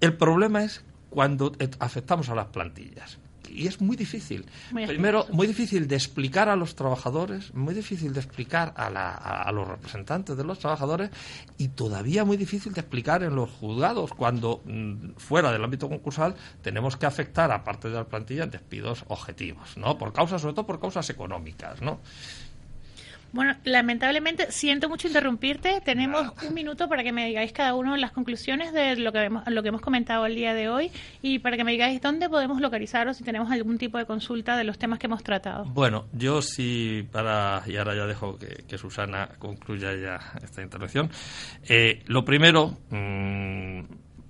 El 0.00 0.14
problema 0.14 0.62
es 0.62 0.84
cuando 1.10 1.52
afectamos 1.80 2.28
a 2.28 2.34
las 2.34 2.46
plantillas 2.46 3.18
y 3.52 3.66
es 3.66 3.80
muy 3.80 3.96
difícil. 3.96 4.46
Primero, 4.72 5.26
muy 5.30 5.46
difícil 5.46 5.88
de 5.88 5.96
explicar 5.96 6.48
a 6.48 6.56
los 6.56 6.74
trabajadores, 6.74 7.54
muy 7.54 7.74
difícil 7.74 8.12
de 8.12 8.20
explicar 8.20 8.72
a, 8.76 8.86
a, 9.42 9.52
los 9.52 9.66
representantes 9.66 10.36
de 10.36 10.44
los 10.44 10.58
trabajadores 10.58 11.10
y 11.56 11.68
todavía 11.68 12.24
muy 12.24 12.36
difícil 12.36 12.72
de 12.72 12.80
explicar 12.80 13.22
en 13.22 13.34
los 13.34 13.50
juzgados 13.50 14.12
cuando 14.14 14.62
mm, 14.64 15.16
fuera 15.16 15.52
del 15.52 15.64
ámbito 15.64 15.88
concursal 15.88 16.34
tenemos 16.62 16.96
que 16.96 17.06
afectar, 17.06 17.50
aparte 17.50 17.88
de 17.88 17.94
la 17.94 18.04
plantilla, 18.04 18.46
despidos 18.46 19.04
objetivos, 19.08 19.76
¿no? 19.76 19.98
Por 19.98 20.12
causas, 20.12 20.42
sobre 20.42 20.54
todo 20.54 20.66
por 20.66 20.80
causas 20.80 21.08
económicas, 21.10 21.80
¿no? 21.82 22.00
Bueno, 23.32 23.54
lamentablemente 23.64 24.50
siento 24.50 24.88
mucho 24.88 25.08
interrumpirte. 25.08 25.80
Tenemos 25.84 26.32
un 26.46 26.54
minuto 26.54 26.88
para 26.88 27.02
que 27.02 27.12
me 27.12 27.26
digáis 27.26 27.52
cada 27.52 27.74
uno 27.74 27.96
las 27.96 28.10
conclusiones 28.12 28.72
de 28.72 28.96
lo 28.96 29.12
que, 29.12 29.24
hemos, 29.24 29.46
lo 29.46 29.62
que 29.62 29.68
hemos 29.68 29.80
comentado 29.80 30.24
el 30.26 30.34
día 30.34 30.54
de 30.54 30.68
hoy 30.68 30.90
y 31.22 31.38
para 31.38 31.56
que 31.56 31.64
me 31.64 31.72
digáis 31.72 32.00
dónde 32.00 32.28
podemos 32.28 32.60
localizaros 32.60 33.16
si 33.16 33.24
tenemos 33.24 33.50
algún 33.50 33.78
tipo 33.78 33.98
de 33.98 34.06
consulta 34.06 34.56
de 34.56 34.64
los 34.64 34.78
temas 34.78 34.98
que 34.98 35.06
hemos 35.06 35.22
tratado. 35.22 35.64
Bueno, 35.66 36.06
yo 36.12 36.40
sí, 36.42 37.06
para, 37.12 37.62
y 37.66 37.76
ahora 37.76 37.94
ya 37.94 38.06
dejo 38.06 38.38
que, 38.38 38.78
Susana 38.78 39.28
concluya 39.38 39.92
ya 39.94 40.20
esta 40.42 40.62
intervención. 40.62 41.10
Eh, 41.68 42.02
lo 42.06 42.24
primero, 42.24 42.78
mm, 42.90 43.80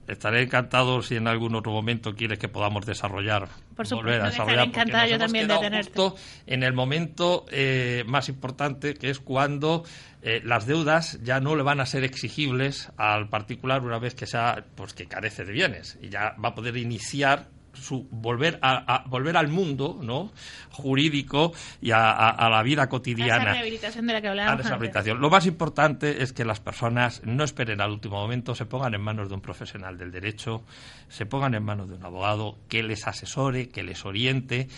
estaré 0.09 0.42
encantado 0.42 1.02
si 1.02 1.16
en 1.16 1.28
algún 1.28 1.54
otro 1.54 1.70
momento 1.72 2.14
quieres 2.14 2.38
que 2.38 2.48
podamos 2.48 2.84
desarrollar, 2.86 3.48
Por 3.76 3.86
supuesto, 3.86 3.96
volver 3.96 4.20
a 4.22 4.30
desarrollar. 4.30 4.66
encantada 4.66 5.06
yo 5.06 5.18
también 5.18 5.46
de 5.46 5.59
tenerte. 5.59 6.02
en 6.46 6.62
el 6.62 6.72
momento 6.72 7.44
eh, 7.50 8.04
más 8.06 8.28
importante, 8.28 8.94
que 8.94 9.11
es 9.11 9.20
cuando 9.20 9.84
eh, 10.22 10.40
las 10.44 10.66
deudas 10.66 11.20
ya 11.22 11.40
no 11.40 11.54
le 11.54 11.62
van 11.62 11.80
a 11.80 11.86
ser 11.86 12.02
exigibles 12.04 12.90
al 12.96 13.28
particular 13.28 13.82
una 13.82 13.98
vez 13.98 14.14
que 14.14 14.26
sea, 14.26 14.64
pues 14.74 14.94
que 14.94 15.06
carece 15.06 15.44
de 15.44 15.52
bienes 15.52 15.98
y 16.02 16.09
ya 16.09 16.34
va 16.42 16.48
a 16.50 16.54
poder 16.54 16.76
iniciar 16.76 17.46
su 17.80 18.08
volver 18.10 18.58
a, 18.62 19.04
volver 19.08 19.36
al 19.36 19.48
mundo 19.48 19.98
no 20.02 20.32
jurídico 20.70 21.52
y 21.80 21.90
a, 21.90 22.48
la 22.50 22.62
vida 22.62 22.88
cotidiana. 22.88 23.42
esa 23.42 23.52
rehabilitación 23.52 24.06
de 24.06 24.12
la 24.12 24.20
que 24.20 24.28
hablábamos. 24.28 24.64
rehabilitación. 24.64 25.20
Lo 25.20 25.30
más 25.30 25.46
importante 25.46 26.22
es 26.22 26.32
que 26.32 26.44
las 26.44 26.60
personas 26.60 27.22
no 27.24 27.44
esperen 27.44 27.80
al 27.80 27.90
último 27.90 28.16
momento, 28.16 28.54
se 28.54 28.66
pongan 28.66 28.94
en 28.94 29.00
manos 29.00 29.28
de 29.28 29.34
un 29.34 29.40
profesional 29.40 29.98
del 29.98 30.12
derecho, 30.12 30.62
se 31.08 31.26
pongan 31.26 31.54
en 31.54 31.62
manos 31.62 31.88
de 31.88 31.96
un 31.96 32.04
abogado 32.04 32.58
que 32.68 32.82
les 32.82 33.06
asesore, 33.06 33.68
que 33.68 33.82
les 33.82 34.04
oriente 34.04 34.68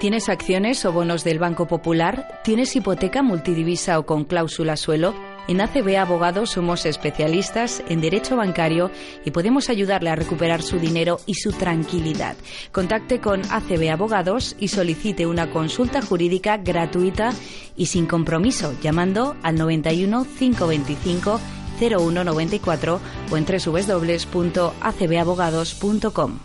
¿Tienes 0.00 0.28
acciones 0.30 0.84
o 0.86 0.92
bonos 0.92 1.24
del 1.24 1.38
Banco 1.38 1.66
Popular? 1.66 2.40
¿Tienes 2.42 2.74
hipoteca 2.74 3.22
multidivisa 3.22 3.98
o 3.98 4.06
con 4.06 4.24
cláusula 4.24 4.78
suelo? 4.78 5.14
En 5.46 5.60
ACB 5.60 5.98
Abogados 5.98 6.52
somos 6.52 6.86
especialistas 6.86 7.82
en 7.86 8.00
derecho 8.00 8.34
bancario 8.34 8.90
y 9.26 9.30
podemos 9.30 9.68
ayudarle 9.68 10.08
a 10.08 10.16
recuperar 10.16 10.62
su 10.62 10.78
dinero 10.78 11.20
y 11.26 11.34
su 11.34 11.52
tranquilidad. 11.52 12.34
Contacte 12.72 13.20
con 13.20 13.42
ACB 13.52 13.90
Abogados 13.90 14.56
y 14.58 14.68
solicite 14.68 15.26
una 15.26 15.50
consulta 15.50 16.00
jurídica 16.00 16.56
gratuita 16.56 17.34
y 17.76 17.84
sin 17.84 18.06
compromiso 18.06 18.74
llamando 18.80 19.36
al 19.42 19.56
91 19.56 20.26
525 20.38 21.38
0194 21.78 23.00
o 23.30 23.36
en 23.36 23.44
www.acbabogados.com. 23.44 26.40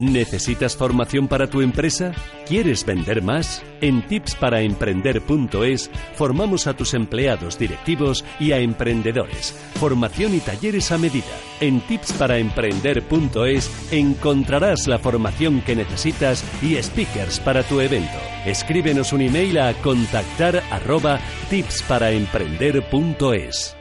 ¿Necesitas 0.00 0.76
formación 0.76 1.26
para 1.26 1.50
tu 1.50 1.60
empresa? 1.60 2.12
¿Quieres 2.46 2.86
vender 2.86 3.20
más? 3.20 3.64
En 3.80 4.06
tipsparaemprender.es 4.06 5.90
formamos 6.14 6.68
a 6.68 6.76
tus 6.76 6.94
empleados 6.94 7.58
directivos 7.58 8.24
y 8.38 8.52
a 8.52 8.58
emprendedores. 8.58 9.60
Formación 9.74 10.36
y 10.36 10.38
talleres 10.38 10.92
a 10.92 10.98
medida. 10.98 11.26
En 11.60 11.80
tipsparaemprender.es 11.80 13.92
encontrarás 13.92 14.86
la 14.86 15.00
formación 15.00 15.62
que 15.62 15.74
necesitas 15.74 16.44
y 16.62 16.80
speakers 16.80 17.40
para 17.40 17.64
tu 17.64 17.80
evento. 17.80 18.20
Escríbenos 18.46 19.12
un 19.12 19.22
email 19.22 19.58
a 19.58 19.74
contactar 19.82 20.62
arroba 20.70 21.18
tipsparaemprender.es. 21.50 23.77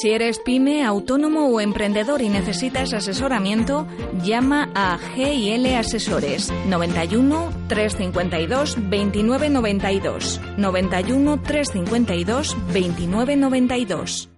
Si 0.00 0.10
eres 0.10 0.38
pyme, 0.38 0.84
autónomo 0.84 1.48
o 1.48 1.60
emprendedor 1.60 2.22
y 2.22 2.28
necesitas 2.28 2.92
asesoramiento, 2.92 3.84
llama 4.22 4.70
a 4.72 4.96
GIL 4.96 5.74
Asesores 5.74 6.52
91 6.68 7.50
352 7.66 8.76
2992 8.76 10.40
91 10.56 11.42
352 11.42 12.56
2992. 12.72 14.37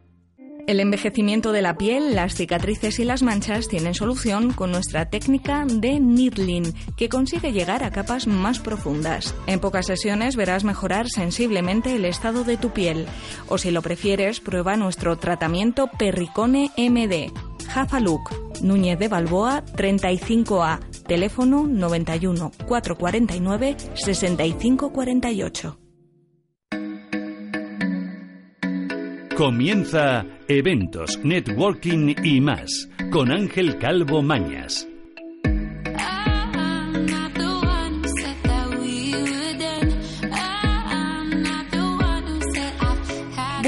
El 0.71 0.79
envejecimiento 0.79 1.51
de 1.51 1.63
la 1.63 1.77
piel, 1.77 2.15
las 2.15 2.37
cicatrices 2.37 3.01
y 3.01 3.05
las 3.05 3.25
manchas 3.25 3.67
tienen 3.67 3.93
solución 3.93 4.53
con 4.53 4.71
nuestra 4.71 5.11
técnica 5.11 5.65
de 5.67 5.99
Needling, 5.99 6.73
que 6.97 7.09
consigue 7.09 7.51
llegar 7.51 7.83
a 7.83 7.91
capas 7.91 8.29
más 8.29 8.61
profundas. 8.61 9.35
En 9.49 9.59
pocas 9.59 9.87
sesiones 9.87 10.37
verás 10.37 10.63
mejorar 10.63 11.09
sensiblemente 11.09 11.97
el 11.97 12.05
estado 12.05 12.45
de 12.45 12.57
tu 12.57 12.71
piel. 12.71 13.09
O 13.49 13.59
si 13.59 13.73
lo 13.73 13.83
prefieres, 13.83 14.39
prueba 14.39 14.77
nuestro 14.77 15.19
tratamiento 15.19 15.91
Perricone 15.99 16.71
MD. 16.79 17.33
Look, 18.01 18.31
Núñez 18.63 18.97
de 18.97 19.09
Balboa 19.09 19.65
35A, 19.75 20.79
teléfono 21.05 21.67
91 21.67 22.53
449 22.69 23.77
6548. 23.95 25.80
Comienza 29.41 30.27
Eventos, 30.49 31.19
Networking 31.25 32.15
y 32.23 32.43
más 32.43 32.91
con 33.11 33.33
Ángel 33.33 33.79
Calvo 33.79 34.21
Mañas. 34.21 34.90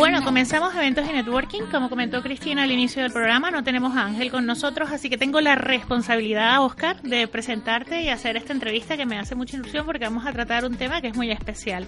Bueno, 0.02 0.24
comenzamos 0.24 0.74
eventos 0.74 1.08
y 1.08 1.12
networking. 1.12 1.62
Como 1.70 1.88
comentó 1.88 2.24
Cristina 2.24 2.64
al 2.64 2.72
inicio 2.72 3.04
del 3.04 3.12
programa, 3.12 3.52
no 3.52 3.62
tenemos 3.62 3.96
a 3.96 4.06
Ángel 4.06 4.32
con 4.32 4.44
nosotros, 4.46 4.90
así 4.90 5.08
que 5.08 5.16
tengo 5.16 5.40
la 5.40 5.54
responsabilidad, 5.54 6.60
Oscar, 6.64 7.00
de 7.02 7.28
presentarte 7.28 8.02
y 8.02 8.08
hacer 8.08 8.36
esta 8.36 8.52
entrevista 8.52 8.96
que 8.96 9.06
me 9.06 9.16
hace 9.16 9.36
mucha 9.36 9.56
ilusión 9.56 9.86
porque 9.86 10.04
vamos 10.04 10.26
a 10.26 10.32
tratar 10.32 10.64
un 10.64 10.74
tema 10.74 11.00
que 11.00 11.06
es 11.06 11.14
muy 11.14 11.30
especial. 11.30 11.86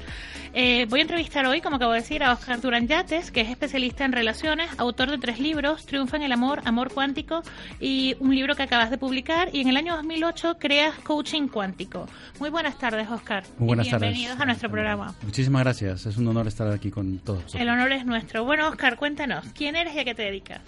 Eh, 0.53 0.87
voy 0.89 1.01
a 1.01 1.03
entrevistar 1.03 1.45
hoy, 1.47 1.61
como 1.61 1.75
acabo 1.75 1.91
de 1.91 2.03
decir, 2.03 2.23
a 2.23 2.33
Oscar 2.33 2.61
Durán 2.61 2.87
Yates, 2.87 3.33
que 3.33 3.41
es 3.41 3.51
especialista 3.51 4.05
en 4.05 4.13
relaciones, 4.13 4.71
autor 4.79 5.11
de 5.11 5.19
tres 5.19 5.41
libros, 5.41 5.85
Triunfa 5.85 6.17
en 6.17 6.23
el 6.23 6.31
Amor, 6.31 6.61
Amor 6.67 6.93
Cuántico 6.95 7.43
y 7.81 8.15
un 8.21 8.33
libro 8.33 8.55
que 8.55 8.63
acabas 8.63 8.91
de 8.91 8.99
publicar. 8.99 9.49
Y 9.53 9.61
en 9.61 9.69
el 9.71 9.77
año 9.77 9.97
2008 9.97 10.59
creas 10.61 10.95
Coaching 11.01 11.49
Cuántico. 11.49 12.07
Muy 12.39 12.51
buenas 12.51 12.79
tardes, 12.79 13.11
Oscar. 13.11 13.43
Muy 13.59 13.67
buenas 13.67 13.89
tardes. 13.89 14.11
Bienvenidos 14.11 14.41
a 14.41 14.45
nuestro 14.45 14.71
programa. 14.71 15.17
Muchísimas 15.23 15.65
gracias. 15.65 16.07
Es 16.07 16.17
un 16.17 16.29
honor 16.29 16.47
estar 16.47 16.71
aquí 16.71 16.93
con 16.93 17.19
todos. 17.19 17.53
El 17.57 17.69
honor 17.69 17.91
es 17.91 18.04
nuestro. 18.05 18.45
Bueno, 18.45 18.69
Oscar, 18.69 18.97
cuéntanos, 18.97 19.45
¿quién 19.55 19.77
eres 19.77 19.95
y 19.95 19.99
a 19.99 20.05
qué 20.05 20.15
te 20.15 20.23
dedicas? 20.23 20.61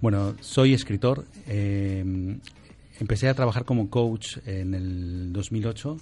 Bueno, 0.00 0.34
soy 0.40 0.74
escritor. 0.74 1.24
Eh, 1.46 2.38
empecé 3.00 3.28
a 3.28 3.34
trabajar 3.34 3.64
como 3.64 3.88
coach 3.88 4.38
en 4.46 4.74
el 4.74 5.32
2008. 5.32 5.96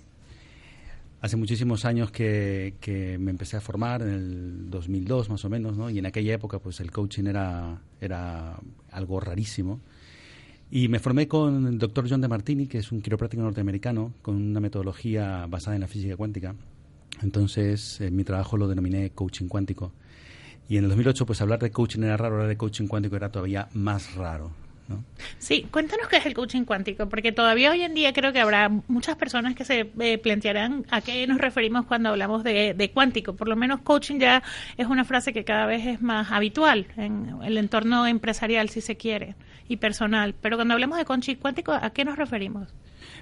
Hace 1.20 1.36
muchísimos 1.36 1.84
años 1.84 2.10
que, 2.10 3.16
me 3.18 3.30
empecé 3.30 3.56
a 3.56 3.60
formar, 3.60 4.02
en 4.02 4.08
el 4.08 4.70
2002 4.70 5.30
más 5.30 5.44
o 5.44 5.48
menos, 5.48 5.76
¿no? 5.76 5.88
Y 5.88 5.98
en 5.98 6.06
aquella 6.06 6.34
época, 6.34 6.58
pues 6.58 6.80
el 6.80 6.90
coaching 6.90 7.24
era, 7.24 7.80
era 8.00 8.58
algo 8.90 9.20
rarísimo. 9.20 9.80
Y 10.70 10.88
me 10.88 10.98
formé 10.98 11.28
con 11.28 11.66
el 11.66 11.78
doctor 11.78 12.06
John 12.10 12.20
de 12.20 12.28
Martini, 12.28 12.66
que 12.66 12.78
es 12.78 12.92
un 12.92 13.00
quiropráctico 13.00 13.42
norteamericano, 13.42 14.12
con 14.20 14.34
una 14.36 14.60
metodología 14.60 15.46
basada 15.46 15.76
en 15.76 15.82
la 15.82 15.88
física 15.88 16.16
cuántica. 16.16 16.54
Entonces, 17.22 18.02
mi 18.10 18.24
trabajo 18.24 18.56
lo 18.56 18.68
denominé 18.68 19.10
coaching 19.10 19.46
cuántico. 19.46 19.92
Y 20.68 20.78
en 20.78 20.84
el 20.84 20.90
2008, 20.90 21.26
pues 21.26 21.40
hablar 21.40 21.58
de 21.58 21.70
coaching 21.70 22.02
era 22.02 22.16
raro, 22.16 22.34
hablar 22.34 22.48
de 22.48 22.56
coaching 22.56 22.86
cuántico 22.86 23.16
era 23.16 23.30
todavía 23.30 23.68
más 23.74 24.14
raro. 24.14 24.50
¿no? 24.88 25.02
Sí, 25.38 25.66
cuéntanos 25.70 26.08
qué 26.08 26.16
es 26.16 26.26
el 26.26 26.34
coaching 26.34 26.64
cuántico, 26.64 27.08
porque 27.08 27.32
todavía 27.32 27.70
hoy 27.70 27.82
en 27.82 27.94
día 27.94 28.12
creo 28.12 28.32
que 28.32 28.40
habrá 28.40 28.68
muchas 28.68 29.16
personas 29.16 29.54
que 29.54 29.64
se 29.64 29.90
eh, 29.98 30.18
plantearán 30.18 30.84
a 30.90 31.00
qué 31.00 31.26
nos 31.26 31.38
referimos 31.38 31.86
cuando 31.86 32.10
hablamos 32.10 32.44
de, 32.44 32.74
de, 32.74 32.90
cuántico. 32.90 33.34
Por 33.34 33.48
lo 33.48 33.56
menos 33.56 33.80
coaching 33.80 34.18
ya 34.18 34.42
es 34.76 34.86
una 34.86 35.04
frase 35.04 35.32
que 35.32 35.44
cada 35.44 35.66
vez 35.66 35.86
es 35.86 36.02
más 36.02 36.30
habitual 36.30 36.86
en 36.96 37.30
el 37.42 37.56
entorno 37.56 38.06
empresarial, 38.06 38.68
si 38.68 38.80
se 38.80 38.96
quiere, 38.96 39.36
y 39.68 39.78
personal. 39.78 40.34
Pero 40.40 40.56
cuando 40.56 40.74
hablamos 40.74 40.98
de 40.98 41.04
coaching 41.04 41.36
cuántico, 41.36 41.72
¿a 41.72 41.90
qué 41.90 42.04
nos 42.04 42.16
referimos? 42.16 42.74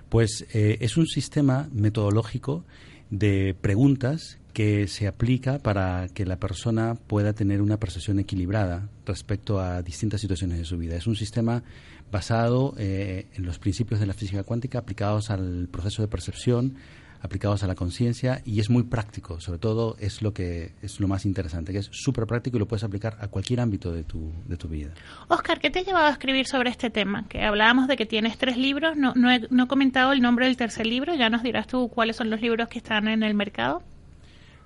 Pues 0.09 0.47
eh, 0.53 0.79
es 0.81 0.97
un 0.97 1.07
sistema 1.07 1.69
metodológico 1.73 2.65
de 3.11 3.55
preguntas 3.61 4.39
que 4.53 4.87
se 4.89 5.07
aplica 5.07 5.59
para 5.59 6.09
que 6.09 6.27
la 6.27 6.37
persona 6.37 6.95
pueda 7.07 7.33
tener 7.33 7.63
una 7.63 7.79
percepción 7.79 8.19
equilibrada 8.19 8.89
respecto 9.07 9.61
a 9.61 9.83
distintas 9.83 10.21
situaciones 10.21 10.59
de 10.59 10.65
su 10.65 10.77
vida. 10.79 10.97
Es 10.97 11.07
un 11.07 11.17
sistema 11.17 11.63
basado 12.11 12.75
eh, 12.79 13.27
en 13.35 13.47
los 13.47 13.59
principios 13.59 13.99
de 13.99 14.07
la 14.07 14.13
física 14.13 14.43
cuántica 14.45 14.79
aplicados 14.79 15.31
al 15.31 15.69
proceso 15.71 16.03
de 16.03 16.09
percepción, 16.09 16.77
aplicados 17.23 17.63
a 17.63 17.67
la 17.67 17.75
conciencia 17.75 18.43
y 18.45 18.61
es 18.61 18.69
muy 18.69 18.83
práctico, 18.83 19.41
sobre 19.41 19.59
todo 19.59 19.97
es 19.99 20.23
lo 20.23 20.35
que 20.35 20.73
es 20.83 21.01
lo 21.01 21.09
más 21.09 21.25
interesante, 21.25 21.73
que 21.73 21.79
es 21.79 21.89
súper 21.91 22.27
práctico 22.27 22.57
y 22.57 22.61
lo 22.61 22.67
puedes 22.67 22.85
aplicar 22.85 23.17
a 23.21 23.29
cualquier 23.29 23.61
ámbito 23.61 23.93
de 23.93 24.03
tu, 24.03 24.33
de 24.47 24.57
tu 24.57 24.69
vida. 24.69 24.93
Oscar, 25.29 25.61
¿qué 25.61 25.71
te 25.71 25.79
ha 25.79 25.83
llevado 25.83 26.07
a 26.07 26.11
escribir 26.11 26.47
sobre 26.47 26.69
este 26.69 26.91
tema? 26.91 27.27
Que 27.29 27.43
hablábamos 27.43 27.87
de 27.87 27.97
que 27.97 28.07
tienes 28.07 28.37
tres 28.37 28.57
libros, 28.57 28.97
no, 28.97 29.15
no, 29.15 29.31
he, 29.31 29.47
no 29.51 29.65
he 29.65 29.69
comentado 29.69 30.13
el 30.13 30.21
nombre 30.21 30.47
del 30.47 30.57
tercer 30.57 30.85
libro, 30.85 31.15
ya 31.15 31.31
nos 31.31 31.43
dirás 31.43 31.67
tú 31.67 31.89
cuáles 31.89 32.17
son 32.17 32.29
los 32.29 32.43
libros 32.43 32.69
que 32.69 32.79
están 32.79 33.09
en 33.09 33.23
el 33.23 33.35
mercado. 33.35 33.83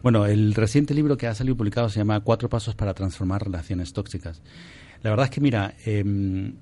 Bueno, 0.07 0.25
el 0.27 0.55
reciente 0.55 0.95
libro 0.95 1.17
que 1.17 1.27
ha 1.27 1.35
salido 1.35 1.57
publicado 1.57 1.89
se 1.89 1.99
llama 1.99 2.21
Cuatro 2.21 2.49
pasos 2.49 2.77
para 2.77 2.95
transformar 2.95 3.43
relaciones 3.43 3.93
tóxicas. 3.93 4.41
La 5.03 5.11
verdad 5.11 5.25
es 5.25 5.31
que, 5.31 5.41
mira, 5.41 5.75
eh, 5.85 6.53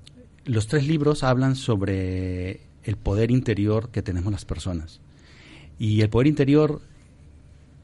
los 0.45 0.65
tres 0.65 0.87
libros 0.87 1.21
hablan 1.23 1.55
sobre 1.55 2.61
el 2.83 2.97
poder 2.97 3.29
interior 3.29 3.91
que 3.91 4.01
tenemos 4.01 4.31
las 4.31 4.45
personas. 4.45 4.99
Y 5.77 6.01
el 6.01 6.09
poder 6.09 6.25
interior, 6.25 6.81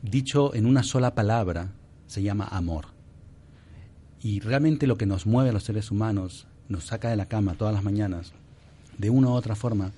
dicho 0.02 0.56
en 0.56 0.66
una 0.66 0.82
sola 0.82 1.14
palabra, 1.14 1.74
se 2.08 2.24
llama 2.24 2.48
amor. 2.50 2.88
Y 4.20 4.40
realmente 4.40 4.88
lo 4.88 4.98
que 4.98 5.06
nos 5.06 5.28
mueve 5.28 5.52
a 5.52 5.54
los 5.54 5.66
seres 5.66 5.92
humanos, 5.92 6.48
nos 6.70 6.86
saca 6.86 7.12
de 7.12 7.18
la 7.18 7.28
cama 7.28 7.54
todas 7.54 7.76
las 7.76 7.84
mañanas, 7.84 8.34
de 8.98 9.12
una 9.12 9.28
u 9.28 9.34
otra 9.34 9.54
forma, 9.54 9.92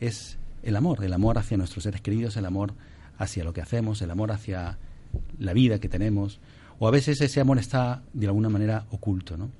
es 0.00 0.38
el 0.62 0.74
amor, 0.74 1.04
el 1.04 1.12
amor 1.12 1.36
hacia 1.36 1.58
nuestros 1.58 1.84
seres 1.84 2.00
queridos, 2.00 2.38
el 2.38 2.46
amor 2.46 2.72
hacia 3.18 3.44
lo 3.44 3.52
que 3.52 3.60
hacemos, 3.60 4.00
el 4.00 4.10
amor 4.10 4.32
hacia 4.32 4.78
la 5.38 5.52
vida 5.52 5.78
que 5.78 5.88
tenemos, 5.88 6.40
o 6.78 6.88
a 6.88 6.90
veces 6.90 7.20
ese 7.20 7.40
amor 7.40 7.58
está 7.58 8.02
de 8.12 8.26
alguna 8.26 8.48
manera 8.48 8.86
oculto, 8.90 9.36
¿no? 9.36 9.50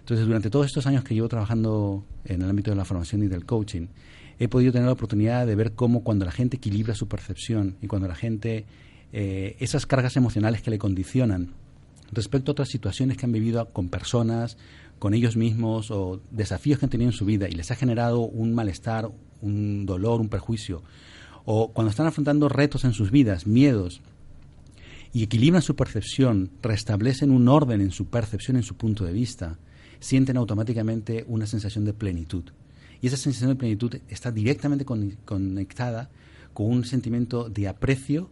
Entonces, 0.00 0.26
durante 0.26 0.48
todos 0.48 0.66
estos 0.66 0.86
años 0.86 1.04
que 1.04 1.14
llevo 1.14 1.28
trabajando 1.28 2.04
en 2.24 2.40
el 2.40 2.48
ámbito 2.48 2.70
de 2.70 2.76
la 2.76 2.86
formación 2.86 3.22
y 3.22 3.26
del 3.26 3.44
coaching, 3.44 3.88
he 4.38 4.48
podido 4.48 4.72
tener 4.72 4.86
la 4.86 4.92
oportunidad 4.92 5.46
de 5.46 5.54
ver 5.54 5.72
cómo 5.72 6.02
cuando 6.02 6.24
la 6.24 6.32
gente 6.32 6.56
equilibra 6.56 6.94
su 6.94 7.08
percepción 7.08 7.76
y 7.82 7.88
cuando 7.88 8.08
la 8.08 8.14
gente, 8.14 8.64
eh, 9.12 9.56
esas 9.58 9.84
cargas 9.84 10.16
emocionales 10.16 10.62
que 10.62 10.70
le 10.70 10.78
condicionan 10.78 11.52
respecto 12.10 12.50
a 12.50 12.52
otras 12.52 12.68
situaciones 12.68 13.16
que 13.16 13.26
han 13.26 13.32
vivido 13.32 13.66
con 13.66 13.90
personas, 13.90 14.56
con 14.98 15.14
ellos 15.14 15.36
mismos 15.36 15.90
o 15.90 16.20
desafíos 16.30 16.78
que 16.78 16.86
han 16.86 16.90
tenido 16.90 17.10
en 17.10 17.16
su 17.16 17.24
vida 17.24 17.48
y 17.48 17.52
les 17.52 17.70
ha 17.70 17.76
generado 17.76 18.20
un 18.20 18.54
malestar, 18.54 19.10
un 19.42 19.84
dolor, 19.84 20.20
un 20.20 20.28
perjuicio, 20.28 20.82
o 21.44 21.72
cuando 21.72 21.90
están 21.90 22.06
afrontando 22.06 22.48
retos 22.48 22.84
en 22.84 22.92
sus 22.92 23.10
vidas, 23.10 23.46
miedos, 23.46 24.00
y 25.12 25.22
equilibran 25.22 25.62
su 25.62 25.76
percepción, 25.76 26.50
restablecen 26.62 27.30
un 27.30 27.48
orden 27.48 27.80
en 27.80 27.90
su 27.90 28.06
percepción, 28.06 28.56
en 28.56 28.62
su 28.62 28.76
punto 28.76 29.04
de 29.04 29.12
vista, 29.12 29.58
sienten 30.00 30.36
automáticamente 30.36 31.24
una 31.28 31.46
sensación 31.46 31.84
de 31.84 31.94
plenitud. 31.94 32.44
Y 33.00 33.06
esa 33.06 33.16
sensación 33.16 33.50
de 33.50 33.56
plenitud 33.56 33.96
está 34.08 34.30
directamente 34.30 34.84
conectada 34.84 36.10
con 36.52 36.66
un 36.66 36.84
sentimiento 36.84 37.48
de 37.48 37.68
aprecio 37.68 38.30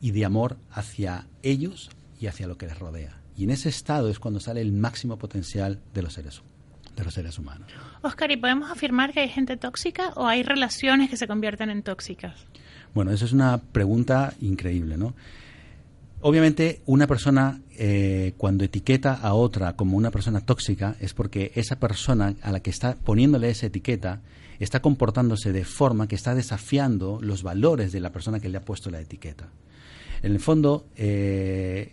y 0.00 0.12
de 0.12 0.24
amor 0.24 0.56
hacia 0.70 1.26
ellos 1.42 1.90
y 2.20 2.26
hacia 2.26 2.46
lo 2.46 2.56
que 2.56 2.66
les 2.66 2.78
rodea. 2.78 3.20
Y 3.36 3.44
en 3.44 3.50
ese 3.50 3.68
estado 3.68 4.08
es 4.08 4.18
cuando 4.18 4.40
sale 4.40 4.60
el 4.60 4.72
máximo 4.72 5.18
potencial 5.18 5.80
de 5.94 6.02
los 6.02 6.14
seres, 6.14 6.42
de 6.96 7.04
los 7.04 7.14
seres 7.14 7.38
humanos. 7.38 7.70
Oscar, 8.02 8.30
¿y 8.30 8.36
podemos 8.36 8.70
afirmar 8.70 9.12
que 9.12 9.20
hay 9.20 9.28
gente 9.28 9.56
tóxica 9.56 10.12
o 10.16 10.26
hay 10.26 10.42
relaciones 10.42 11.10
que 11.10 11.16
se 11.16 11.28
convierten 11.28 11.70
en 11.70 11.82
tóxicas? 11.82 12.46
Bueno, 12.94 13.12
esa 13.12 13.26
es 13.26 13.32
una 13.32 13.58
pregunta 13.58 14.34
increíble, 14.40 14.96
¿no? 14.96 15.14
Obviamente, 16.20 16.82
una 16.86 17.06
persona 17.06 17.60
eh, 17.76 18.34
cuando 18.36 18.64
etiqueta 18.64 19.14
a 19.14 19.34
otra 19.34 19.76
como 19.76 19.96
una 19.96 20.10
persona 20.10 20.40
tóxica 20.40 20.96
es 21.00 21.14
porque 21.14 21.52
esa 21.54 21.78
persona 21.78 22.34
a 22.42 22.50
la 22.50 22.60
que 22.60 22.70
está 22.70 22.96
poniéndole 22.96 23.50
esa 23.50 23.66
etiqueta 23.66 24.20
está 24.58 24.82
comportándose 24.82 25.52
de 25.52 25.64
forma 25.64 26.08
que 26.08 26.16
está 26.16 26.34
desafiando 26.34 27.20
los 27.22 27.44
valores 27.44 27.92
de 27.92 28.00
la 28.00 28.10
persona 28.10 28.40
que 28.40 28.48
le 28.48 28.58
ha 28.58 28.64
puesto 28.64 28.90
la 28.90 29.00
etiqueta. 29.00 29.48
En 30.22 30.32
el 30.32 30.40
fondo, 30.40 30.86
eh, 30.96 31.92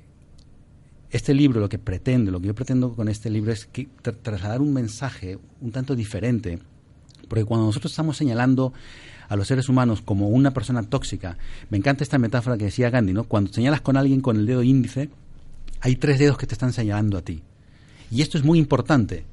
este 1.11 1.35
libro 1.35 1.61
lo 1.61 1.69
que 1.69 1.77
pretende, 1.77 2.31
lo 2.31 2.39
que 2.41 2.47
yo 2.47 2.55
pretendo 2.55 2.93
con 2.93 3.07
este 3.07 3.29
libro 3.29 3.51
es 3.51 3.67
que, 3.67 3.87
trasladar 4.23 4.59
un 4.59 4.73
mensaje 4.73 5.37
un 5.61 5.71
tanto 5.71 5.95
diferente, 5.95 6.57
porque 7.27 7.45
cuando 7.45 7.67
nosotros 7.67 7.91
estamos 7.91 8.17
señalando 8.17 8.73
a 9.27 9.35
los 9.35 9.47
seres 9.47 9.69
humanos 9.69 10.01
como 10.01 10.29
una 10.29 10.51
persona 10.51 10.83
tóxica. 10.83 11.37
Me 11.69 11.77
encanta 11.77 12.03
esta 12.03 12.17
metáfora 12.17 12.57
que 12.57 12.65
decía 12.65 12.89
Gandhi, 12.89 13.13
¿no? 13.13 13.23
Cuando 13.25 13.51
señalas 13.51 13.81
con 13.81 13.97
alguien 13.97 14.21
con 14.21 14.37
el 14.37 14.45
dedo 14.45 14.63
índice, 14.63 15.09
hay 15.81 15.95
tres 15.95 16.19
dedos 16.19 16.37
que 16.37 16.47
te 16.47 16.55
están 16.55 16.73
señalando 16.73 17.17
a 17.17 17.21
ti. 17.21 17.41
Y 18.11 18.21
esto 18.21 18.37
es 18.37 18.43
muy 18.43 18.59
importante, 18.59 19.25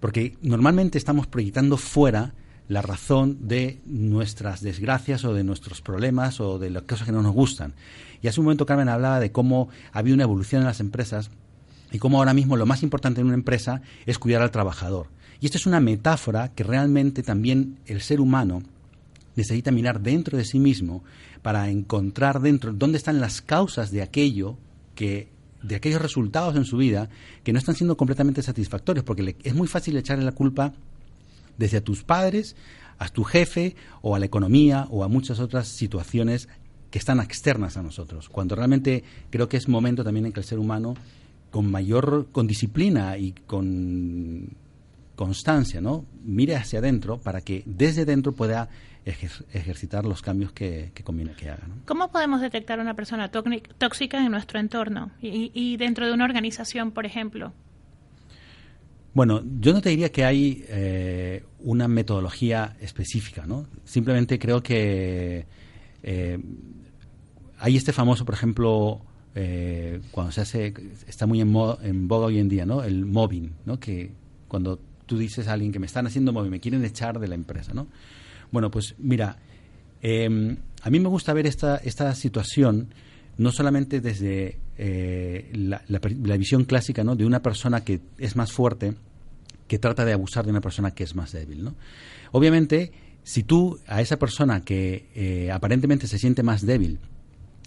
porque 0.00 0.36
normalmente 0.42 0.98
estamos 0.98 1.26
proyectando 1.26 1.76
fuera 1.76 2.34
la 2.68 2.82
razón 2.82 3.48
de 3.48 3.80
nuestras 3.84 4.60
desgracias 4.60 5.24
o 5.24 5.34
de 5.34 5.42
nuestros 5.42 5.80
problemas 5.80 6.40
o 6.40 6.58
de 6.58 6.70
las 6.70 6.84
cosas 6.84 7.06
que 7.06 7.12
no 7.12 7.20
nos 7.20 7.34
gustan. 7.34 7.74
Y 8.22 8.28
hace 8.28 8.38
un 8.38 8.44
momento 8.44 8.64
Carmen 8.64 8.88
hablaba 8.88 9.18
de 9.18 9.32
cómo 9.32 9.68
había 9.92 10.14
una 10.14 10.22
evolución 10.22 10.62
en 10.62 10.68
las 10.68 10.78
empresas 10.78 11.30
y 11.90 11.98
cómo 11.98 12.18
ahora 12.18 12.32
mismo 12.32 12.56
lo 12.56 12.66
más 12.66 12.84
importante 12.84 13.20
en 13.20 13.26
una 13.26 13.34
empresa 13.34 13.82
es 14.06 14.20
cuidar 14.20 14.42
al 14.42 14.52
trabajador. 14.52 15.08
Y 15.40 15.46
esta 15.46 15.58
es 15.58 15.66
una 15.66 15.80
metáfora 15.80 16.52
que 16.54 16.62
realmente 16.62 17.22
también 17.22 17.78
el 17.86 18.02
ser 18.02 18.20
humano 18.20 18.62
necesita 19.36 19.70
mirar 19.70 20.00
dentro 20.00 20.36
de 20.36 20.44
sí 20.44 20.58
mismo 20.58 21.04
para 21.42 21.70
encontrar 21.70 22.40
dentro 22.40 22.72
dónde 22.72 22.98
están 22.98 23.20
las 23.20 23.40
causas 23.40 23.90
de 23.90 24.02
aquello 24.02 24.56
que 24.94 25.28
de 25.62 25.76
aquellos 25.76 26.00
resultados 26.00 26.56
en 26.56 26.64
su 26.64 26.78
vida 26.78 27.10
que 27.44 27.52
no 27.52 27.58
están 27.58 27.74
siendo 27.74 27.96
completamente 27.96 28.42
satisfactorios, 28.42 29.04
porque 29.04 29.36
es 29.42 29.54
muy 29.54 29.68
fácil 29.68 29.96
echarle 29.96 30.24
la 30.24 30.32
culpa 30.32 30.72
desde 31.58 31.78
a 31.78 31.84
tus 31.84 32.02
padres, 32.02 32.56
a 32.98 33.08
tu 33.08 33.24
jefe 33.24 33.76
o 34.00 34.14
a 34.14 34.18
la 34.18 34.26
economía 34.26 34.86
o 34.90 35.04
a 35.04 35.08
muchas 35.08 35.38
otras 35.38 35.68
situaciones 35.68 36.48
que 36.90 36.98
están 36.98 37.20
externas 37.20 37.76
a 37.76 37.82
nosotros, 37.82 38.28
cuando 38.28 38.56
realmente 38.56 39.04
creo 39.30 39.48
que 39.48 39.56
es 39.56 39.68
momento 39.68 40.02
también 40.02 40.26
en 40.26 40.32
que 40.32 40.40
el 40.40 40.46
ser 40.46 40.58
humano 40.58 40.94
con 41.50 41.70
mayor 41.70 42.28
con 42.32 42.46
disciplina 42.46 43.16
y 43.18 43.32
con 43.46 44.56
constancia, 45.14 45.80
¿no? 45.80 46.04
Mire 46.24 46.56
hacia 46.56 46.78
adentro 46.78 47.18
para 47.18 47.42
que 47.42 47.62
desde 47.66 48.04
dentro 48.04 48.32
pueda 48.32 48.70
ejercitar 49.04 50.04
los 50.04 50.22
cambios 50.22 50.52
que, 50.52 50.92
conviene 51.04 51.32
que 51.32 51.50
haga. 51.50 51.66
¿Cómo 51.86 52.10
podemos 52.10 52.40
detectar 52.40 52.80
una 52.80 52.94
persona 52.94 53.30
tóxica 53.30 54.18
en 54.18 54.30
nuestro 54.30 54.60
entorno 54.60 55.10
y, 55.20 55.76
dentro 55.76 56.06
de 56.06 56.12
una 56.12 56.24
organización, 56.24 56.92
por 56.92 57.06
ejemplo? 57.06 57.52
Bueno, 59.12 59.42
yo 59.60 59.72
no 59.72 59.80
te 59.80 59.88
diría 59.88 60.12
que 60.12 60.24
hay 60.24 60.64
eh, 60.68 61.44
una 61.60 61.88
metodología 61.88 62.76
específica, 62.80 63.44
¿no? 63.44 63.66
Simplemente 63.84 64.38
creo 64.38 64.62
que 64.62 65.46
eh, 66.04 66.38
hay 67.58 67.76
este 67.76 67.92
famoso, 67.92 68.24
por 68.24 68.34
ejemplo, 68.34 69.00
eh, 69.34 70.00
cuando 70.12 70.30
se 70.30 70.42
hace, 70.42 70.74
está 71.08 71.26
muy 71.26 71.40
en, 71.40 71.52
en 71.82 72.06
boga 72.06 72.26
hoy 72.26 72.38
en 72.38 72.48
día, 72.48 72.66
¿no? 72.66 72.84
El 72.84 73.04
mobbing, 73.04 73.52
¿no? 73.64 73.80
Que 73.80 74.12
cuando 74.46 74.78
tú 75.06 75.18
dices 75.18 75.48
a 75.48 75.54
alguien 75.54 75.72
que 75.72 75.80
me 75.80 75.86
están 75.86 76.06
haciendo 76.06 76.32
mobbing, 76.32 76.52
me 76.52 76.60
quieren 76.60 76.84
echar 76.84 77.18
de 77.18 77.26
la 77.26 77.34
empresa, 77.34 77.74
¿no? 77.74 77.88
Bueno, 78.52 78.70
pues 78.70 78.94
mira, 78.98 79.36
em, 80.02 80.56
a 80.82 80.90
mí 80.90 81.00
me 81.00 81.08
gusta 81.08 81.32
ver 81.32 81.46
esta, 81.46 81.76
esta 81.76 82.14
situación 82.14 82.94
no 83.38 83.52
solamente 83.52 84.00
desde 84.00 84.58
eh, 84.76 85.50
la, 85.54 86.36
visión 86.36 86.64
clásica 86.64 87.04
¿no? 87.04 87.16
de 87.16 87.24
una 87.24 87.40
persona 87.40 87.84
que 87.84 88.00
es 88.18 88.36
más 88.36 88.52
fuerte 88.52 88.94
que 89.66 89.78
trata 89.78 90.04
de 90.04 90.12
abusar 90.12 90.44
de 90.44 90.50
una 90.50 90.60
persona 90.60 90.90
que 90.90 91.04
es 91.04 91.14
más 91.14 91.32
débil. 91.32 91.64
¿no? 91.64 91.74
Obviamente, 92.32 92.92
si 93.22 93.42
tú 93.42 93.78
a 93.86 94.00
esa 94.00 94.18
persona 94.18 94.62
que 94.62 95.06
eh, 95.14 95.50
aparentemente 95.50 96.06
se 96.06 96.18
siente 96.18 96.42
más 96.42 96.66
débil 96.66 96.98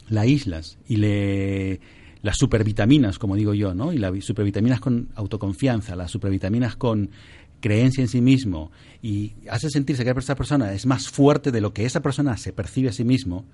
la 0.10 0.22
aíslas 0.22 0.78
y 0.88 0.98
le 0.98 1.80
las 2.22 2.38
supervitaminas, 2.38 3.20
como 3.20 3.36
digo 3.36 3.54
yo, 3.54 3.74
¿no? 3.74 3.92
Y 3.92 3.98
las 3.98 4.24
supervitaminas 4.24 4.80
con 4.80 5.10
autoconfianza, 5.16 5.96
las 5.96 6.10
supervitaminas 6.10 6.78
con 6.78 7.10
creencia 7.64 8.02
en 8.02 8.10
sí 8.10 8.20
mismo 8.20 8.72
y 9.02 9.36
hace 9.50 9.70
sentirse 9.70 10.04
que 10.04 10.12
esa 10.12 10.36
persona 10.36 10.74
es 10.74 10.86
más 10.86 11.08
fuerte 11.08 11.50
de 11.50 11.62
lo 11.62 11.74
que 11.74 11.86
esa 11.86 12.02
persona 12.02 12.36
se 12.36 12.52
percibe 12.52 12.90
a 12.90 12.92
sí 12.92 13.06
mismo, 13.06 13.46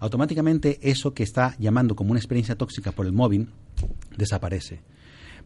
automáticamente 0.00 0.78
eso 0.80 1.12
que 1.12 1.22
está 1.22 1.54
llamando 1.58 1.94
como 1.94 2.12
una 2.12 2.18
experiencia 2.18 2.56
tóxica 2.56 2.92
por 2.92 3.04
el 3.04 3.12
móvil 3.12 3.50
desaparece. 4.16 4.80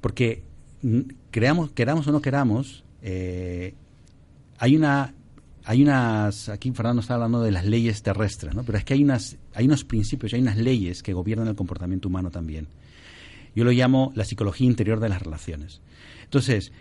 Porque 0.00 0.44
creamos, 1.32 1.72
queramos 1.72 2.06
o 2.06 2.12
no 2.12 2.22
queramos, 2.22 2.84
eh, 3.02 3.74
hay 4.56 4.76
una 4.76 5.14
hay 5.64 5.82
unas 5.82 6.48
aquí 6.48 6.70
Fernando 6.70 7.00
está 7.00 7.14
hablando 7.14 7.42
de 7.42 7.50
las 7.50 7.66
leyes 7.66 8.04
terrestres, 8.04 8.54
¿no? 8.54 8.62
Pero 8.62 8.78
es 8.78 8.84
que 8.84 8.94
hay 8.94 9.02
unas 9.02 9.36
hay 9.52 9.66
unos 9.66 9.82
principios, 9.82 10.32
hay 10.32 10.42
unas 10.42 10.56
leyes 10.56 11.02
que 11.02 11.12
gobiernan 11.12 11.48
el 11.48 11.56
comportamiento 11.56 12.06
humano 12.06 12.30
también. 12.30 12.68
Yo 13.56 13.64
lo 13.64 13.72
llamo 13.72 14.12
la 14.14 14.24
psicología 14.24 14.68
interior 14.68 15.00
de 15.00 15.08
las 15.08 15.20
relaciones. 15.20 15.80
Entonces, 16.22 16.72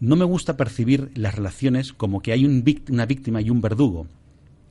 no 0.00 0.16
me 0.16 0.24
gusta 0.24 0.56
percibir 0.56 1.10
las 1.14 1.34
relaciones 1.34 1.92
como 1.92 2.20
que 2.20 2.32
hay 2.32 2.44
una 2.44 3.06
víctima 3.06 3.40
y 3.40 3.50
un 3.50 3.60
verdugo, 3.60 4.06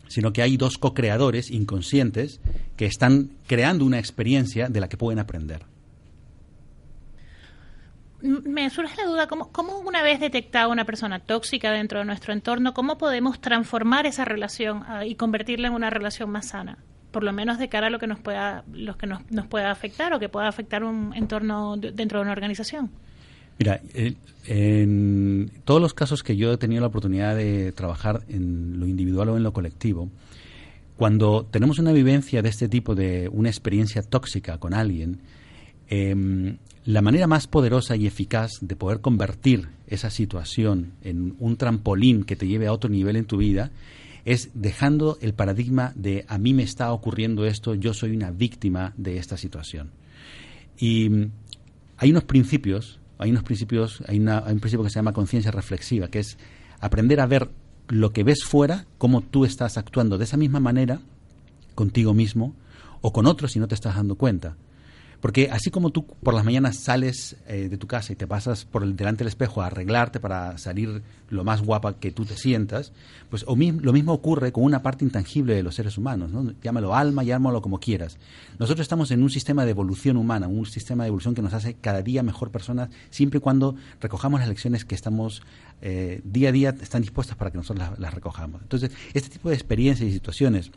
sino 0.07 0.31
que 0.31 0.41
hay 0.41 0.57
dos 0.57 0.77
co-creadores 0.77 1.51
inconscientes 1.51 2.39
que 2.77 2.85
están 2.85 3.31
creando 3.45 3.85
una 3.85 3.99
experiencia 3.99 4.69
de 4.69 4.79
la 4.79 4.89
que 4.89 4.97
pueden 4.97 5.19
aprender. 5.19 5.63
Me 8.21 8.67
surge 8.71 8.99
la 8.99 9.07
duda, 9.07 9.27
¿cómo, 9.27 9.51
¿cómo, 9.51 9.77
una 9.79 10.01
vez 10.01 10.19
detectada 10.19 10.69
una 10.69 10.85
persona 10.85 11.19
tóxica 11.19 11.71
dentro 11.71 11.99
de 11.99 12.05
nuestro 12.05 12.33
entorno, 12.33 12.73
cómo 12.73 12.97
podemos 12.97 13.39
transformar 13.39 14.07
esa 14.07 14.25
relación 14.25 14.83
ah, 14.87 15.05
y 15.05 15.15
convertirla 15.15 15.67
en 15.67 15.75
una 15.75 15.91
relación 15.91 16.31
más 16.31 16.47
sana? 16.47 16.79
Por 17.11 17.23
lo 17.23 17.31
menos 17.31 17.59
de 17.59 17.69
cara 17.69 17.87
a 17.87 17.89
lo 17.89 17.99
que 17.99 18.07
nos 18.07 18.19
pueda, 18.19 18.63
lo 18.73 18.97
que 18.97 19.05
nos, 19.05 19.29
nos 19.29 19.45
pueda 19.45 19.69
afectar 19.69 20.13
o 20.13 20.19
que 20.19 20.29
pueda 20.29 20.47
afectar 20.47 20.83
un 20.83 21.13
entorno 21.15 21.77
dentro 21.77 22.19
de 22.19 22.23
una 22.23 22.31
organización. 22.31 22.89
Mira, 23.59 23.81
en 24.45 25.51
todos 25.65 25.81
los 25.81 25.93
casos 25.93 26.23
que 26.23 26.37
yo 26.37 26.53
he 26.53 26.57
tenido 26.57 26.81
la 26.81 26.87
oportunidad 26.87 27.35
de 27.35 27.71
trabajar 27.71 28.21
en 28.29 28.79
lo 28.79 28.85
individual 28.85 29.29
o 29.29 29.37
en 29.37 29.43
lo 29.43 29.53
colectivo, 29.53 30.09
cuando 30.95 31.45
tenemos 31.49 31.79
una 31.79 31.91
vivencia 31.91 32.41
de 32.41 32.49
este 32.49 32.69
tipo, 32.69 32.95
de 32.95 33.29
una 33.31 33.49
experiencia 33.49 34.01
tóxica 34.01 34.57
con 34.57 34.73
alguien, 34.73 35.19
em, 35.89 36.57
la 36.85 37.01
manera 37.01 37.27
más 37.27 37.47
poderosa 37.47 37.95
y 37.95 38.07
eficaz 38.07 38.59
de 38.61 38.75
poder 38.75 39.01
convertir 39.01 39.69
esa 39.87 40.09
situación 40.09 40.93
en 41.03 41.35
un 41.39 41.57
trampolín 41.57 42.23
que 42.23 42.35
te 42.35 42.47
lleve 42.47 42.67
a 42.67 42.73
otro 42.73 42.89
nivel 42.89 43.15
en 43.15 43.25
tu 43.25 43.37
vida 43.37 43.71
es 44.25 44.49
dejando 44.53 45.17
el 45.21 45.33
paradigma 45.33 45.93
de 45.95 46.25
a 46.27 46.37
mí 46.37 46.53
me 46.53 46.63
está 46.63 46.91
ocurriendo 46.91 47.45
esto, 47.45 47.75
yo 47.75 47.93
soy 47.93 48.11
una 48.11 48.31
víctima 48.31 48.93
de 48.97 49.17
esta 49.17 49.37
situación. 49.37 49.91
Y 50.77 51.09
hay 51.97 52.11
unos 52.11 52.25
principios 52.25 52.99
hay 53.17 53.31
unos 53.31 53.43
principios, 53.43 54.03
hay, 54.07 54.19
un 54.19 54.59
principio 54.59 54.83
que 54.83 54.89
se 54.89 54.95
llama 54.95 55.13
conciencia 55.13 55.51
reflexiva, 55.51 56.07
que 56.07 56.19
es 56.19 56.37
aprender 56.79 57.19
a 57.19 57.25
ver 57.25 57.49
lo 57.87 58.11
que 58.11 58.23
ves 58.23 58.43
fuera, 58.43 58.85
cómo 58.97 59.21
tú 59.21 59.45
estás 59.45 59.77
actuando 59.77 60.17
de 60.17 60.25
esa 60.25 60.37
misma 60.37 60.59
manera 60.59 60.99
contigo 61.75 62.13
mismo 62.13 62.53
o 63.01 63.13
con 63.13 63.25
otros 63.25 63.51
si 63.53 63.59
no 63.59 63.67
te 63.67 63.75
estás 63.75 63.95
dando 63.95 64.15
cuenta. 64.15 64.55
Porque 65.19 65.49
así 65.51 65.71
como 65.71 65.89
tú 65.89 66.05
por 66.05 66.33
las 66.33 66.45
mañanas 66.45 66.77
sales 66.77 67.37
eh, 67.47 67.69
de 67.69 67.77
tu 67.77 67.87
casa 67.87 68.13
y 68.13 68.15
te 68.15 68.27
pasas 68.27 68.65
por 68.65 68.83
el, 68.83 68.95
delante 68.95 69.19
del 69.19 69.29
espejo 69.29 69.61
a 69.61 69.67
arreglarte 69.67 70.19
para 70.19 70.57
salir 70.57 71.01
lo 71.29 71.43
más 71.43 71.61
guapa 71.61 71.99
que 71.99 72.11
tú 72.11 72.25
te 72.25 72.37
sientas, 72.37 72.93
pues 73.29 73.45
lo 73.47 73.93
mismo 73.93 74.13
ocurre 74.13 74.51
con 74.51 74.63
una 74.63 74.81
parte 74.81 75.03
intangible 75.03 75.55
de 75.55 75.63
los 75.63 75.75
seres 75.75 75.97
humanos, 75.97 76.31
¿no? 76.31 76.53
Llámalo 76.61 76.95
alma, 76.95 77.23
llámalo 77.23 77.61
como 77.61 77.79
quieras. 77.79 78.17
Nosotros 78.59 78.85
estamos 78.85 79.11
en 79.11 79.23
un 79.23 79.29
sistema 79.29 79.65
de 79.65 79.71
evolución 79.71 80.17
humana, 80.17 80.47
un 80.47 80.65
sistema 80.65 81.03
de 81.03 81.09
evolución 81.09 81.35
que 81.35 81.41
nos 81.41 81.53
hace 81.53 81.73
cada 81.73 82.01
día 82.01 82.23
mejor 82.23 82.51
personas, 82.51 82.89
siempre 83.09 83.39
y 83.39 83.41
cuando 83.41 83.75
recojamos 83.99 84.39
las 84.39 84.49
lecciones 84.49 84.85
que 84.85 84.95
estamos 84.95 85.41
eh, 85.81 86.21
día 86.23 86.49
a 86.49 86.51
día 86.51 86.75
están 86.81 87.01
dispuestas 87.01 87.37
para 87.37 87.51
que 87.51 87.57
nosotros 87.57 87.99
las 87.99 88.13
recojamos. 88.13 88.61
Entonces, 88.61 88.91
este 89.13 89.29
tipo 89.29 89.49
de 89.49 89.55
experiencias 89.55 90.09
y 90.09 90.13
situaciones 90.13 90.71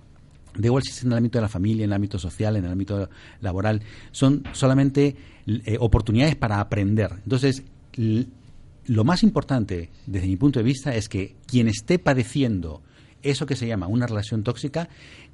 de 0.56 0.68
igual 0.68 0.82
si 0.82 0.90
es 0.90 1.02
en 1.02 1.12
el 1.12 1.18
ámbito 1.18 1.38
de 1.38 1.42
la 1.42 1.48
familia, 1.48 1.84
en 1.84 1.90
el 1.90 1.94
ámbito 1.94 2.18
social, 2.18 2.56
en 2.56 2.64
el 2.64 2.72
ámbito 2.72 3.08
laboral, 3.40 3.82
son 4.10 4.44
solamente 4.52 5.16
eh, 5.46 5.76
oportunidades 5.80 6.36
para 6.36 6.60
aprender. 6.60 7.10
Entonces, 7.22 7.62
lo 7.96 9.04
más 9.04 9.22
importante 9.22 9.90
desde 10.06 10.26
mi 10.26 10.36
punto 10.36 10.58
de 10.58 10.64
vista 10.64 10.94
es 10.94 11.08
que 11.08 11.36
quien 11.46 11.68
esté 11.68 11.98
padeciendo 11.98 12.82
eso 13.22 13.46
que 13.46 13.56
se 13.56 13.66
llama 13.66 13.86
una 13.86 14.06
relación 14.06 14.42
tóxica, 14.42 14.88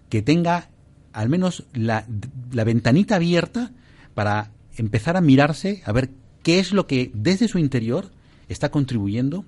que 0.08 0.22
tenga 0.22 0.70
al 1.12 1.28
menos 1.28 1.64
la, 1.72 2.06
la 2.52 2.64
ventanita 2.64 3.16
abierta 3.16 3.72
para 4.14 4.50
empezar 4.76 5.16
a 5.16 5.20
mirarse, 5.20 5.82
a 5.86 5.92
ver 5.92 6.10
qué 6.42 6.58
es 6.58 6.72
lo 6.72 6.86
que 6.86 7.10
desde 7.14 7.48
su 7.48 7.58
interior 7.58 8.10
está 8.48 8.70
contribuyendo 8.70 9.44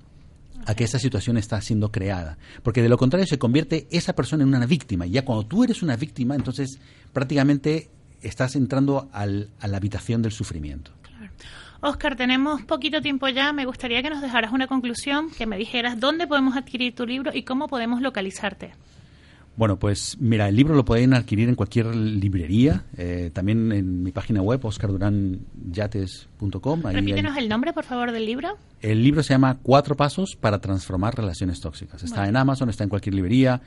a 0.68 0.74
que 0.74 0.84
esa 0.84 0.98
situación 0.98 1.38
está 1.38 1.58
siendo 1.62 1.90
creada. 1.90 2.36
Porque 2.62 2.82
de 2.82 2.90
lo 2.90 2.98
contrario 2.98 3.26
se 3.26 3.38
convierte 3.38 3.88
esa 3.90 4.12
persona 4.12 4.42
en 4.42 4.54
una 4.54 4.66
víctima. 4.66 5.06
Y 5.06 5.12
ya 5.12 5.24
cuando 5.24 5.46
tú 5.46 5.64
eres 5.64 5.82
una 5.82 5.96
víctima, 5.96 6.34
entonces 6.34 6.78
prácticamente 7.14 7.88
estás 8.20 8.54
entrando 8.54 9.08
al, 9.12 9.48
a 9.60 9.66
la 9.66 9.78
habitación 9.78 10.20
del 10.20 10.32
sufrimiento. 10.32 10.90
Oscar, 11.80 12.16
tenemos 12.16 12.60
poquito 12.64 13.00
tiempo 13.00 13.28
ya. 13.28 13.50
Me 13.54 13.64
gustaría 13.64 14.02
que 14.02 14.10
nos 14.10 14.20
dejaras 14.20 14.52
una 14.52 14.66
conclusión, 14.66 15.30
que 15.30 15.46
me 15.46 15.56
dijeras 15.56 15.98
dónde 15.98 16.26
podemos 16.26 16.54
adquirir 16.54 16.94
tu 16.94 17.06
libro 17.06 17.30
y 17.32 17.44
cómo 17.44 17.66
podemos 17.68 18.02
localizarte. 18.02 18.72
Bueno, 19.58 19.76
pues 19.76 20.16
mira, 20.20 20.48
el 20.48 20.54
libro 20.54 20.76
lo 20.76 20.84
pueden 20.84 21.14
adquirir 21.14 21.48
en 21.48 21.56
cualquier 21.56 21.92
librería, 21.92 22.84
eh, 22.96 23.32
también 23.34 23.72
en 23.72 24.04
mi 24.04 24.12
página 24.12 24.40
web, 24.40 24.64
oscarduranyates.com. 24.64 26.82
Repítenos 26.84 27.36
el 27.36 27.48
nombre, 27.48 27.72
por 27.72 27.82
favor, 27.82 28.12
del 28.12 28.24
libro. 28.24 28.56
El 28.80 29.02
libro 29.02 29.24
se 29.24 29.34
llama 29.34 29.58
Cuatro 29.60 29.96
Pasos 29.96 30.36
para 30.36 30.60
Transformar 30.60 31.16
Relaciones 31.16 31.60
Tóxicas. 31.60 32.04
Está 32.04 32.28
en 32.28 32.36
Amazon, 32.36 32.70
está 32.70 32.84
en 32.84 32.90
cualquier 32.90 33.16
librería. 33.16 33.60